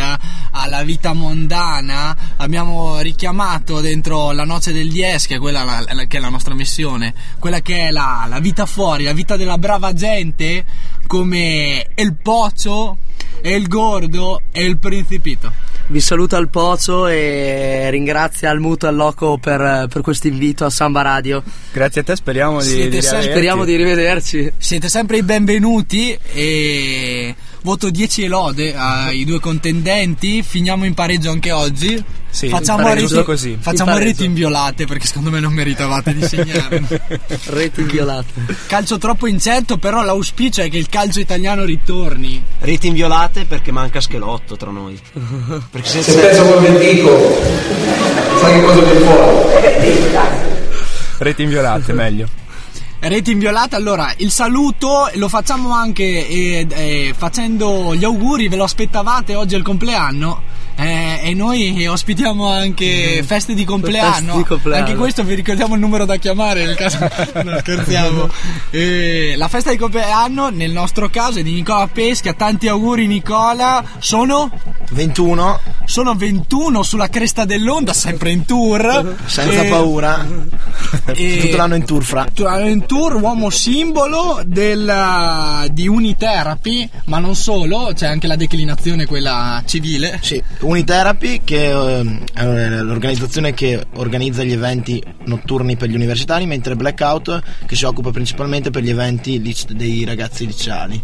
alla 0.51 0.83
vita 0.83 1.13
mondana. 1.13 2.17
Abbiamo 2.37 2.99
richiamato 3.01 3.81
dentro 3.81 4.33
la 4.33 4.45
noce 4.45 4.73
del 4.73 4.91
Dies 4.91 5.27
che 5.27 5.37
è 5.37 5.39
quella 5.39 5.63
la- 5.65 5.85
la- 5.89 6.05
che 6.07 6.17
è 6.17 6.21
la 6.21 6.29
nostra 6.29 6.55
missione 6.55 7.15
quella 7.39 7.61
che 7.61 7.89
è 7.89 7.91
la, 7.91 8.27
la 8.29 8.41
vita 8.41 8.67
fuori 8.67 9.05
la 9.05 9.13
vita 9.13 9.37
della 9.37 9.59
brava 9.59 9.93
gente 9.93 10.65
come 11.07 11.87
il 11.95 12.17
Pocio 12.17 12.99
il 13.45 13.67
Gordo 13.69 14.43
e 14.53 14.65
il 14.65 14.79
Principito 14.79 15.53
Vi 15.93 16.01
saluta 16.01 16.39
il 16.39 16.49
Pocio 16.49 17.07
e 17.07 17.91
ringrazia 17.91 18.51
il 18.51 18.61
Muto 18.61 18.87
e 18.87 18.91
il 18.91 18.97
Loco 18.97 19.37
per, 19.37 19.89
per 19.93 20.01
questo 20.01 20.27
invito 20.27 20.65
a 20.65 20.71
Samba 20.71 21.03
Radio. 21.03 21.43
Grazie 21.71 22.01
a 22.01 22.05
te, 22.05 22.17
speriamo 22.17 22.63
di, 22.63 22.67
Siete 22.67 22.89
di 22.89 23.01
riaverti. 23.01 23.31
Speriamo 23.31 23.65
di 23.67 23.77
rivederci. 23.77 24.53
Siete 24.57 24.89
sempre 24.89 25.19
i 25.19 25.23
benvenuti 25.23 26.17
e 26.33 27.35
voto 27.61 27.91
10 27.91 28.23
e 28.23 28.29
lode 28.29 28.75
ai 28.75 29.27
due 29.27 29.39
contendenti. 29.39 30.43
Finiamo 30.43 30.87
in 30.87 30.95
pareggio 30.95 31.31
anche 31.31 31.53
oggi. 31.53 32.03
Sì, 32.33 32.49
facciamo 32.49 32.89
reti, 32.89 33.01
giusto 33.01 33.25
così. 33.25 33.59
facciamo 33.61 33.99
reti 33.99 34.25
inviolate 34.25 34.87
perché 34.87 35.07
secondo 35.07 35.29
me 35.29 35.39
non 35.39 35.53
meritavate 35.53 36.15
di 36.15 36.27
segnare. 36.27 36.83
Reti 37.45 37.83
inviolate. 37.83 38.33
calcio 38.67 38.97
troppo 38.97 39.27
incerto, 39.27 39.77
però 39.77 40.03
l'auspicio 40.03 40.63
è 40.63 40.71
che 40.71 40.79
il 40.79 40.89
calcio 40.89 41.21
italiano 41.21 41.65
ritorni. 41.65 42.43
Reti 42.61 42.87
inviolate 42.87 43.45
perché 43.45 43.71
manca 43.71 44.01
Schelotto 44.01 44.57
tra 44.57 44.71
noi. 44.71 44.99
Perché 45.71 45.89
Se 45.89 46.03
senza 46.03 46.43
penso 46.43 46.59
che 46.59 46.95
dico, 46.95 47.41
sai 48.41 48.53
che 48.55 48.63
cosa 48.65 48.81
viene 48.81 49.01
fuori? 49.01 49.43
Reti 51.19 51.43
inviolate, 51.43 51.93
meglio. 51.93 52.29
Reti 52.99 53.33
inviolate, 53.33 53.77
allora 53.77 54.13
il 54.19 54.31
saluto 54.31 55.11
lo 55.15 55.29
facciamo 55.29 55.73
anche 55.73 56.05
eh, 56.05 56.67
eh, 56.71 57.15
facendo 57.17 57.95
gli 57.95 58.05
auguri, 58.05 58.49
ve 58.49 58.57
lo 58.57 58.65
aspettavate 58.65 59.35
oggi 59.35 59.55
è 59.55 59.59
il 59.59 59.65
compleanno. 59.65 60.43
Eh, 60.83 61.21
e 61.31 61.35
noi 61.35 61.87
ospitiamo 61.87 62.49
anche 62.51 63.23
feste 63.27 63.55
di 63.55 63.65
compleanno. 63.65 64.09
Mm. 64.09 64.13
Feste 64.15 64.37
di 64.39 64.45
compleanno. 64.45 64.85
Anche 64.85 64.97
questo 64.97 65.23
vi 65.25 65.35
ricordiamo 65.35 65.75
il 65.75 65.81
numero 65.81 66.05
da 66.05 66.17
chiamare 66.17 66.65
nel 66.65 66.75
caso 66.75 66.99
non 67.43 67.57
scherziamo. 67.61 68.29
Eh, 68.71 69.35
la 69.37 69.49
festa 69.49 69.71
di 69.71 69.77
compleanno, 69.77 70.49
nel 70.51 70.71
nostro 70.73 71.09
caso, 71.11 71.39
è 71.39 71.43
di 71.43 71.53
Nicola 71.53 71.87
Pesca. 71.89 72.33
Tanti 72.35 72.69
auguri, 72.69 73.07
Nicola. 73.07 73.85
Sono 73.99 74.51
21. 74.91 75.61
Sono 75.85 76.15
21 76.15 76.83
sulla 76.83 77.09
cresta 77.09 77.45
dell'onda, 77.45 77.93
sempre 77.93 78.31
in 78.31 78.45
tour. 78.45 79.17
Senza 79.27 79.63
Eh, 79.63 79.69
paura. 79.69 80.27
e- 81.15 81.39
Tutto 81.41 81.57
l'anno 81.57 81.75
in 81.75 81.85
tour 81.85 82.03
fra. 82.03 82.25
Tutto 82.25 82.45
l'anno 82.45 82.69
in 82.69 82.87
tour, 82.87 83.15
uomo 83.17 83.51
simbolo 83.51 84.41
della- 84.45 85.67
di 85.71 85.87
Unitherapy, 85.89 86.89
ma 87.07 87.19
non 87.19 87.35
solo, 87.37 87.91
c'è 87.95 88.07
anche 88.07 88.27
la 88.27 88.37
declinazione, 88.37 89.07
quella 89.07 89.63
civile. 89.67 90.19
Sì, 90.23 90.43
Unitherapy 90.73 91.43
che 91.45 91.69
ehm, 91.69 92.25
è 92.33 92.69
l'organizzazione 92.69 93.53
che 93.53 93.85
organizza 93.97 94.43
gli 94.43 94.53
eventi 94.53 95.03
notturni 95.27 95.77
per 95.77 95.91
gli 95.91 95.95
universitari, 95.95 96.47
mentre 96.47 96.77
Blackout 96.77 97.43
che 97.67 97.77
si 97.77 97.85
occupa 97.85 98.11
principalmente 98.11 98.71
per 98.71 98.83
gli 98.83 98.89
eventi 98.89 99.41
dei 99.69 100.05
ragazzi 100.05 100.47
liceali. 100.47 101.01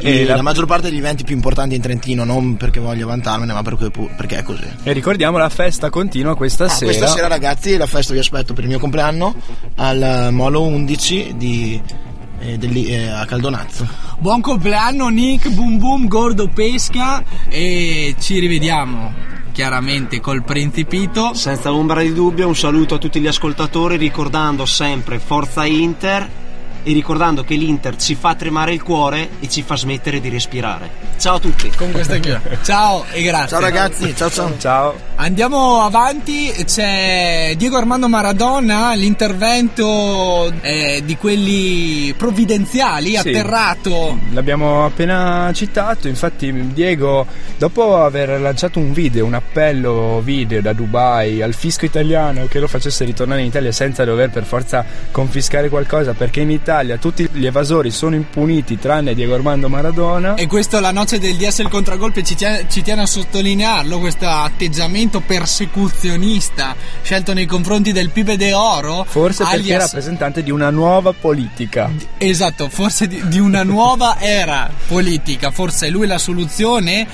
La- 0.00 0.36
la... 0.36 0.42
maggior 0.42 0.66
parte 0.66 0.90
degli 0.90 0.98
eventi 0.98 1.24
più 1.24 1.34
importanti 1.34 1.74
in 1.74 1.80
Trentino, 1.80 2.24
non 2.24 2.56
perché 2.56 2.80
voglio 2.80 3.06
vantarmene, 3.06 3.52
ma 3.52 3.62
perché, 3.62 3.90
perché 3.90 4.38
è 4.38 4.42
così. 4.42 4.62
E 4.82 4.92
ricordiamo 4.92 5.38
la 5.38 5.48
festa 5.48 5.88
continua 5.88 6.36
questa 6.36 6.66
Ah, 6.66 6.68
sera. 6.68 6.92
Questa 6.92 7.06
sera 7.08 7.26
ragazzi 7.28 7.76
la 7.76 7.86
festa 7.86 8.12
vi 8.12 8.18
aspetto 8.18 8.52
per 8.52 8.64
il 8.64 8.68
mio 8.68 8.78
compleanno 8.78 9.34
al 9.76 10.02
eh, 10.02 10.30
Molo 10.30 10.62
11 10.62 11.34
di, 11.36 11.80
eh, 12.40 12.58
dell'i- 12.58 12.86
eh, 12.86 13.08
a 13.08 13.24
Caldonazzo. 13.24 13.86
Buon 14.18 14.40
compleanno 14.40 15.08
Nick, 15.08 15.48
boom 15.50 15.78
boom, 15.78 16.08
gordo 16.08 16.48
pesca 16.48 17.22
e 17.48 18.14
ci 18.18 18.38
rivediamo 18.38 19.12
chiaramente 19.52 20.20
col 20.20 20.44
Principito. 20.44 21.34
Senza 21.34 21.72
ombra 21.72 22.00
di 22.00 22.12
dubbio, 22.12 22.46
un 22.48 22.56
saluto 22.56 22.94
a 22.94 22.98
tutti 22.98 23.20
gli 23.20 23.26
ascoltatori, 23.26 23.96
ricordando 23.96 24.64
sempre 24.66 25.18
Forza 25.18 25.64
Inter 25.64 26.28
e 26.88 26.92
ricordando 26.94 27.44
che 27.44 27.54
l'Inter 27.54 27.96
ci 27.96 28.14
fa 28.14 28.34
tremare 28.34 28.72
il 28.72 28.82
cuore 28.82 29.28
e 29.40 29.48
ci 29.50 29.60
fa 29.60 29.76
smettere 29.76 30.20
di 30.20 30.30
respirare. 30.30 30.88
Ciao 31.18 31.34
a 31.34 31.38
tutti. 31.38 31.70
Con 31.76 31.90
questa 31.90 32.16
chiusa. 32.16 32.40
Ciao 32.62 33.04
e 33.12 33.20
grazie. 33.20 33.48
Ciao 33.48 33.60
ragazzi, 33.60 34.16
ciao 34.16 34.30
ciao. 34.30 34.54
Ciao. 34.58 34.94
Andiamo 35.16 35.82
avanti, 35.82 36.50
c'è 36.64 37.52
Diego 37.58 37.76
Armando 37.76 38.08
Maradona, 38.08 38.94
l'intervento 38.94 40.50
eh, 40.62 41.02
di 41.04 41.16
quelli 41.18 42.14
provvidenziali, 42.16 43.10
Sì. 43.10 43.16
atterrato. 43.16 44.18
L'abbiamo 44.32 44.86
appena 44.86 45.50
citato, 45.52 46.08
infatti 46.08 46.50
Diego, 46.72 47.26
dopo 47.58 48.02
aver 48.02 48.40
lanciato 48.40 48.78
un 48.78 48.92
video, 48.94 49.26
un 49.26 49.34
appello 49.34 50.22
video 50.24 50.62
da 50.62 50.72
Dubai 50.72 51.42
al 51.42 51.52
fisco 51.52 51.84
italiano 51.84 52.46
che 52.46 52.60
lo 52.60 52.68
facesse 52.68 53.04
ritornare 53.04 53.40
in 53.42 53.48
Italia 53.48 53.72
senza 53.72 54.04
dover 54.04 54.30
per 54.30 54.44
forza 54.44 54.84
confiscare 55.10 55.68
qualcosa, 55.68 56.14
perché 56.14 56.40
in 56.40 56.50
Italia 56.50 56.76
tutti 56.98 57.28
gli 57.32 57.46
evasori 57.46 57.90
sono 57.90 58.14
impuniti 58.14 58.78
tranne 58.78 59.14
Diego 59.14 59.34
Armando 59.34 59.68
Maradona. 59.68 60.34
E 60.34 60.46
questo 60.46 60.80
la 60.80 60.92
noce 60.92 61.18
del 61.18 61.36
DS 61.36 61.58
il 61.58 61.68
contragolpe 61.68 62.22
ci 62.22 62.34
tiene, 62.34 62.66
ci 62.68 62.82
tiene 62.82 63.02
a 63.02 63.06
sottolinearlo, 63.06 63.98
questo 63.98 64.28
atteggiamento 64.28 65.20
persecuzionista 65.20 66.74
scelto 67.02 67.32
nei 67.32 67.46
confronti 67.46 67.92
del 67.92 68.10
Pibe 68.10 68.36
de 68.36 68.52
Oro. 68.52 69.04
Forse 69.08 69.42
perché 69.42 69.56
è 69.56 69.60
alias- 69.60 69.82
rappresentante 69.82 70.42
di 70.42 70.50
una 70.50 70.70
nuova 70.70 71.12
politica. 71.12 71.90
Esatto, 72.18 72.68
forse 72.68 73.06
di, 73.06 73.26
di 73.28 73.38
una 73.38 73.62
nuova 73.62 74.20
era 74.20 74.70
politica, 74.86 75.50
forse 75.50 75.88
è 75.88 75.90
lui 75.90 76.06
la 76.06 76.18
soluzione, 76.18 77.06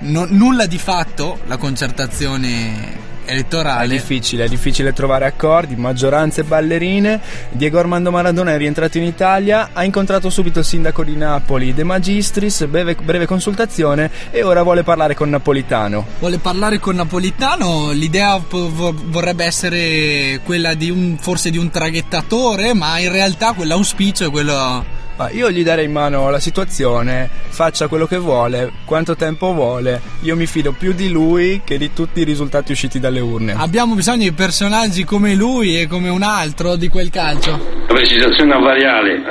no- 0.00 0.26
nulla 0.28 0.66
di 0.66 0.78
fatto 0.78 1.40
la 1.46 1.56
concertazione 1.56 3.08
È 3.30 3.34
elettorale. 3.34 3.86
difficile, 3.86 4.46
è 4.46 4.48
difficile 4.48 4.92
trovare 4.92 5.24
accordi, 5.24 5.76
maggioranze 5.76 6.42
ballerine. 6.42 7.20
Diego 7.50 7.78
Armando 7.78 8.10
Maradona 8.10 8.54
è 8.54 8.56
rientrato 8.56 8.98
in 8.98 9.04
Italia, 9.04 9.70
ha 9.72 9.84
incontrato 9.84 10.30
subito 10.30 10.58
il 10.58 10.64
sindaco 10.64 11.04
di 11.04 11.14
Napoli, 11.14 11.72
De 11.72 11.84
Magistris, 11.84 12.66
breve, 12.66 12.96
breve 12.96 13.26
consultazione 13.26 14.10
e 14.32 14.42
ora 14.42 14.64
vuole 14.64 14.82
parlare 14.82 15.14
con 15.14 15.30
Napolitano. 15.30 16.06
Vuole 16.18 16.38
parlare 16.38 16.80
con 16.80 16.96
Napolitano, 16.96 17.92
l'idea 17.92 18.40
vorrebbe 18.48 19.44
essere 19.44 20.40
quella 20.42 20.74
di 20.74 20.90
un, 20.90 21.16
forse 21.16 21.50
di 21.50 21.58
un 21.58 21.70
traghettatore, 21.70 22.74
ma 22.74 22.98
in 22.98 23.12
realtà 23.12 23.52
quell'auspicio 23.52 24.26
è 24.26 24.30
quello... 24.30 24.98
Ma 25.20 25.28
io 25.28 25.50
gli 25.50 25.62
darei 25.62 25.84
in 25.84 25.92
mano 25.92 26.30
la 26.30 26.38
situazione, 26.38 27.28
faccia 27.50 27.88
quello 27.88 28.06
che 28.06 28.16
vuole, 28.16 28.72
quanto 28.86 29.16
tempo 29.16 29.52
vuole. 29.52 30.00
Io 30.22 30.34
mi 30.34 30.46
fido 30.46 30.72
più 30.72 30.94
di 30.94 31.10
lui 31.10 31.60
che 31.62 31.76
di 31.76 31.92
tutti 31.92 32.20
i 32.20 32.24
risultati 32.24 32.72
usciti 32.72 32.98
dalle 32.98 33.20
urne. 33.20 33.52
Abbiamo 33.54 33.94
bisogno 33.94 34.22
di 34.22 34.32
personaggi 34.32 35.04
come 35.04 35.34
lui 35.34 35.78
e 35.78 35.86
come 35.86 36.08
un 36.08 36.22
altro 36.22 36.74
di 36.76 36.88
quel 36.88 37.10
calcio. 37.10 37.50
La 37.86 37.92
precisazione 37.92 38.54
a 38.54 38.60
Variale. 38.60 39.22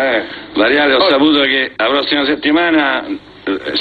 Variale 0.53 0.93
ho 0.93 1.09
saputo 1.09 1.41
che 1.41 1.71
la 1.75 1.87
prossima 1.87 2.23
settimana 2.23 3.07
eh, 3.07 3.17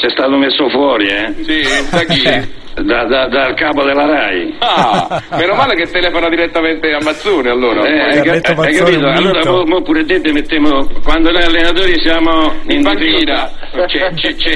sei 0.01 0.11
stato 0.11 0.35
messo 0.39 0.67
fuori, 0.71 1.09
eh? 1.09 1.35
Sì, 1.43 1.61
da 1.91 2.05
chi? 2.05 2.57
Da- 2.83 3.05
da- 3.05 3.27
dal 3.27 3.55
capo 3.55 3.83
della 3.85 4.07
RAI. 4.07 4.55
Ah, 4.61 5.23
meno 5.37 5.55
male 5.55 5.75
che 5.75 5.91
telefona 5.91 6.29
direttamente 6.29 6.93
a 6.93 6.99
Mazzone 7.03 7.51
allora. 7.51 7.83
Eh, 7.87 8.01
hai, 8.01 8.23
Poi- 8.23 8.41
cap- 8.41 8.59
hai 8.59 8.75
capito? 8.75 9.07
Allora 9.07 9.51
mo, 9.51 9.65
mo 9.65 9.83
pure 9.83 10.05
te 10.05 10.21
ti 10.21 10.33
mettiamo 10.33 10.87
quando 11.03 11.31
noi 11.31 11.43
allenatori 11.43 11.99
siamo 12.01 12.53
in, 12.69 12.83
difficoltà, 12.83 13.51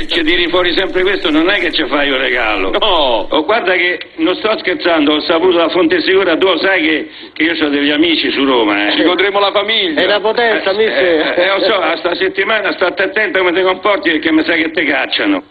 ci- 0.07 0.23
tiri 0.23 0.49
fuori 0.49 0.73
sempre 0.77 1.03
questo, 1.03 1.31
non 1.31 1.51
è 1.51 1.59
che 1.59 1.73
ci 1.73 1.87
fai 1.89 2.11
un 2.11 2.19
regalo. 2.19 2.71
No. 2.71 2.79
Oh, 3.29 3.45
guarda 3.45 3.73
che 3.73 3.99
non 4.17 4.35
sto 4.37 4.57
scherzando, 4.59 5.15
ho 5.15 5.21
saputo 5.23 5.57
da 5.57 5.69
fonte 5.69 6.01
sicura, 6.03 6.37
tu 6.37 6.47
sai 6.59 6.83
che, 6.83 7.09
che 7.33 7.43
io 7.43 7.65
ho 7.67 7.69
degli 7.69 7.91
amici 7.91 8.31
su 8.31 8.45
Roma, 8.45 8.87
eh. 8.89 8.93
Ci 8.93 9.03
godremo 9.03 9.39
la 9.41 9.51
famiglia. 9.53 10.01
È 10.01 10.05
una 10.05 10.21
potenza, 10.21 10.71
eh, 10.71 10.85
eh, 10.85 11.47
lo 11.49 11.61
so, 11.65 11.75
a 11.81 11.97
sta 11.97 12.15
settimana 12.15 12.73
state 12.73 13.03
attento 13.03 13.39
come 13.39 13.53
ti 13.53 13.63
comporti 13.63 14.11
perché 14.11 14.31
mi 14.33 14.45
sa 14.45 14.53
che 14.55 14.71
ti 14.71 14.85
cacciano. 14.85 15.43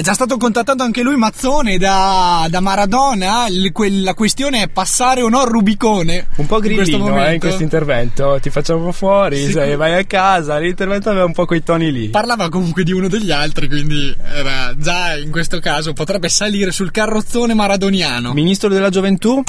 È 0.00 0.02
già 0.02 0.14
stato 0.14 0.38
contattato 0.38 0.82
anche 0.82 1.02
lui, 1.02 1.16
Mazzone, 1.16 1.76
da, 1.76 2.46
da 2.48 2.60
Maradona. 2.60 3.48
Il- 3.48 3.70
quel- 3.70 4.02
la 4.02 4.14
questione 4.14 4.62
è 4.62 4.68
passare 4.68 5.20
o 5.20 5.28
no 5.28 5.42
il 5.42 5.48
Rubicone. 5.48 6.26
Un 6.36 6.46
po' 6.46 6.56
in 6.64 6.72
questo 6.74 6.96
grillino 6.96 7.22
eh, 7.26 7.34
in 7.34 7.38
questo 7.38 7.62
intervento, 7.62 8.38
ti 8.40 8.48
facciamo 8.48 8.92
fuori, 8.92 9.44
Sì. 9.44 9.52
sai, 9.52 9.76
vai 9.76 9.98
a 9.98 10.04
casa, 10.04 10.56
l'intervento 10.56 11.10
aveva 11.10 11.26
un 11.26 11.34
po' 11.34 11.44
quei 11.44 11.62
toni 11.62 11.92
lì. 11.92 12.08
Parlava 12.08 12.48
comunque 12.48 12.82
di 12.82 12.92
uno 12.92 13.08
degli 13.08 13.30
altri, 13.30 13.68
quindi 13.68 14.16
era 14.32 14.72
già 14.78 15.18
in 15.18 15.30
questo 15.30 15.58
caso 15.60 15.92
potrebbe 15.92 16.30
salire 16.30 16.70
sul 16.72 16.90
carrozzone 16.90 17.52
maradoniano. 17.52 18.32
Ministro 18.32 18.70
della 18.70 18.88
gioventù? 18.88 19.42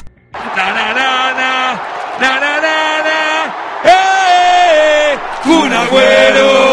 Un 5.43 5.72
agüero! 5.72 6.70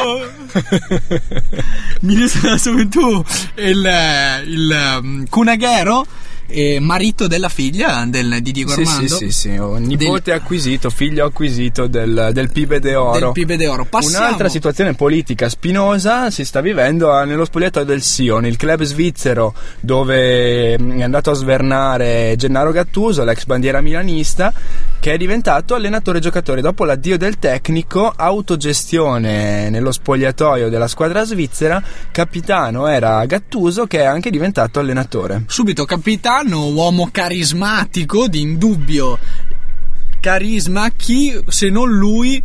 Ministro 2.03 2.41
della 2.43 2.57
gioventù, 2.57 3.25
il, 3.57 3.91
il 4.47 5.25
Cunaghero, 5.29 6.07
eh, 6.51 6.79
marito 6.81 7.27
della 7.27 7.51
figlia 7.51 8.07
del- 8.09 8.39
di 8.41 8.53
Diego 8.53 8.71
Sì, 8.73 8.81
Armando. 8.81 9.07
sì, 9.17 9.31
sì, 9.31 9.31
sì, 9.31 9.51
nipote 9.51 10.33
acquisito, 10.33 10.89
figlio 10.89 11.27
acquisito 11.27 11.87
del, 11.89 12.31
del 12.33 12.51
Pibe 12.51 12.81
de 12.81 12.95
Oro. 12.95 13.19
Del 13.19 13.33
Pibe 13.33 13.57
de 13.59 13.69
Oro. 13.69 13.85
Passiamo. 13.85 14.25
Un'altra 14.25 14.49
situazione 14.49 14.95
politica 14.95 15.49
spinosa 15.51 16.31
si 16.31 16.45
sta 16.47 16.61
vivendo 16.63 17.11
a- 17.13 17.25
nello 17.25 17.45
spogliatoio 17.45 17.85
del 17.85 18.01
Sion, 18.03 18.47
il 18.47 18.57
club 18.57 18.83
svizzero 18.83 19.55
dove 19.81 20.79
mm, 20.81 21.01
è 21.01 21.03
andato 21.03 21.31
a 21.31 21.35
svernare 21.35 22.35
Gennaro 22.39 22.71
Gattuso, 22.73 23.25
l'ex 23.25 23.45
bandiera 23.45 23.83
milanista, 23.83 24.51
che 25.01 25.13
è 25.13 25.17
diventato 25.17 25.75
allenatore 25.75 26.21
giocatore. 26.21 26.61
Dopo 26.61 26.85
l'addio 26.85 27.17
del 27.17 27.39
tecnico, 27.39 28.13
autogestione 28.15 29.71
nello 29.71 29.93
spogliatoio 29.93 30.69
della 30.69 30.89
squadra 30.89 31.25
svizzera, 31.25 31.83
capitano 32.11 32.87
era 32.87 33.25
Gattuso 33.25 33.87
che 33.87 34.01
è 34.01 34.05
anche 34.05 34.31
diventato 34.31 34.81
allenatore. 34.81 35.45
Subito 35.47 35.85
capitano, 35.85 36.67
uomo 36.69 37.09
carismatico, 37.11 38.29
di 38.29 38.41
indubbio 38.41 39.19
carisma, 40.21 40.91
chi 40.91 41.39
se 41.47 41.71
non 41.71 41.91
lui 41.91 42.43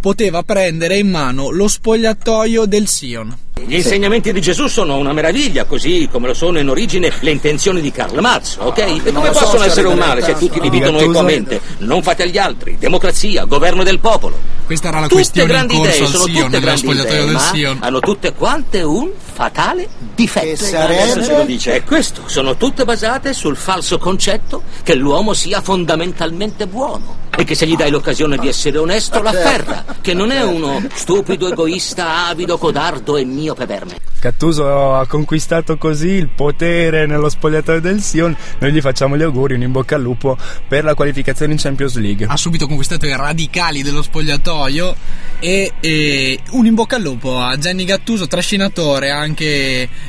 poteva 0.00 0.42
prendere 0.42 0.98
in 0.98 1.10
mano 1.10 1.50
lo 1.50 1.66
spogliatoio 1.66 2.64
del 2.66 2.86
Sion. 2.86 3.36
Gli 3.64 3.74
insegnamenti 3.74 4.32
di 4.34 4.40
Gesù 4.42 4.66
sono 4.68 4.96
una 4.98 5.12
meraviglia, 5.14 5.64
così 5.64 6.08
come 6.12 6.26
lo 6.28 6.34
sono 6.34 6.58
in 6.58 6.68
origine 6.68 7.10
le 7.20 7.30
intenzioni 7.30 7.80
di 7.80 7.90
Karl 7.90 8.20
Marx, 8.20 8.58
ok? 8.60 8.78
E 9.02 9.12
come 9.12 9.30
possono 9.30 9.60
se 9.62 9.66
essere 9.68 9.88
un 9.88 9.96
male 9.96 10.22
se 10.22 10.34
tutti 10.36 10.60
li 10.60 10.66
No. 10.68 10.72
dicono 10.74 10.98
Gattuso- 10.98 11.10
equamente? 11.10 11.60
Non 11.78 12.02
fate 12.02 12.24
agli 12.24 12.36
altri, 12.36 12.76
democrazia, 12.78 13.44
governo 13.44 13.82
del 13.82 13.98
popolo. 13.98 14.38
Questa 14.66 14.88
era 14.88 14.96
la 15.00 15.02
tutte 15.04 15.14
questione 15.14 15.50
in 15.50 15.54
grandi 15.56 15.74
corso 15.74 15.90
idee, 15.90 16.04
al 16.04 16.10
sono 16.10 16.24
Sion, 16.24 16.34
tutte 16.34 16.48
nello 16.50 16.60
grandi 16.60 16.80
spogliatoio 16.80 17.14
idee, 17.22 17.26
del 17.32 17.40
Sion. 17.40 17.76
hanno 17.80 18.00
tutte 18.00 18.32
quante 18.34 18.82
un 18.82 19.10
fatale 19.36 19.86
difetto. 20.14 20.46
Che 20.46 20.56
sarebbe? 20.56 21.02
Adesso 21.02 21.22
se 21.22 21.36
lo 21.36 21.44
dice. 21.44 21.74
E 21.74 21.84
questo, 21.84 22.22
sono 22.24 22.56
tutte 22.56 22.84
basate 22.86 23.34
sul 23.34 23.54
falso 23.54 23.98
concetto 23.98 24.62
che 24.82 24.94
l'uomo 24.94 25.34
sia 25.34 25.60
fondamentalmente 25.60 26.66
buono. 26.66 27.24
e 27.38 27.44
che 27.44 27.54
se 27.54 27.66
gli 27.66 27.76
dai 27.76 27.90
l'occasione 27.90 28.38
di 28.38 28.48
essere 28.48 28.78
onesto 28.78 29.20
l'afferra, 29.20 29.84
che 30.00 30.14
non 30.14 30.30
è 30.30 30.42
uno 30.42 30.82
stupido, 30.94 31.48
egoista, 31.48 32.28
avido, 32.28 32.56
codardo 32.56 33.18
e 33.18 33.26
miope 33.26 33.66
verme. 33.66 33.98
Gattuso 34.18 34.94
ha 34.94 35.06
conquistato 35.06 35.76
così 35.76 36.08
il 36.08 36.30
potere 36.30 37.06
nello 37.06 37.28
spogliatoio 37.28 37.80
del 37.80 38.00
Sion. 38.00 38.34
Noi 38.58 38.72
gli 38.72 38.80
facciamo 38.80 39.18
gli 39.18 39.22
auguri, 39.22 39.54
un 39.54 39.62
in 39.62 39.70
bocca 39.70 39.96
al 39.96 40.02
lupo 40.02 40.38
per 40.66 40.82
la 40.82 40.94
qualificazione 40.94 41.52
in 41.52 41.58
Champions 41.58 41.96
League. 41.96 42.26
Ha 42.26 42.36
subito 42.38 42.66
conquistato 42.66 43.04
i 43.04 43.14
radicali 43.14 43.82
dello 43.82 44.00
spogliatoio 44.00 44.96
e, 45.38 45.72
e 45.78 46.40
un 46.52 46.64
in 46.64 46.74
bocca 46.74 46.96
al 46.96 47.02
lupo 47.02 47.38
a 47.38 47.56
Gianni 47.58 47.84
Gattuso, 47.84 48.26
trascinatore 48.26 49.10
anche 49.10 49.25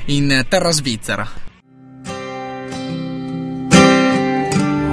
in 0.06 0.46
terra 0.48 0.72
svizzera. 0.72 1.28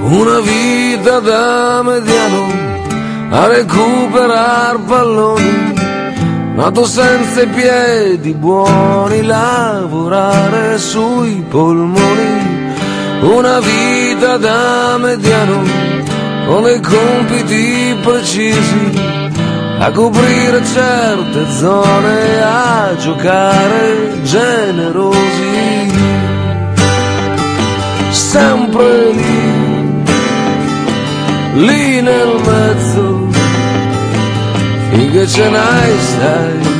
Una 0.01 0.39
vita 0.39 1.19
da 1.19 1.83
mediano 1.83 2.47
a 3.29 3.47
recuperar 3.47 4.79
palloni, 4.87 5.73
nato 6.55 6.85
senza 6.85 7.41
i 7.43 7.47
piedi 7.47 8.33
buoni, 8.33 9.23
lavorare 9.23 10.77
sui 10.79 11.43
polmoni. 11.47 12.73
Una 13.21 13.59
vita 13.59 14.37
da 14.37 14.97
mediano 14.97 15.63
con 16.47 16.67
i 16.69 16.79
compiti 16.81 17.95
precisi, 18.01 19.14
a 19.85 19.91
coprire 19.91 20.65
certe 20.65 21.45
zone, 21.51 22.41
a 22.41 22.95
giocare 22.97 24.19
generosi. 24.23 25.91
Sempre 28.09 29.11
lì 29.11 29.63
lì 31.67 32.01
nel 32.01 32.41
mezzo, 32.43 33.27
finché 34.89 35.27
ce 35.27 35.49
n'hai 35.49 35.99
stai. 35.99 36.73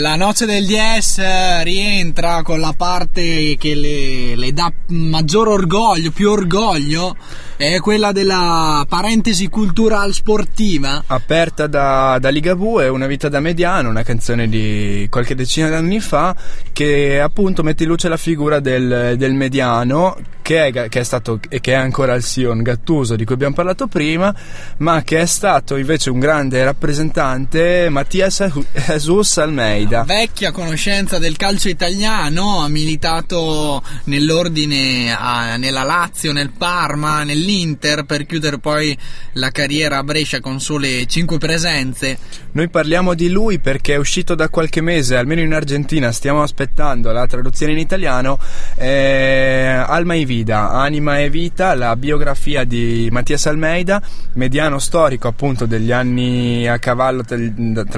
La 0.00 0.16
noce 0.16 0.46
del 0.46 0.64
DS 0.64 1.20
rientra 1.62 2.40
con 2.42 2.58
la 2.58 2.72
parte 2.74 3.56
che 3.58 3.74
le, 3.74 4.34
le 4.34 4.52
dà 4.54 4.72
maggior 4.86 5.48
orgoglio, 5.48 6.10
più 6.10 6.30
orgoglio, 6.30 7.14
è 7.58 7.78
quella 7.80 8.10
della 8.10 8.86
parentesi 8.88 9.48
cultural 9.48 10.14
sportiva. 10.14 11.02
Aperta 11.06 11.66
da, 11.66 12.16
da 12.18 12.30
Ligabue, 12.30 12.88
Una 12.88 13.06
vita 13.06 13.28
da 13.28 13.40
mediano, 13.40 13.90
una 13.90 14.02
canzone 14.02 14.48
di 14.48 15.06
qualche 15.10 15.34
decina 15.34 15.68
d'anni 15.68 16.00
fa, 16.00 16.34
che 16.72 17.20
appunto 17.20 17.62
mette 17.62 17.82
in 17.82 17.90
luce 17.90 18.08
la 18.08 18.16
figura 18.16 18.58
del, 18.58 19.16
del 19.18 19.34
mediano, 19.34 20.16
che 20.40 20.66
è, 20.66 20.88
che 20.88 21.00
è 21.00 21.04
stato 21.04 21.38
e 21.48 21.60
che 21.60 21.72
è 21.72 21.76
ancora 21.76 22.14
il 22.14 22.24
Sion 22.24 22.62
Gattuso 22.62 23.14
di 23.14 23.24
cui 23.24 23.34
abbiamo 23.34 23.54
parlato 23.54 23.86
prima, 23.86 24.34
ma 24.78 25.02
che 25.02 25.20
è 25.20 25.26
stato 25.26 25.76
invece 25.76 26.08
un 26.08 26.18
grande 26.18 26.64
rappresentante, 26.64 27.88
Mattias 27.90 28.50
Jesus 28.72 29.38
Almeida. 29.38 29.89
Vecchia 30.04 30.52
conoscenza 30.52 31.18
del 31.18 31.36
calcio 31.36 31.68
italiano, 31.68 32.60
ha 32.62 32.68
militato 32.68 33.82
nell'ordine 34.04 35.12
a- 35.12 35.56
nella 35.56 35.82
Lazio, 35.82 36.32
nel 36.32 36.50
Parma, 36.56 37.24
nell'Inter 37.24 38.04
per 38.04 38.24
chiudere 38.24 38.58
poi 38.58 38.96
la 39.34 39.50
carriera 39.50 39.98
a 39.98 40.04
Brescia 40.04 40.40
con 40.40 40.60
sole 40.60 41.06
5 41.06 41.38
presenze. 41.38 42.18
Noi 42.52 42.68
parliamo 42.68 43.14
di 43.14 43.28
lui 43.28 43.58
perché 43.58 43.94
è 43.94 43.96
uscito 43.96 44.34
da 44.34 44.48
qualche 44.48 44.80
mese, 44.80 45.16
almeno 45.16 45.40
in 45.40 45.52
Argentina, 45.52 46.12
stiamo 46.12 46.42
aspettando 46.42 47.10
la 47.12 47.26
traduzione 47.26 47.72
in 47.72 47.78
italiano, 47.78 48.38
eh, 48.76 49.66
Alma 49.86 50.14
e 50.14 50.24
Vida, 50.24 50.70
Anima 50.70 51.18
e 51.18 51.30
Vita, 51.30 51.74
la 51.74 51.96
biografia 51.96 52.64
di 52.64 53.08
Mattias 53.10 53.46
Almeida, 53.46 54.02
mediano 54.34 54.78
storico 54.78 55.28
appunto 55.28 55.66
degli 55.66 55.92
anni 55.92 56.66
a 56.68 56.78
cavallo 56.78 57.24
tra 57.24 57.36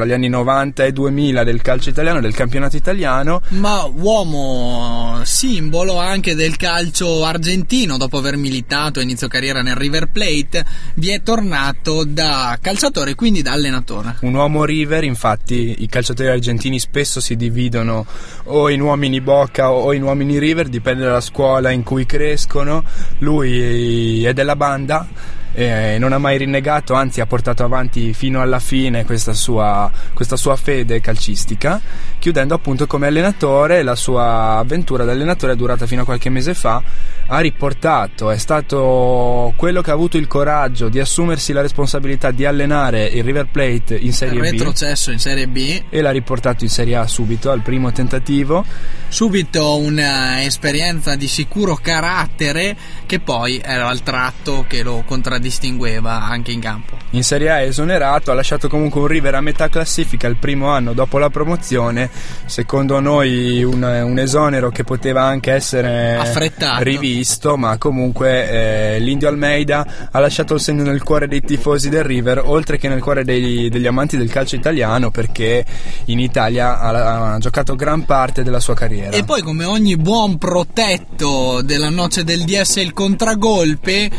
gli 0.05 0.13
anni 0.13 0.29
90 0.29 0.85
e 0.85 0.93
2000 0.93 1.45
del 1.45 1.61
calcio 1.63 1.82
italiano, 1.89 2.21
del 2.21 2.35
campionato 2.35 2.77
italiano. 2.77 3.41
Ma 3.49 3.85
uomo 3.85 5.21
simbolo 5.25 5.99
anche 5.99 6.35
del 6.35 6.57
calcio 6.57 7.25
argentino, 7.25 7.97
dopo 7.97 8.19
aver 8.19 8.37
militato 8.37 8.99
a 8.99 9.03
inizio 9.03 9.29
carriera 9.29 9.63
nel 9.63 9.75
River 9.75 10.09
Plate, 10.11 10.65
vi 10.95 11.11
è 11.11 11.23
tornato 11.23 12.05
da 12.05 12.59
calciatore 12.61 13.13
e 13.13 13.15
quindi 13.15 13.43
da 13.43 13.53
allenatore. 13.53 14.17
Un 14.21 14.35
uomo 14.35 14.65
River, 14.65 15.05
infatti 15.05 15.77
i 15.79 15.87
calciatori 15.87 16.29
argentini 16.29 16.79
spesso 16.79 17.21
si 17.21 17.37
dividono 17.37 18.07
o 18.45 18.71
in 18.71 18.81
uomini 18.81 19.21
Boca 19.21 19.71
o 19.71 19.93
in 19.93 20.03
uomini 20.03 20.39
River, 20.39 20.69
dipende 20.69 21.05
dalla 21.05 21.21
scuola 21.21 21.71
in 21.71 21.83
cui 21.83 22.07
crescono. 22.07 22.85
Lui 23.19 24.25
è 24.25 24.33
della 24.33 24.57
banda 24.57 25.41
e 25.53 25.97
non 25.99 26.13
ha 26.13 26.19
mai 26.19 26.39
rinnegato, 26.39 26.95
anzi 26.95 27.21
ha 27.21 27.27
portato 27.27 27.63
avanti 27.65 28.13
fino 28.15 28.41
alla 28.41 28.59
fine 28.59 29.05
questa 29.05 29.35
sua, 29.35 29.91
questa 30.15 30.37
sua 30.37 30.57
fede 30.57 31.01
calcistica, 31.01 31.81
chiudendo 32.19 32.55
appunto 32.55 32.87
come 32.87 33.07
allenatore, 33.07 33.83
la 33.83 33.95
sua 33.95 34.59
avventura 34.59 35.05
da 35.05 35.13
allenatore 35.13 35.53
è 35.53 35.57
durata 35.57 35.87
fino 35.87 36.03
a 36.03 36.05
qualche 36.05 36.31
mese 36.31 36.55
fa, 36.55 36.83
ha 37.27 37.41
riportato, 37.41 38.31
è 38.31 38.39
stato 38.39 39.53
quello 39.57 39.81
che 39.81 39.91
ha 39.91 39.95
avuto 39.95 40.17
il 40.17 40.27
coraggio 40.27 40.89
di 40.89 40.99
assumersi 40.99 41.53
la 41.53 41.61
responsabilità 41.61 42.31
di 42.31 42.45
allenare 42.45 43.07
il 43.07 43.25
River 43.25 43.49
Plate 43.51 43.97
in 43.97 44.13
Serie 44.13 44.41
B 44.41 44.43
Retrocesso 44.43 45.11
in 45.11 45.19
Serie 45.19 45.47
B, 45.49 45.83
e 45.89 46.01
l'ha 46.01 46.11
riportato 46.11 46.65
in 46.65 46.71
Serie 46.71 46.97
A 46.97 47.07
subito 47.07 47.51
al 47.51 47.61
primo 47.63 47.93
tentativo. 47.93 48.65
subito 49.09 49.77
un'esperienza 49.77 51.17
di 51.17 51.29
sicuro 51.29 51.77
carattere 51.77 52.77
che 53.07 53.21
poi 53.21 53.61
era 53.63 53.91
il 53.91 54.03
tratto 54.03 54.65
che 54.67 54.83
lo 54.83 55.03
contraddistingueva 55.43 56.23
anche 56.23 56.53
in 56.53 56.61
campo. 56.61 56.97
In 57.11 57.25
Serie 57.25 57.51
A 57.51 57.61
è 57.61 57.67
esonerato, 57.67 58.31
ha 58.31 58.35
lasciato 58.35 58.69
comunque 58.69 59.01
un 59.01 59.07
River 59.09 59.35
a 59.35 59.41
metà 59.41 59.69
classifica 59.69 60.29
il 60.29 60.37
primo 60.37 60.69
anno 60.69 60.93
dopo 60.93 61.19
la 61.19 61.29
promozione. 61.29 62.09
Secondo 62.47 63.01
noi 63.01 63.63
un, 63.65 63.83
un 63.83 64.19
esonero 64.19 64.71
che 64.71 64.85
poteva 64.85 65.25
anche 65.25 65.53
essere 65.53 66.17
Affrettato. 66.17 66.83
rivisto, 66.85 67.57
ma 67.57 67.77
comunque 67.77 68.95
eh, 68.95 68.99
l'Indio 69.01 69.29
Almeida 69.29 70.09
ha 70.11 70.19
lasciato 70.21 70.55
il 70.55 70.61
segno 70.61 70.85
nel 70.85 71.03
cuore 71.03 71.27
dei 71.27 71.43
tifosi 71.43 71.89
del 71.89 72.05
River, 72.05 72.43
oltre 72.45 72.79
che 72.79 72.89
nel 72.89 73.01
cuore 73.01 73.25
dei- 73.25 73.69
degli 73.69 73.87
amanti 73.87 74.17
del 74.17 74.31
calcio 74.31 74.55
italiano, 74.55 75.11
perché 75.11 75.65
in 76.07 76.21
Italia 76.21 76.79
ha, 76.79 77.33
ha 77.35 77.39
giocato 77.39 77.75
gran 77.75 78.05
parte 78.05 78.43
della 78.43 78.61
sua 78.61 78.75
carriera. 78.75 79.11
E 79.11 79.25
poi, 79.25 79.43
come 79.43 79.65
ogni 79.65 79.97
buon 79.97 80.39
protetto 80.39 81.61
della 81.63 81.91
noce 81.91 82.25
del 82.25 82.45
DS 82.45 82.77
il 82.77 82.93
contragolpe, 82.93 84.11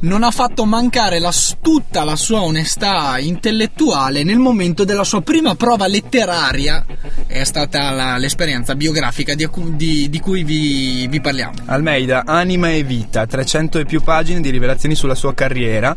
non 0.00 0.22
ha 0.22 0.30
fatto 0.30 0.64
mancare 0.70 1.20
tutta 1.60 2.04
la 2.04 2.14
sua 2.14 2.42
onestà 2.42 3.18
intellettuale 3.18 4.22
nel 4.22 4.38
momento 4.38 4.84
della 4.84 5.02
sua 5.02 5.20
prima 5.20 5.56
prova 5.56 5.88
letteraria. 5.88 6.86
È 7.26 7.42
stata 7.42 7.90
la- 7.90 8.16
l'esperienza 8.16 8.76
biografica 8.76 9.34
di, 9.34 9.48
di- 9.74 10.08
di 10.08 10.20
cui 10.20 10.44
vi, 10.44 11.08
vi 11.08 11.20
parliamo. 11.20 11.54
Almeida, 11.66 12.22
Anima 12.24 12.70
e 12.70 12.84
Vita, 12.84 13.26
300 13.26 13.80
e 13.80 13.84
più 13.84 14.00
pagine 14.00 14.40
di 14.40 14.50
rivelazioni 14.50 14.94
sulla 14.94 15.16
sua 15.16 15.34
carriera. 15.34 15.94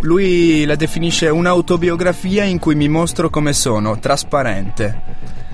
Lui 0.00 0.64
la 0.64 0.74
definisce 0.74 1.28
un'autobiografia 1.28 2.42
in 2.42 2.58
cui 2.58 2.74
mi 2.74 2.88
mostro 2.88 3.30
come 3.30 3.52
sono, 3.52 3.98
trasparente. 4.00 5.48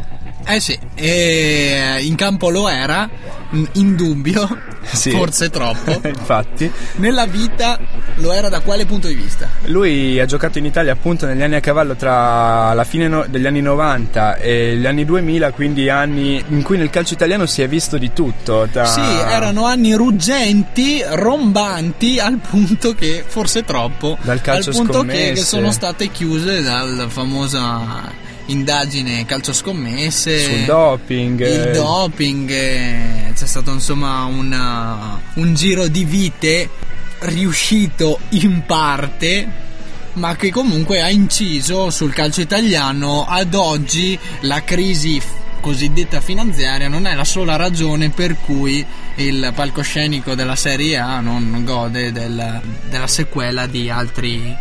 Eh 0.49 0.61
sì, 0.61 0.79
e 0.95 1.97
in 2.03 2.15
campo 2.15 2.51
lo 2.51 2.69
era, 2.69 3.09
in- 3.51 3.69
indubbio, 3.73 4.47
Sì. 4.93 5.11
forse 5.11 5.51
troppo. 5.51 6.01
Infatti, 6.07 6.71
Nella 6.97 7.27
vita 7.27 7.77
lo 8.19 8.33
era 8.33 8.49
da 8.49 8.61
quale 8.61 8.87
punto 8.87 9.09
di 9.09 9.15
vista? 9.15 9.49
lui 9.65 10.21
ha 10.21 10.25
giocato 10.25 10.59
in 10.59 10.65
Italia 10.65 10.93
appunto 10.93 11.27
negli 11.27 11.43
anni 11.43 11.57
a 11.57 11.61
cavallo 11.61 11.97
tra 11.97 12.73
la 12.75 12.85
fine 12.85 13.09
no- 13.09 13.25
degli 13.29 13.45
anni 13.47 13.61
90 13.61 14.37
e 14.37 14.77
gli 14.77 14.87
anni 14.87 15.05
2000, 15.05 15.51
quindi 15.51 15.89
anni 15.89 16.43
in 16.47 16.63
cui 16.63 16.79
nel 16.79 16.91
calcio 16.91 17.15
italiano 17.15 17.45
si 17.47 17.63
è 17.63 17.69
visto 17.69 17.99
di 17.99 18.13
tutto. 18.13 18.69
tra- 18.71 18.85
Sì, 18.87 19.01
erano 19.01 19.65
anni 19.67 19.95
ruggenti, 19.95 21.03
rombanti, 21.09 22.21
al 22.21 22.39
punto 22.39 22.95
che, 22.95 23.25
forse 23.27 23.65
troppo, 23.65 24.17
Dal 24.23 24.41
calcio 24.41 24.71
al 24.71 24.77
punto 24.77 25.03
che, 25.03 25.33
che 25.33 25.37
sono 25.37 25.73
state 25.73 26.09
chiuse 26.13 26.63
dalla 26.63 27.09
famosa 27.09 28.25
indagine 28.47 29.25
calcio 29.27 29.53
scommesse. 29.53 30.39
sul 30.39 30.65
doping. 30.65 31.41
Il 31.41 31.69
eh, 31.69 31.71
doping, 31.73 32.51
eh, 32.51 33.33
c'è 33.35 33.47
stato 33.47 33.73
insomma 33.73 34.25
una- 34.25 35.21
un 35.35 35.55
giro 35.55 35.89
di 35.89 36.05
vite 36.05 36.69
riuscito 37.21 38.19
in 38.31 38.63
parte 38.67 39.65
ma 40.15 40.35
che 40.37 40.51
comunque 40.51 41.03
ha 41.03 41.11
inciso 41.11 41.91
sul 41.91 42.13
calcio 42.13 42.41
italiano 42.41 43.27
ad 43.29 43.55
oggi 43.55 44.19
la 44.43 44.63
crisi 44.65 45.21
cosiddetta 45.61 46.21
finanziaria 46.21 46.89
non 46.89 47.07
è 47.07 47.15
la 47.15 47.25
sola 47.25 47.57
ragione 47.57 48.11
per 48.11 48.37
cui 48.41 48.85
il 49.17 49.53
palcoscenico 49.55 50.35
della 50.35 50.57
Serie 50.57 50.97
A 50.99 51.21
non 51.21 51.63
gode 51.65 52.13
del- 52.13 52.61
della 52.89 53.07
sequela 53.07 53.67
di 53.67 53.91
altri 53.91 54.55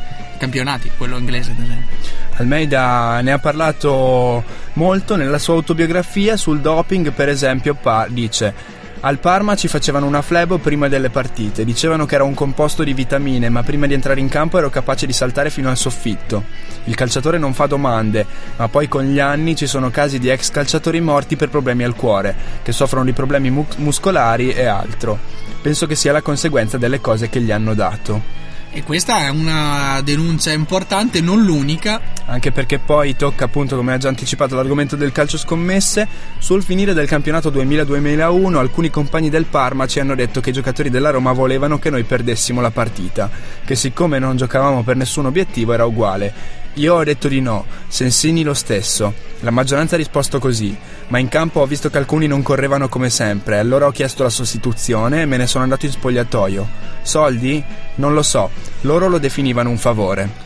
campionati, 0.46 0.92
quello 0.96 1.18
inglese 1.18 1.52
ad 1.52 1.60
esempio. 1.60 1.96
Almeida 2.38 3.22
ne 3.22 3.32
ha 3.32 3.40
parlato 3.40 4.44
molto 4.74 5.16
nella 5.16 5.40
sua 5.40 5.56
autobiografia 5.56 6.38
sul 6.38 6.60
doping, 6.60 7.12
per 7.12 7.30
esempio, 7.30 7.76
pa- 7.76 8.08
dice 8.10 8.54
Al 9.02 9.20
Parma 9.20 9.56
ci 9.56 9.68
facevano 9.68 10.06
una 10.06 10.22
flebo 10.22 10.58
prima 10.58 10.88
delle 10.88 11.10
partite, 11.10 11.64
dicevano 11.64 12.06
che 12.06 12.16
era 12.16 12.24
un 12.24 12.34
composto 12.34 12.84
di 12.84 12.94
vitamine, 12.94 13.50
ma 13.50 13.62
prima 13.64 13.86
di 13.86 13.94
entrare 13.94 14.20
in 14.20 14.30
campo 14.30 14.58
ero 14.58 14.70
capace 14.70 15.06
di 15.06 15.14
saltare 15.14 15.50
fino 15.50 15.70
al 15.70 15.78
soffitto. 15.78 16.44
Il 16.86 16.96
calciatore 16.96 17.38
non 17.38 17.54
fa 17.54 17.68
domande, 17.68 18.26
ma 18.58 18.68
poi 18.68 18.88
con 18.88 19.04
gli 19.06 19.20
anni 19.20 19.56
ci 19.56 19.68
sono 19.68 19.90
casi 19.92 20.18
di 20.20 20.30
ex 20.30 20.50
calciatori 20.50 21.02
morti 21.02 21.36
per 21.36 21.50
problemi 21.50 21.84
al 21.84 21.96
cuore, 21.96 22.36
che 22.64 22.72
soffrono 22.72 23.06
di 23.06 23.14
problemi 23.14 23.50
mu- 23.50 23.68
muscolari 23.78 24.52
e 24.52 24.66
altro. 24.66 25.20
Penso 25.62 25.86
che 25.86 25.96
sia 25.96 26.12
la 26.12 26.22
conseguenza 26.22 26.78
delle 26.78 27.00
cose 27.00 27.30
che 27.30 27.42
gli 27.42 27.52
hanno 27.52 27.74
dato. 27.76 28.45
E 28.76 28.84
questa 28.84 29.20
è 29.20 29.30
una 29.30 30.02
denuncia 30.04 30.52
importante, 30.52 31.22
non 31.22 31.42
l'unica. 31.42 32.02
Anche 32.26 32.52
perché 32.52 32.78
poi 32.78 33.16
tocca 33.16 33.46
appunto, 33.46 33.78
come 33.78 33.94
ha 33.94 33.98
già 33.98 34.10
anticipato, 34.10 34.54
l'argomento 34.54 34.98
del 34.98 35.14
calcio 35.14 35.38
scommesse. 35.38 36.06
Sul 36.40 36.62
finire 36.62 36.94
del 36.94 37.08
campionato 37.08 37.50
2000-2001 37.52 38.56
alcuni 38.56 38.90
compagni 38.90 39.30
del 39.30 39.46
Parma 39.46 39.88
ci 39.88 40.02
hanno 40.02 40.14
detto 40.14 40.42
che 40.42 40.50
i 40.50 40.54
giocatori 40.54 40.90
della 40.90 41.12
Roma 41.12 41.32
volevano 41.32 41.80
che 41.80 41.90
noi 41.90 42.04
perdessimo 42.04 42.60
la 42.60 42.72
partita, 42.72 43.30
che 43.64 43.76
siccome 43.76 44.20
non 44.20 44.36
giocavamo 44.36 44.84
per 44.84 44.98
nessun 44.98 45.28
obiettivo 45.28 45.72
era 45.72 45.86
uguale. 45.86 46.65
Io 46.76 46.96
ho 46.96 47.04
detto 47.06 47.30
di 47.30 47.40
no, 47.40 47.66
Sensini 47.88 48.44
lo 48.44 48.54
stesso. 48.54 49.14
La 49.40 49.52
maggioranza 49.52 49.96
ha 49.96 49.98
risposto 49.98 50.40
così, 50.40 50.76
ma 51.08 51.20
in 51.20 51.30
campo 51.30 51.62
ho 51.62 51.66
visto 51.66 51.90
che 51.90 51.98
alcuni 51.98 52.28
non 52.28 52.42
correvano 52.42 52.90
come 52.90 53.10
sempre, 53.10 53.60
allora 53.60 53.86
ho 53.88 53.92
chiesto 53.92 54.24
la 54.24 54.30
sostituzione 54.30 55.22
e 55.22 55.26
me 55.26 55.38
ne 55.38 55.48
sono 55.48 55.64
andato 55.64 55.86
in 55.86 55.94
spogliatoio. 55.94 56.68
Soldi? 57.02 57.64
Non 57.96 58.14
lo 58.14 58.24
so, 58.24 58.50
loro 58.82 59.08
lo 59.08 59.20
definivano 59.20 59.70
un 59.70 59.78
favore. 59.78 60.45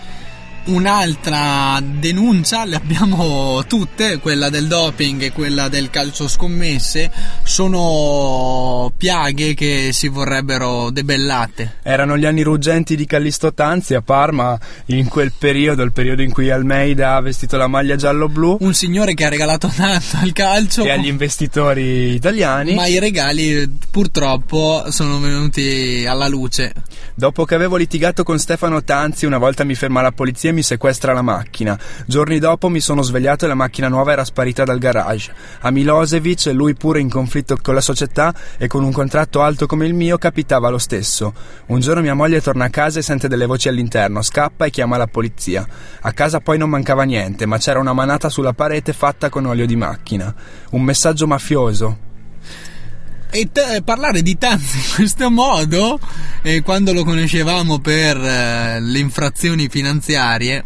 Un'altra 0.69 1.79
denuncia, 1.81 2.63
le 2.63 2.75
abbiamo 2.75 3.65
tutte, 3.65 4.19
quella 4.19 4.49
del 4.49 4.67
doping 4.67 5.19
e 5.23 5.31
quella 5.31 5.67
del 5.67 5.89
calcio 5.89 6.27
scommesse, 6.27 7.11
sono 7.41 8.91
piaghe 8.95 9.55
che 9.55 9.89
si 9.91 10.07
vorrebbero 10.09 10.91
debellate. 10.91 11.77
Erano 11.81 12.17
gli 12.17 12.25
anni 12.25 12.43
ruggenti 12.43 12.95
di 12.95 13.07
Callisto 13.07 13.51
Tanzi 13.51 13.95
a 13.95 14.01
Parma, 14.01 14.59
in 14.85 15.07
quel 15.07 15.33
periodo, 15.35 15.81
il 15.81 15.91
periodo 15.91 16.21
in 16.21 16.31
cui 16.31 16.51
Almeida 16.51 17.15
ha 17.15 17.21
vestito 17.21 17.57
la 17.57 17.67
maglia 17.67 17.95
giallo-blu. 17.95 18.57
Un 18.59 18.73
signore 18.75 19.15
che 19.15 19.25
ha 19.25 19.29
regalato 19.29 19.71
tanto 19.75 20.17
al 20.21 20.33
calcio. 20.33 20.83
E 20.83 20.91
agli 20.91 21.07
investitori 21.07 22.13
italiani. 22.13 22.75
Ma 22.75 22.85
i 22.85 22.99
regali 22.99 23.67
purtroppo 23.89 24.85
sono 24.89 25.19
venuti 25.19 26.05
alla 26.07 26.27
luce. 26.27 26.73
Dopo 27.15 27.43
che 27.43 27.55
avevo 27.55 27.75
litigato 27.75 28.23
con 28.23 28.37
Stefano 28.37 28.83
Tanzi, 28.83 29.25
una 29.25 29.39
volta 29.39 29.63
mi 29.63 29.73
ferma 29.75 30.01
la 30.01 30.11
polizia 30.11 30.51
e 30.51 30.53
mi 30.53 30.58
sequestra 30.61 31.13
la 31.13 31.21
macchina. 31.21 31.77
Giorni 32.05 32.39
dopo 32.39 32.69
mi 32.69 32.79
sono 32.79 33.01
svegliato 33.01 33.45
e 33.45 33.47
la 33.47 33.55
macchina 33.55 33.87
nuova 33.87 34.11
era 34.11 34.23
sparita 34.23 34.63
dal 34.63 34.79
garage. 34.79 35.33
A 35.61 35.71
Milosevic, 35.71 36.51
lui 36.53 36.73
pure 36.73 36.99
in 36.99 37.09
conflitto 37.09 37.57
con 37.61 37.73
la 37.73 37.81
società 37.81 38.33
e 38.57 38.67
con 38.67 38.83
un 38.83 38.91
contratto 38.91 39.41
alto 39.41 39.65
come 39.65 39.85
il 39.85 39.93
mio, 39.93 40.17
capitava 40.17 40.69
lo 40.69 40.77
stesso. 40.77 41.33
Un 41.67 41.79
giorno 41.79 42.01
mia 42.01 42.13
moglie 42.13 42.41
torna 42.41 42.65
a 42.65 42.69
casa 42.69 42.99
e 42.99 43.03
sente 43.03 43.27
delle 43.27 43.45
voci 43.45 43.67
all'interno, 43.67 44.21
scappa 44.21 44.65
e 44.65 44.69
chiama 44.69 44.97
la 44.97 45.07
polizia. 45.07 45.67
A 46.01 46.11
casa 46.11 46.39
poi 46.39 46.57
non 46.57 46.69
mancava 46.69 47.03
niente, 47.03 47.45
ma 47.45 47.57
c'era 47.57 47.79
una 47.79 47.93
manata 47.93 48.29
sulla 48.29 48.53
parete 48.53 48.93
fatta 48.93 49.29
con 49.29 49.45
olio 49.45 49.65
di 49.65 49.75
macchina. 49.75 50.33
Un 50.71 50.81
messaggio 50.81 51.27
mafioso. 51.27 52.07
E 53.31 53.49
t- 53.51 53.81
parlare 53.83 54.21
di 54.23 54.37
Tanzi 54.37 54.77
in 54.77 54.83
questo 54.95 55.29
modo, 55.29 55.99
eh, 56.41 56.61
quando 56.63 56.93
lo 56.93 57.03
conoscevamo 57.03 57.79
per 57.79 58.17
eh, 58.17 58.79
le 58.79 58.99
infrazioni 58.99 59.67
finanziarie, 59.69 60.65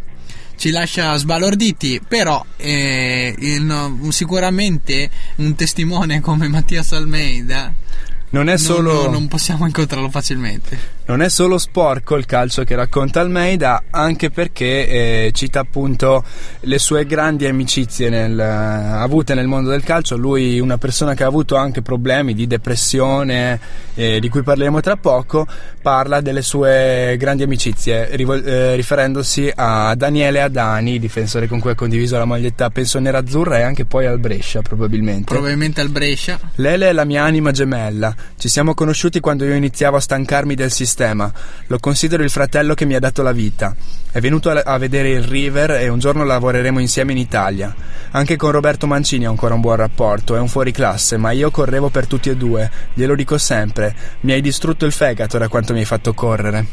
ci 0.56 0.70
lascia 0.70 1.14
sbalorditi, 1.16 2.00
però 2.06 2.42
eh, 2.56 3.34
il- 3.38 4.06
sicuramente 4.10 5.10
un 5.36 5.54
testimone 5.56 6.20
come 6.20 6.48
Mattias 6.48 6.92
Almeida 6.92 7.72
Non 8.30 8.48
è 8.48 8.56
solo. 8.56 9.02
non, 9.02 9.12
non 9.12 9.28
possiamo 9.28 9.66
incontrarlo 9.66 10.08
facilmente. 10.08 10.93
Non 11.06 11.20
è 11.20 11.28
solo 11.28 11.58
sporco 11.58 12.16
il 12.16 12.24
calcio 12.24 12.64
che 12.64 12.74
racconta 12.74 13.20
Almeida, 13.20 13.82
anche 13.90 14.30
perché 14.30 14.88
eh, 14.88 15.30
cita 15.34 15.60
appunto 15.60 16.24
le 16.60 16.78
sue 16.78 17.04
grandi 17.04 17.44
amicizie 17.44 18.08
nel- 18.08 18.40
avute 18.40 19.34
nel 19.34 19.46
mondo 19.46 19.68
del 19.68 19.82
calcio. 19.82 20.16
Lui, 20.16 20.58
una 20.60 20.78
persona 20.78 21.12
che 21.12 21.22
ha 21.22 21.26
avuto 21.26 21.56
anche 21.56 21.82
problemi 21.82 22.32
di 22.32 22.46
depressione, 22.46 23.60
eh, 23.92 24.18
di 24.18 24.30
cui 24.30 24.42
parleremo 24.42 24.80
tra 24.80 24.96
poco, 24.96 25.46
parla 25.82 26.22
delle 26.22 26.40
sue 26.40 27.16
grandi 27.18 27.42
amicizie, 27.42 28.16
rivol- 28.16 28.42
eh, 28.42 28.74
riferendosi 28.74 29.52
a 29.54 29.94
Daniele 29.94 30.40
Adani, 30.40 30.98
difensore 30.98 31.48
con 31.48 31.60
cui 31.60 31.72
ha 31.72 31.74
condiviso 31.74 32.16
la 32.16 32.24
maglietta 32.24 32.70
penso 32.70 32.98
nerazzurra 32.98 33.58
e 33.58 33.62
anche 33.62 33.84
poi 33.84 34.06
al 34.06 34.18
Brescia 34.18 34.62
probabilmente. 34.62 35.26
Probabilmente 35.26 35.82
al 35.82 35.90
Brescia. 35.90 36.40
Lele 36.54 36.88
è 36.88 36.92
la 36.92 37.04
mia 37.04 37.24
anima 37.24 37.50
gemella. 37.50 38.14
Ci 38.38 38.48
siamo 38.48 38.72
conosciuti 38.72 39.20
quando 39.20 39.44
io 39.44 39.52
iniziavo 39.52 39.98
a 39.98 40.00
stancarmi 40.00 40.54
del 40.54 40.70
sistema. 40.70 40.92
Lo 41.66 41.78
considero 41.78 42.22
il 42.22 42.30
fratello 42.30 42.74
che 42.74 42.84
mi 42.84 42.94
ha 42.94 43.00
dato 43.00 43.22
la 43.22 43.32
vita. 43.32 43.74
È 44.10 44.20
venuto 44.20 44.50
a, 44.50 44.78
vedere 44.78 45.10
il 45.10 45.24
River 45.24 45.72
e 45.72 45.88
un 45.88 45.98
giorno 45.98 46.24
lavoreremo 46.24 46.78
insieme 46.78 47.12
in 47.12 47.18
Italia. 47.18 47.74
Anche 48.12 48.36
con 48.36 48.52
Roberto 48.52 48.86
Mancini 48.86 49.26
ho 49.26 49.30
ancora 49.30 49.54
un 49.54 49.60
buon 49.60 49.76
rapporto, 49.76 50.36
è 50.36 50.38
un 50.38 50.46
fuoriclasse, 50.46 51.16
ma 51.16 51.32
io 51.32 51.50
correvo 51.50 51.88
per 51.88 52.06
tutti 52.06 52.28
e 52.28 52.36
due. 52.36 52.70
Glielo 52.94 53.16
dico 53.16 53.38
sempre. 53.38 53.94
Mi 54.20 54.32
hai 54.32 54.40
distrutto 54.40 54.86
il 54.86 54.92
fegato 54.92 55.36
da 55.36 55.48
quanto 55.48 55.72
mi 55.72 55.80
hai 55.80 55.84
fatto 55.84 56.14
correre. 56.14 56.66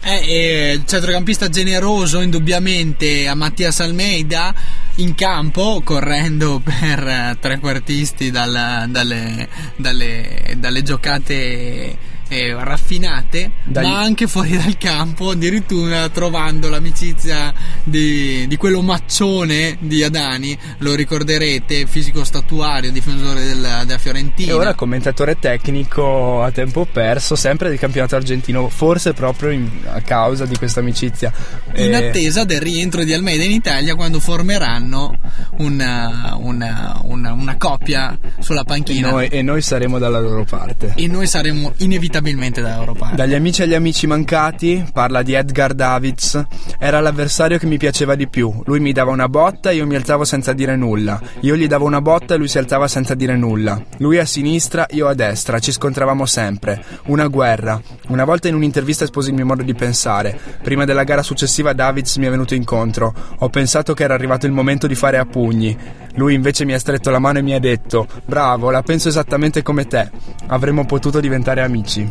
Eh, 0.00 0.14
eh, 0.14 0.80
centrocampista 0.86 1.48
generoso 1.48 2.20
indubbiamente 2.20 3.26
a 3.26 3.34
Mattias 3.34 3.80
Almeida 3.80 4.54
in 4.96 5.14
campo 5.14 5.82
correndo 5.84 6.60
per 6.64 7.06
eh, 7.06 7.36
trequartisti 7.38 8.30
dal- 8.30 8.86
dalle, 8.88 9.48
dalle- 9.76 10.54
dalle 10.56 10.82
giocate 10.82 12.16
eh, 12.28 12.54
raffinate 12.58 13.50
Dagli- 13.64 13.86
ma 13.86 14.00
anche 14.00 14.26
fuori 14.26 14.56
dal 14.56 14.76
campo 14.76 15.30
addirittura 15.30 16.08
trovando 16.10 16.68
l'amicizia 16.68 17.52
di, 17.84 18.46
di 18.46 18.56
quello 18.56 18.82
maccione 18.82 19.76
di 19.80 20.02
Adani 20.02 20.56
lo 20.78 20.94
ricorderete 20.94 21.86
fisico 21.86 22.24
statuario 22.24 22.90
difensore 22.92 23.44
del- 23.44 23.56
della 23.86 23.98
Fiorentina 23.98 24.50
E 24.52 24.54
ora 24.54 24.74
commentatore 24.74 25.38
tecnico 25.38 26.42
a 26.42 26.50
tempo 26.50 26.86
perso, 26.90 27.34
sempre 27.34 27.68
del 27.70 27.78
campionato 27.78 28.16
argentino, 28.16 28.68
forse 28.68 29.12
proprio 29.14 29.50
in- 29.50 29.68
a 29.86 30.00
causa 30.02 30.44
di 30.44 30.56
questa 30.56 30.80
amicizia. 30.80 31.32
in 31.76 31.94
Eh, 31.94 32.08
attesa 32.08 32.44
del 32.44 32.60
rientro 32.60 33.04
di 33.04 33.12
Almeida 33.12 33.44
in 33.44 33.52
Italia 33.52 33.94
quando 33.94 34.20
formeranno 34.20 35.18
una, 35.58 36.36
una- 36.38 37.00
una- 37.04 37.32
una 37.32 37.56
coppia 37.56 38.18
sulla 38.40 38.60
e, 38.60 38.64
panchina 38.64 39.10
noi, 39.10 39.28
e 39.28 39.42
noi 39.42 39.62
saremo 39.62 39.98
dalla 39.98 40.18
loro 40.20 40.44
parte. 40.44 40.92
e 40.96 41.06
noi 41.06 41.26
saremo 41.26 41.72
inevitabilmente 41.78 42.16
da 42.20 42.74
Europa. 42.74 43.12
Dagli 43.14 43.34
amici 43.34 43.62
agli 43.62 43.74
amici 43.74 44.06
mancati, 44.06 44.84
parla 44.92 45.22
di 45.22 45.34
Edgar 45.34 45.72
Davids, 45.72 46.42
era 46.78 47.00
l'avversario 47.00 47.58
che 47.58 47.66
mi 47.66 47.78
piaceva 47.78 48.14
di 48.14 48.28
più. 48.28 48.62
Lui 48.64 48.80
mi 48.80 48.92
dava 48.92 49.12
una 49.12 49.28
botta 49.28 49.70
e 49.70 49.76
io 49.76 49.86
mi 49.86 49.94
alzavo 49.94 50.24
senza 50.24 50.52
dire 50.52 50.76
nulla. 50.76 51.20
Io 51.40 51.56
gli 51.56 51.66
davo 51.66 51.86
una 51.86 52.00
botta 52.00 52.34
e 52.34 52.36
lui 52.36 52.48
si 52.48 52.58
alzava 52.58 52.88
senza 52.88 53.14
dire 53.14 53.36
nulla. 53.36 53.80
Lui 53.98 54.18
a 54.18 54.24
sinistra, 54.24 54.86
io 54.90 55.06
a 55.06 55.14
destra, 55.14 55.58
ci 55.58 55.72
scontravamo 55.72 56.26
sempre. 56.26 56.82
Una 57.06 57.28
guerra. 57.28 57.80
Una 58.08 58.24
volta 58.24 58.48
in 58.48 58.54
un'intervista 58.54 59.04
esposi 59.04 59.30
il 59.30 59.36
mio 59.36 59.46
modo 59.46 59.62
di 59.62 59.74
pensare. 59.74 60.38
Prima 60.62 60.84
della 60.84 61.04
gara 61.04 61.22
successiva 61.22 61.72
Davids 61.72 62.16
mi 62.16 62.26
è 62.26 62.30
venuto 62.30 62.54
incontro. 62.54 63.14
Ho 63.38 63.48
pensato 63.48 63.94
che 63.94 64.02
era 64.02 64.14
arrivato 64.14 64.46
il 64.46 64.52
momento 64.52 64.86
di 64.86 64.94
fare 64.94 65.18
a 65.18 65.24
pugni. 65.24 65.76
Lui 66.14 66.34
invece 66.34 66.64
mi 66.64 66.72
ha 66.72 66.78
stretto 66.78 67.10
la 67.10 67.20
mano 67.20 67.38
e 67.38 67.42
mi 67.42 67.54
ha 67.54 67.60
detto: 67.60 68.06
Bravo, 68.24 68.70
la 68.70 68.82
penso 68.82 69.08
esattamente 69.08 69.62
come 69.62 69.86
te. 69.86 70.10
Avremmo 70.48 70.84
potuto 70.84 71.20
diventare 71.20 71.62
amici. 71.62 72.07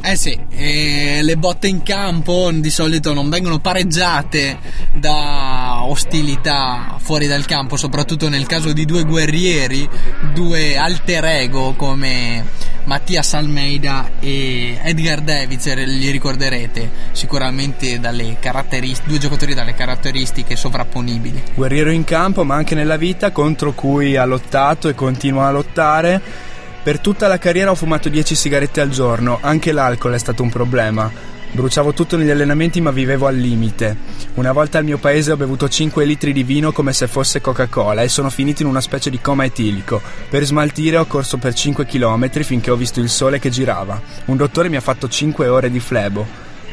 Eh 0.00 0.16
sì, 0.16 0.38
eh, 0.50 1.20
le 1.22 1.36
botte 1.36 1.66
in 1.66 1.82
campo 1.82 2.50
di 2.52 2.70
solito 2.70 3.12
non 3.12 3.28
vengono 3.28 3.58
pareggiate 3.58 4.58
da 4.94 5.80
ostilità 5.82 6.96
fuori 6.98 7.26
dal 7.26 7.44
campo, 7.44 7.76
soprattutto 7.76 8.28
nel 8.28 8.46
caso 8.46 8.72
di 8.72 8.84
due 8.84 9.04
guerrieri, 9.04 9.88
due 10.32 10.76
alter 10.76 11.24
ego 11.24 11.74
come 11.74 12.44
Mattias 12.84 13.34
Almeida 13.34 14.12
e 14.20 14.78
Edgar 14.82 15.20
Davids, 15.20 15.66
eh, 15.66 15.84
li 15.84 16.10
ricorderete 16.10 16.90
sicuramente 17.12 18.00
dalle 18.00 18.36
caratteristiche, 18.40 19.08
due 19.08 19.18
giocatori 19.18 19.52
dalle 19.52 19.74
caratteristiche 19.74 20.56
sovrapponibili. 20.56 21.42
Guerriero 21.54 21.90
in 21.90 22.04
campo, 22.04 22.44
ma 22.44 22.54
anche 22.54 22.74
nella 22.74 22.96
vita 22.96 23.30
contro 23.30 23.72
cui 23.72 24.16
ha 24.16 24.24
lottato 24.24 24.88
e 24.88 24.94
continua 24.94 25.48
a 25.48 25.50
lottare. 25.50 26.46
Per 26.88 27.00
tutta 27.00 27.28
la 27.28 27.36
carriera 27.36 27.70
ho 27.70 27.74
fumato 27.74 28.08
10 28.08 28.34
sigarette 28.34 28.80
al 28.80 28.88
giorno, 28.88 29.40
anche 29.42 29.72
l'alcol 29.72 30.14
è 30.14 30.18
stato 30.18 30.42
un 30.42 30.48
problema. 30.48 31.12
Bruciavo 31.52 31.92
tutto 31.92 32.16
negli 32.16 32.30
allenamenti 32.30 32.80
ma 32.80 32.90
vivevo 32.90 33.26
al 33.26 33.36
limite. 33.36 33.94
Una 34.36 34.52
volta 34.52 34.78
al 34.78 34.84
mio 34.84 34.96
paese 34.96 35.32
ho 35.32 35.36
bevuto 35.36 35.68
5 35.68 36.06
litri 36.06 36.32
di 36.32 36.44
vino 36.44 36.72
come 36.72 36.94
se 36.94 37.06
fosse 37.06 37.42
Coca-Cola 37.42 38.00
e 38.00 38.08
sono 38.08 38.30
finito 38.30 38.62
in 38.62 38.68
una 38.68 38.80
specie 38.80 39.10
di 39.10 39.20
coma 39.20 39.44
etilico. 39.44 40.00
Per 40.30 40.42
smaltire 40.44 40.96
ho 40.96 41.04
corso 41.04 41.36
per 41.36 41.52
5 41.52 41.84
km 41.84 42.42
finché 42.42 42.70
ho 42.70 42.76
visto 42.76 43.00
il 43.00 43.10
sole 43.10 43.38
che 43.38 43.50
girava. 43.50 44.00
Un 44.24 44.38
dottore 44.38 44.70
mi 44.70 44.76
ha 44.76 44.80
fatto 44.80 45.08
5 45.08 45.46
ore 45.46 45.70
di 45.70 45.80
flebo. 45.80 46.26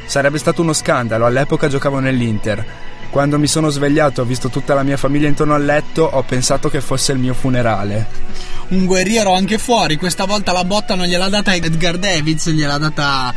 Sarebbe 0.05 0.37
stato 0.37 0.61
uno 0.61 0.71
scandalo, 0.71 1.25
all'epoca 1.25 1.67
giocavo 1.67 1.99
nell'Inter. 1.99 2.65
Quando 3.09 3.39
mi 3.39 3.47
sono 3.47 3.69
svegliato 3.69 4.21
ho 4.21 4.25
visto 4.25 4.49
tutta 4.49 4.73
la 4.73 4.83
mia 4.83 4.97
famiglia 4.97 5.27
intorno 5.27 5.53
al 5.53 5.63
letto, 5.63 6.03
ho 6.03 6.23
pensato 6.23 6.69
che 6.69 6.81
fosse 6.81 7.11
il 7.11 7.19
mio 7.19 7.33
funerale. 7.33 8.07
Un 8.67 8.85
guerriero 8.85 9.33
anche 9.33 9.57
fuori, 9.57 9.95
questa 9.95 10.25
volta 10.25 10.51
la 10.51 10.63
botta 10.63 10.95
non 10.95 11.05
gliel'ha 11.05 11.29
data 11.29 11.53
Edgar 11.53 11.97
Davids, 11.97 12.49
gliel'ha 12.49 12.77
data 12.77 13.33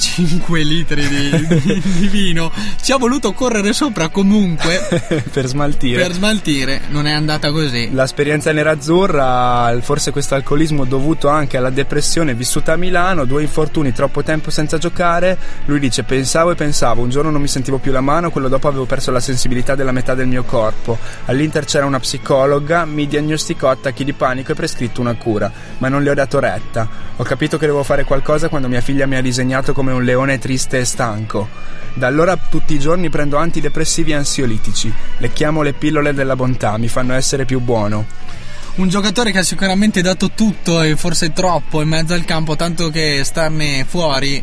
5 0.00 0.62
litri 0.62 1.06
di, 1.06 1.46
di- 1.60 1.82
di 1.82 2.06
vino. 2.08 2.50
Ci 2.80 2.92
ha 2.92 2.96
voluto 2.96 3.32
correre 3.32 3.72
sopra 3.74 4.08
comunque 4.08 4.80
per 5.30 5.46
smaltire. 5.46 6.00
per 6.02 6.12
smaltire, 6.12 6.80
non 6.88 7.06
è 7.06 7.12
andata 7.12 7.50
così. 7.50 7.90
L'esperienza 7.92 8.50
nerazzurra, 8.50 9.76
forse 9.82 10.10
questo 10.10 10.34
alcolismo 10.34 10.84
dovuto 10.84 11.28
anche 11.28 11.58
alla 11.58 11.70
depressione 11.70 12.34
vissuta 12.34 12.72
a 12.72 12.76
Milano, 12.76 13.26
due 13.26 13.42
infortuni, 13.42 13.92
troppo 13.92 14.22
tempo 14.22 14.50
senza 14.50 14.78
giocare. 14.78 15.36
Lui 15.66 15.78
dice: 15.78 16.02
Pensavo 16.02 16.52
e 16.52 16.54
pensavo, 16.54 17.02
un 17.02 17.10
giorno 17.10 17.30
non 17.30 17.42
mi 17.42 17.48
sentivo 17.48 17.78
più 17.78 17.92
la 17.92 18.00
mano, 18.00 18.30
quello 18.30 18.48
dopo 18.48 18.68
avevo 18.68 18.86
perso 18.86 19.10
la 19.10 19.20
sensibilità 19.20 19.74
della 19.74 19.92
metà 19.92 20.14
del 20.14 20.26
mio 20.26 20.44
corpo. 20.44 20.98
All'Inter 21.26 21.64
c'era 21.66 21.84
una 21.84 22.00
psicologa, 22.00 22.84
mi 22.86 23.06
diagnosticò 23.06 23.68
attacchi 23.68 24.04
di 24.04 24.12
panico 24.14 24.52
e 24.52 24.54
prescritto 24.54 25.00
una 25.02 25.14
cura, 25.14 25.52
ma 25.78 25.88
non 25.88 26.02
le 26.02 26.10
ho 26.10 26.14
dato 26.14 26.38
retta. 26.38 26.88
Ho 27.16 27.22
capito 27.22 27.58
che 27.58 27.66
dovevo 27.66 27.84
fare 27.84 28.04
qualcosa 28.04 28.48
quando 28.48 28.68
mia 28.68 28.80
figlia 28.80 29.04
mi 29.06 29.16
ha 29.16 29.20
disegnato 29.20 29.72
come 29.74 29.89
un 29.92 30.04
leone 30.04 30.38
triste 30.38 30.78
e 30.78 30.84
stanco. 30.84 31.48
Da 31.94 32.06
allora 32.06 32.36
tutti 32.36 32.74
i 32.74 32.78
giorni 32.78 33.10
prendo 33.10 33.36
antidepressivi 33.36 34.12
e 34.12 34.14
ansiolitici. 34.14 34.92
Le 35.18 35.32
chiamo 35.32 35.62
le 35.62 35.72
pillole 35.72 36.14
della 36.14 36.36
bontà, 36.36 36.76
mi 36.78 36.88
fanno 36.88 37.14
essere 37.14 37.44
più 37.44 37.60
buono. 37.60 38.06
Un 38.76 38.88
giocatore 38.88 39.32
che 39.32 39.38
ha 39.38 39.42
sicuramente 39.42 40.00
dato 40.00 40.30
tutto 40.30 40.80
e 40.82 40.96
forse 40.96 41.32
troppo 41.32 41.82
in 41.82 41.88
mezzo 41.88 42.14
al 42.14 42.24
campo, 42.24 42.56
tanto 42.56 42.88
che 42.90 43.22
starne 43.24 43.84
fuori 43.86 44.42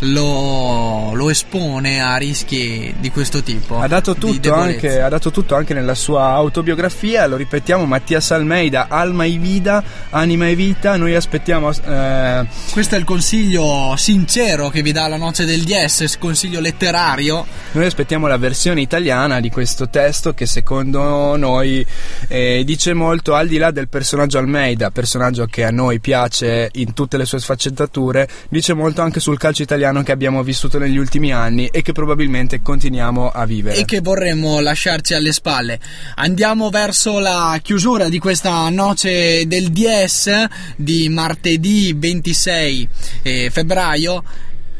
lo, 0.00 1.14
lo 1.14 1.30
espone 1.30 2.00
a 2.00 2.16
rischi 2.16 2.94
di 2.98 3.10
questo 3.10 3.42
tipo. 3.42 3.78
Ha 3.80 3.88
dato, 3.88 4.14
tutto 4.14 4.52
anche, 4.52 5.00
ha 5.00 5.08
dato 5.08 5.30
tutto 5.30 5.54
anche 5.54 5.74
nella 5.74 5.94
sua 5.94 6.24
autobiografia, 6.30 7.26
lo 7.26 7.36
ripetiamo, 7.36 7.86
Mattias 7.86 8.30
Almeida, 8.30 8.88
alma 8.88 9.24
e 9.24 9.38
vida, 9.38 9.82
anima 10.10 10.48
e 10.48 10.54
vita, 10.54 10.96
noi 10.96 11.14
aspettiamo... 11.14 11.70
eh, 11.70 12.46
Questo 12.70 12.94
è 12.94 12.98
il 12.98 13.04
consiglio 13.04 13.94
sincero 13.96 14.68
che 14.68 14.82
vi 14.82 14.92
dà 14.92 15.08
la 15.08 15.16
noce 15.16 15.44
del 15.44 15.62
DS, 15.62 16.18
consiglio 16.18 16.60
letterario. 16.60 17.46
Noi 17.72 17.86
aspettiamo 17.86 18.26
la 18.26 18.36
versione 18.36 18.80
italiana 18.80 19.40
di 19.40 19.50
questo 19.50 19.88
testo 19.88 20.34
che 20.34 20.46
secondo 20.46 21.36
noi 21.36 21.84
eh, 22.28 22.62
dice 22.64 22.92
molto 22.92 23.34
al 23.34 23.46
di 23.48 23.56
là 23.58 23.70
del 23.70 23.88
personaggio 23.88 24.38
Almeida, 24.38 24.90
personaggio 24.90 25.46
che 25.46 25.64
a 25.64 25.70
noi 25.70 26.00
piace 26.00 26.68
in 26.74 26.92
tutte 26.92 27.16
le 27.16 27.24
sue 27.24 27.38
sfaccettature, 27.38 28.28
dice 28.48 28.74
molto 28.74 29.02
anche 29.02 29.20
sul 29.20 29.38
calcio 29.38 29.62
italiano 29.62 29.84
che 30.02 30.12
abbiamo 30.12 30.42
vissuto 30.42 30.78
negli 30.78 30.96
ultimi 30.96 31.32
anni 31.32 31.66
e 31.66 31.82
che 31.82 31.92
probabilmente 31.92 32.62
continuiamo 32.62 33.30
a 33.30 33.44
vivere. 33.44 33.76
e 33.76 33.84
che 33.84 34.00
vorremmo 34.00 34.60
lasciarci 34.60 35.14
alle 35.14 35.32
spalle. 35.32 35.78
Andiamo 36.16 36.70
verso 36.70 37.18
la 37.18 37.58
chiusura 37.62 38.08
di 38.08 38.18
questa 38.18 38.68
noce 38.70 39.46
del 39.46 39.70
DS 39.70 40.46
di 40.76 41.08
martedì 41.08 41.94
26 41.96 42.88
eh, 43.22 43.50
febbraio. 43.50 44.22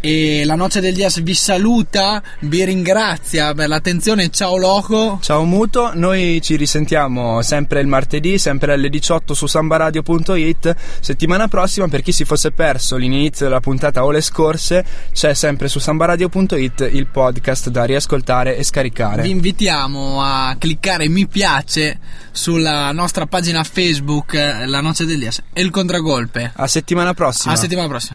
E 0.07 0.44
la 0.44 0.54
noce 0.54 0.78
del 0.78 0.94
DS 0.94 1.20
vi 1.20 1.34
saluta, 1.34 2.22
vi 2.42 2.64
ringrazia 2.64 3.52
per 3.54 3.66
l'attenzione. 3.66 4.30
Ciao 4.30 4.57
Loco. 4.57 5.18
Ciao 5.20 5.42
Muto, 5.42 5.90
noi 5.94 6.40
ci 6.40 6.54
risentiamo 6.54 7.42
sempre 7.42 7.80
il 7.80 7.88
martedì, 7.88 8.38
sempre 8.38 8.74
alle 8.74 8.88
18 8.88 9.34
su 9.34 9.46
sambaradio.it. 9.48 10.76
Settimana 11.00 11.48
prossima, 11.48 11.88
per 11.88 12.02
chi 12.02 12.12
si 12.12 12.24
fosse 12.24 12.52
perso 12.52 12.94
l'inizio 12.94 13.46
della 13.46 13.59
puntata 13.59 14.04
o 14.04 14.12
le 14.12 14.20
scorse, 14.20 14.84
c'è 15.12 15.34
sempre 15.34 15.66
su 15.66 15.80
sambaradio.it 15.80 16.88
il 16.92 17.09
podcast 17.09 17.68
da 17.70 17.82
riascoltare 17.82 18.57
e 18.57 18.62
scaricare. 18.62 19.22
Vi 19.22 19.30
invitiamo 19.30 20.22
a 20.22 20.54
cliccare 20.57 21.09
mi 21.09 21.26
piace 21.26 21.98
sulla 22.30 22.92
nostra 22.92 23.26
pagina 23.26 23.64
Facebook, 23.64 24.34
La 24.34 24.80
Noce 24.80 25.04
del 25.04 25.18
DS 25.18 25.42
e 25.52 25.62
il 25.62 25.70
contragolpe. 25.70 26.52
A 26.54 26.68
settimana 26.68 27.12
prossima. 27.12 27.54
A 27.54 27.57
settimana 27.57 27.88
prossima. 27.88 28.14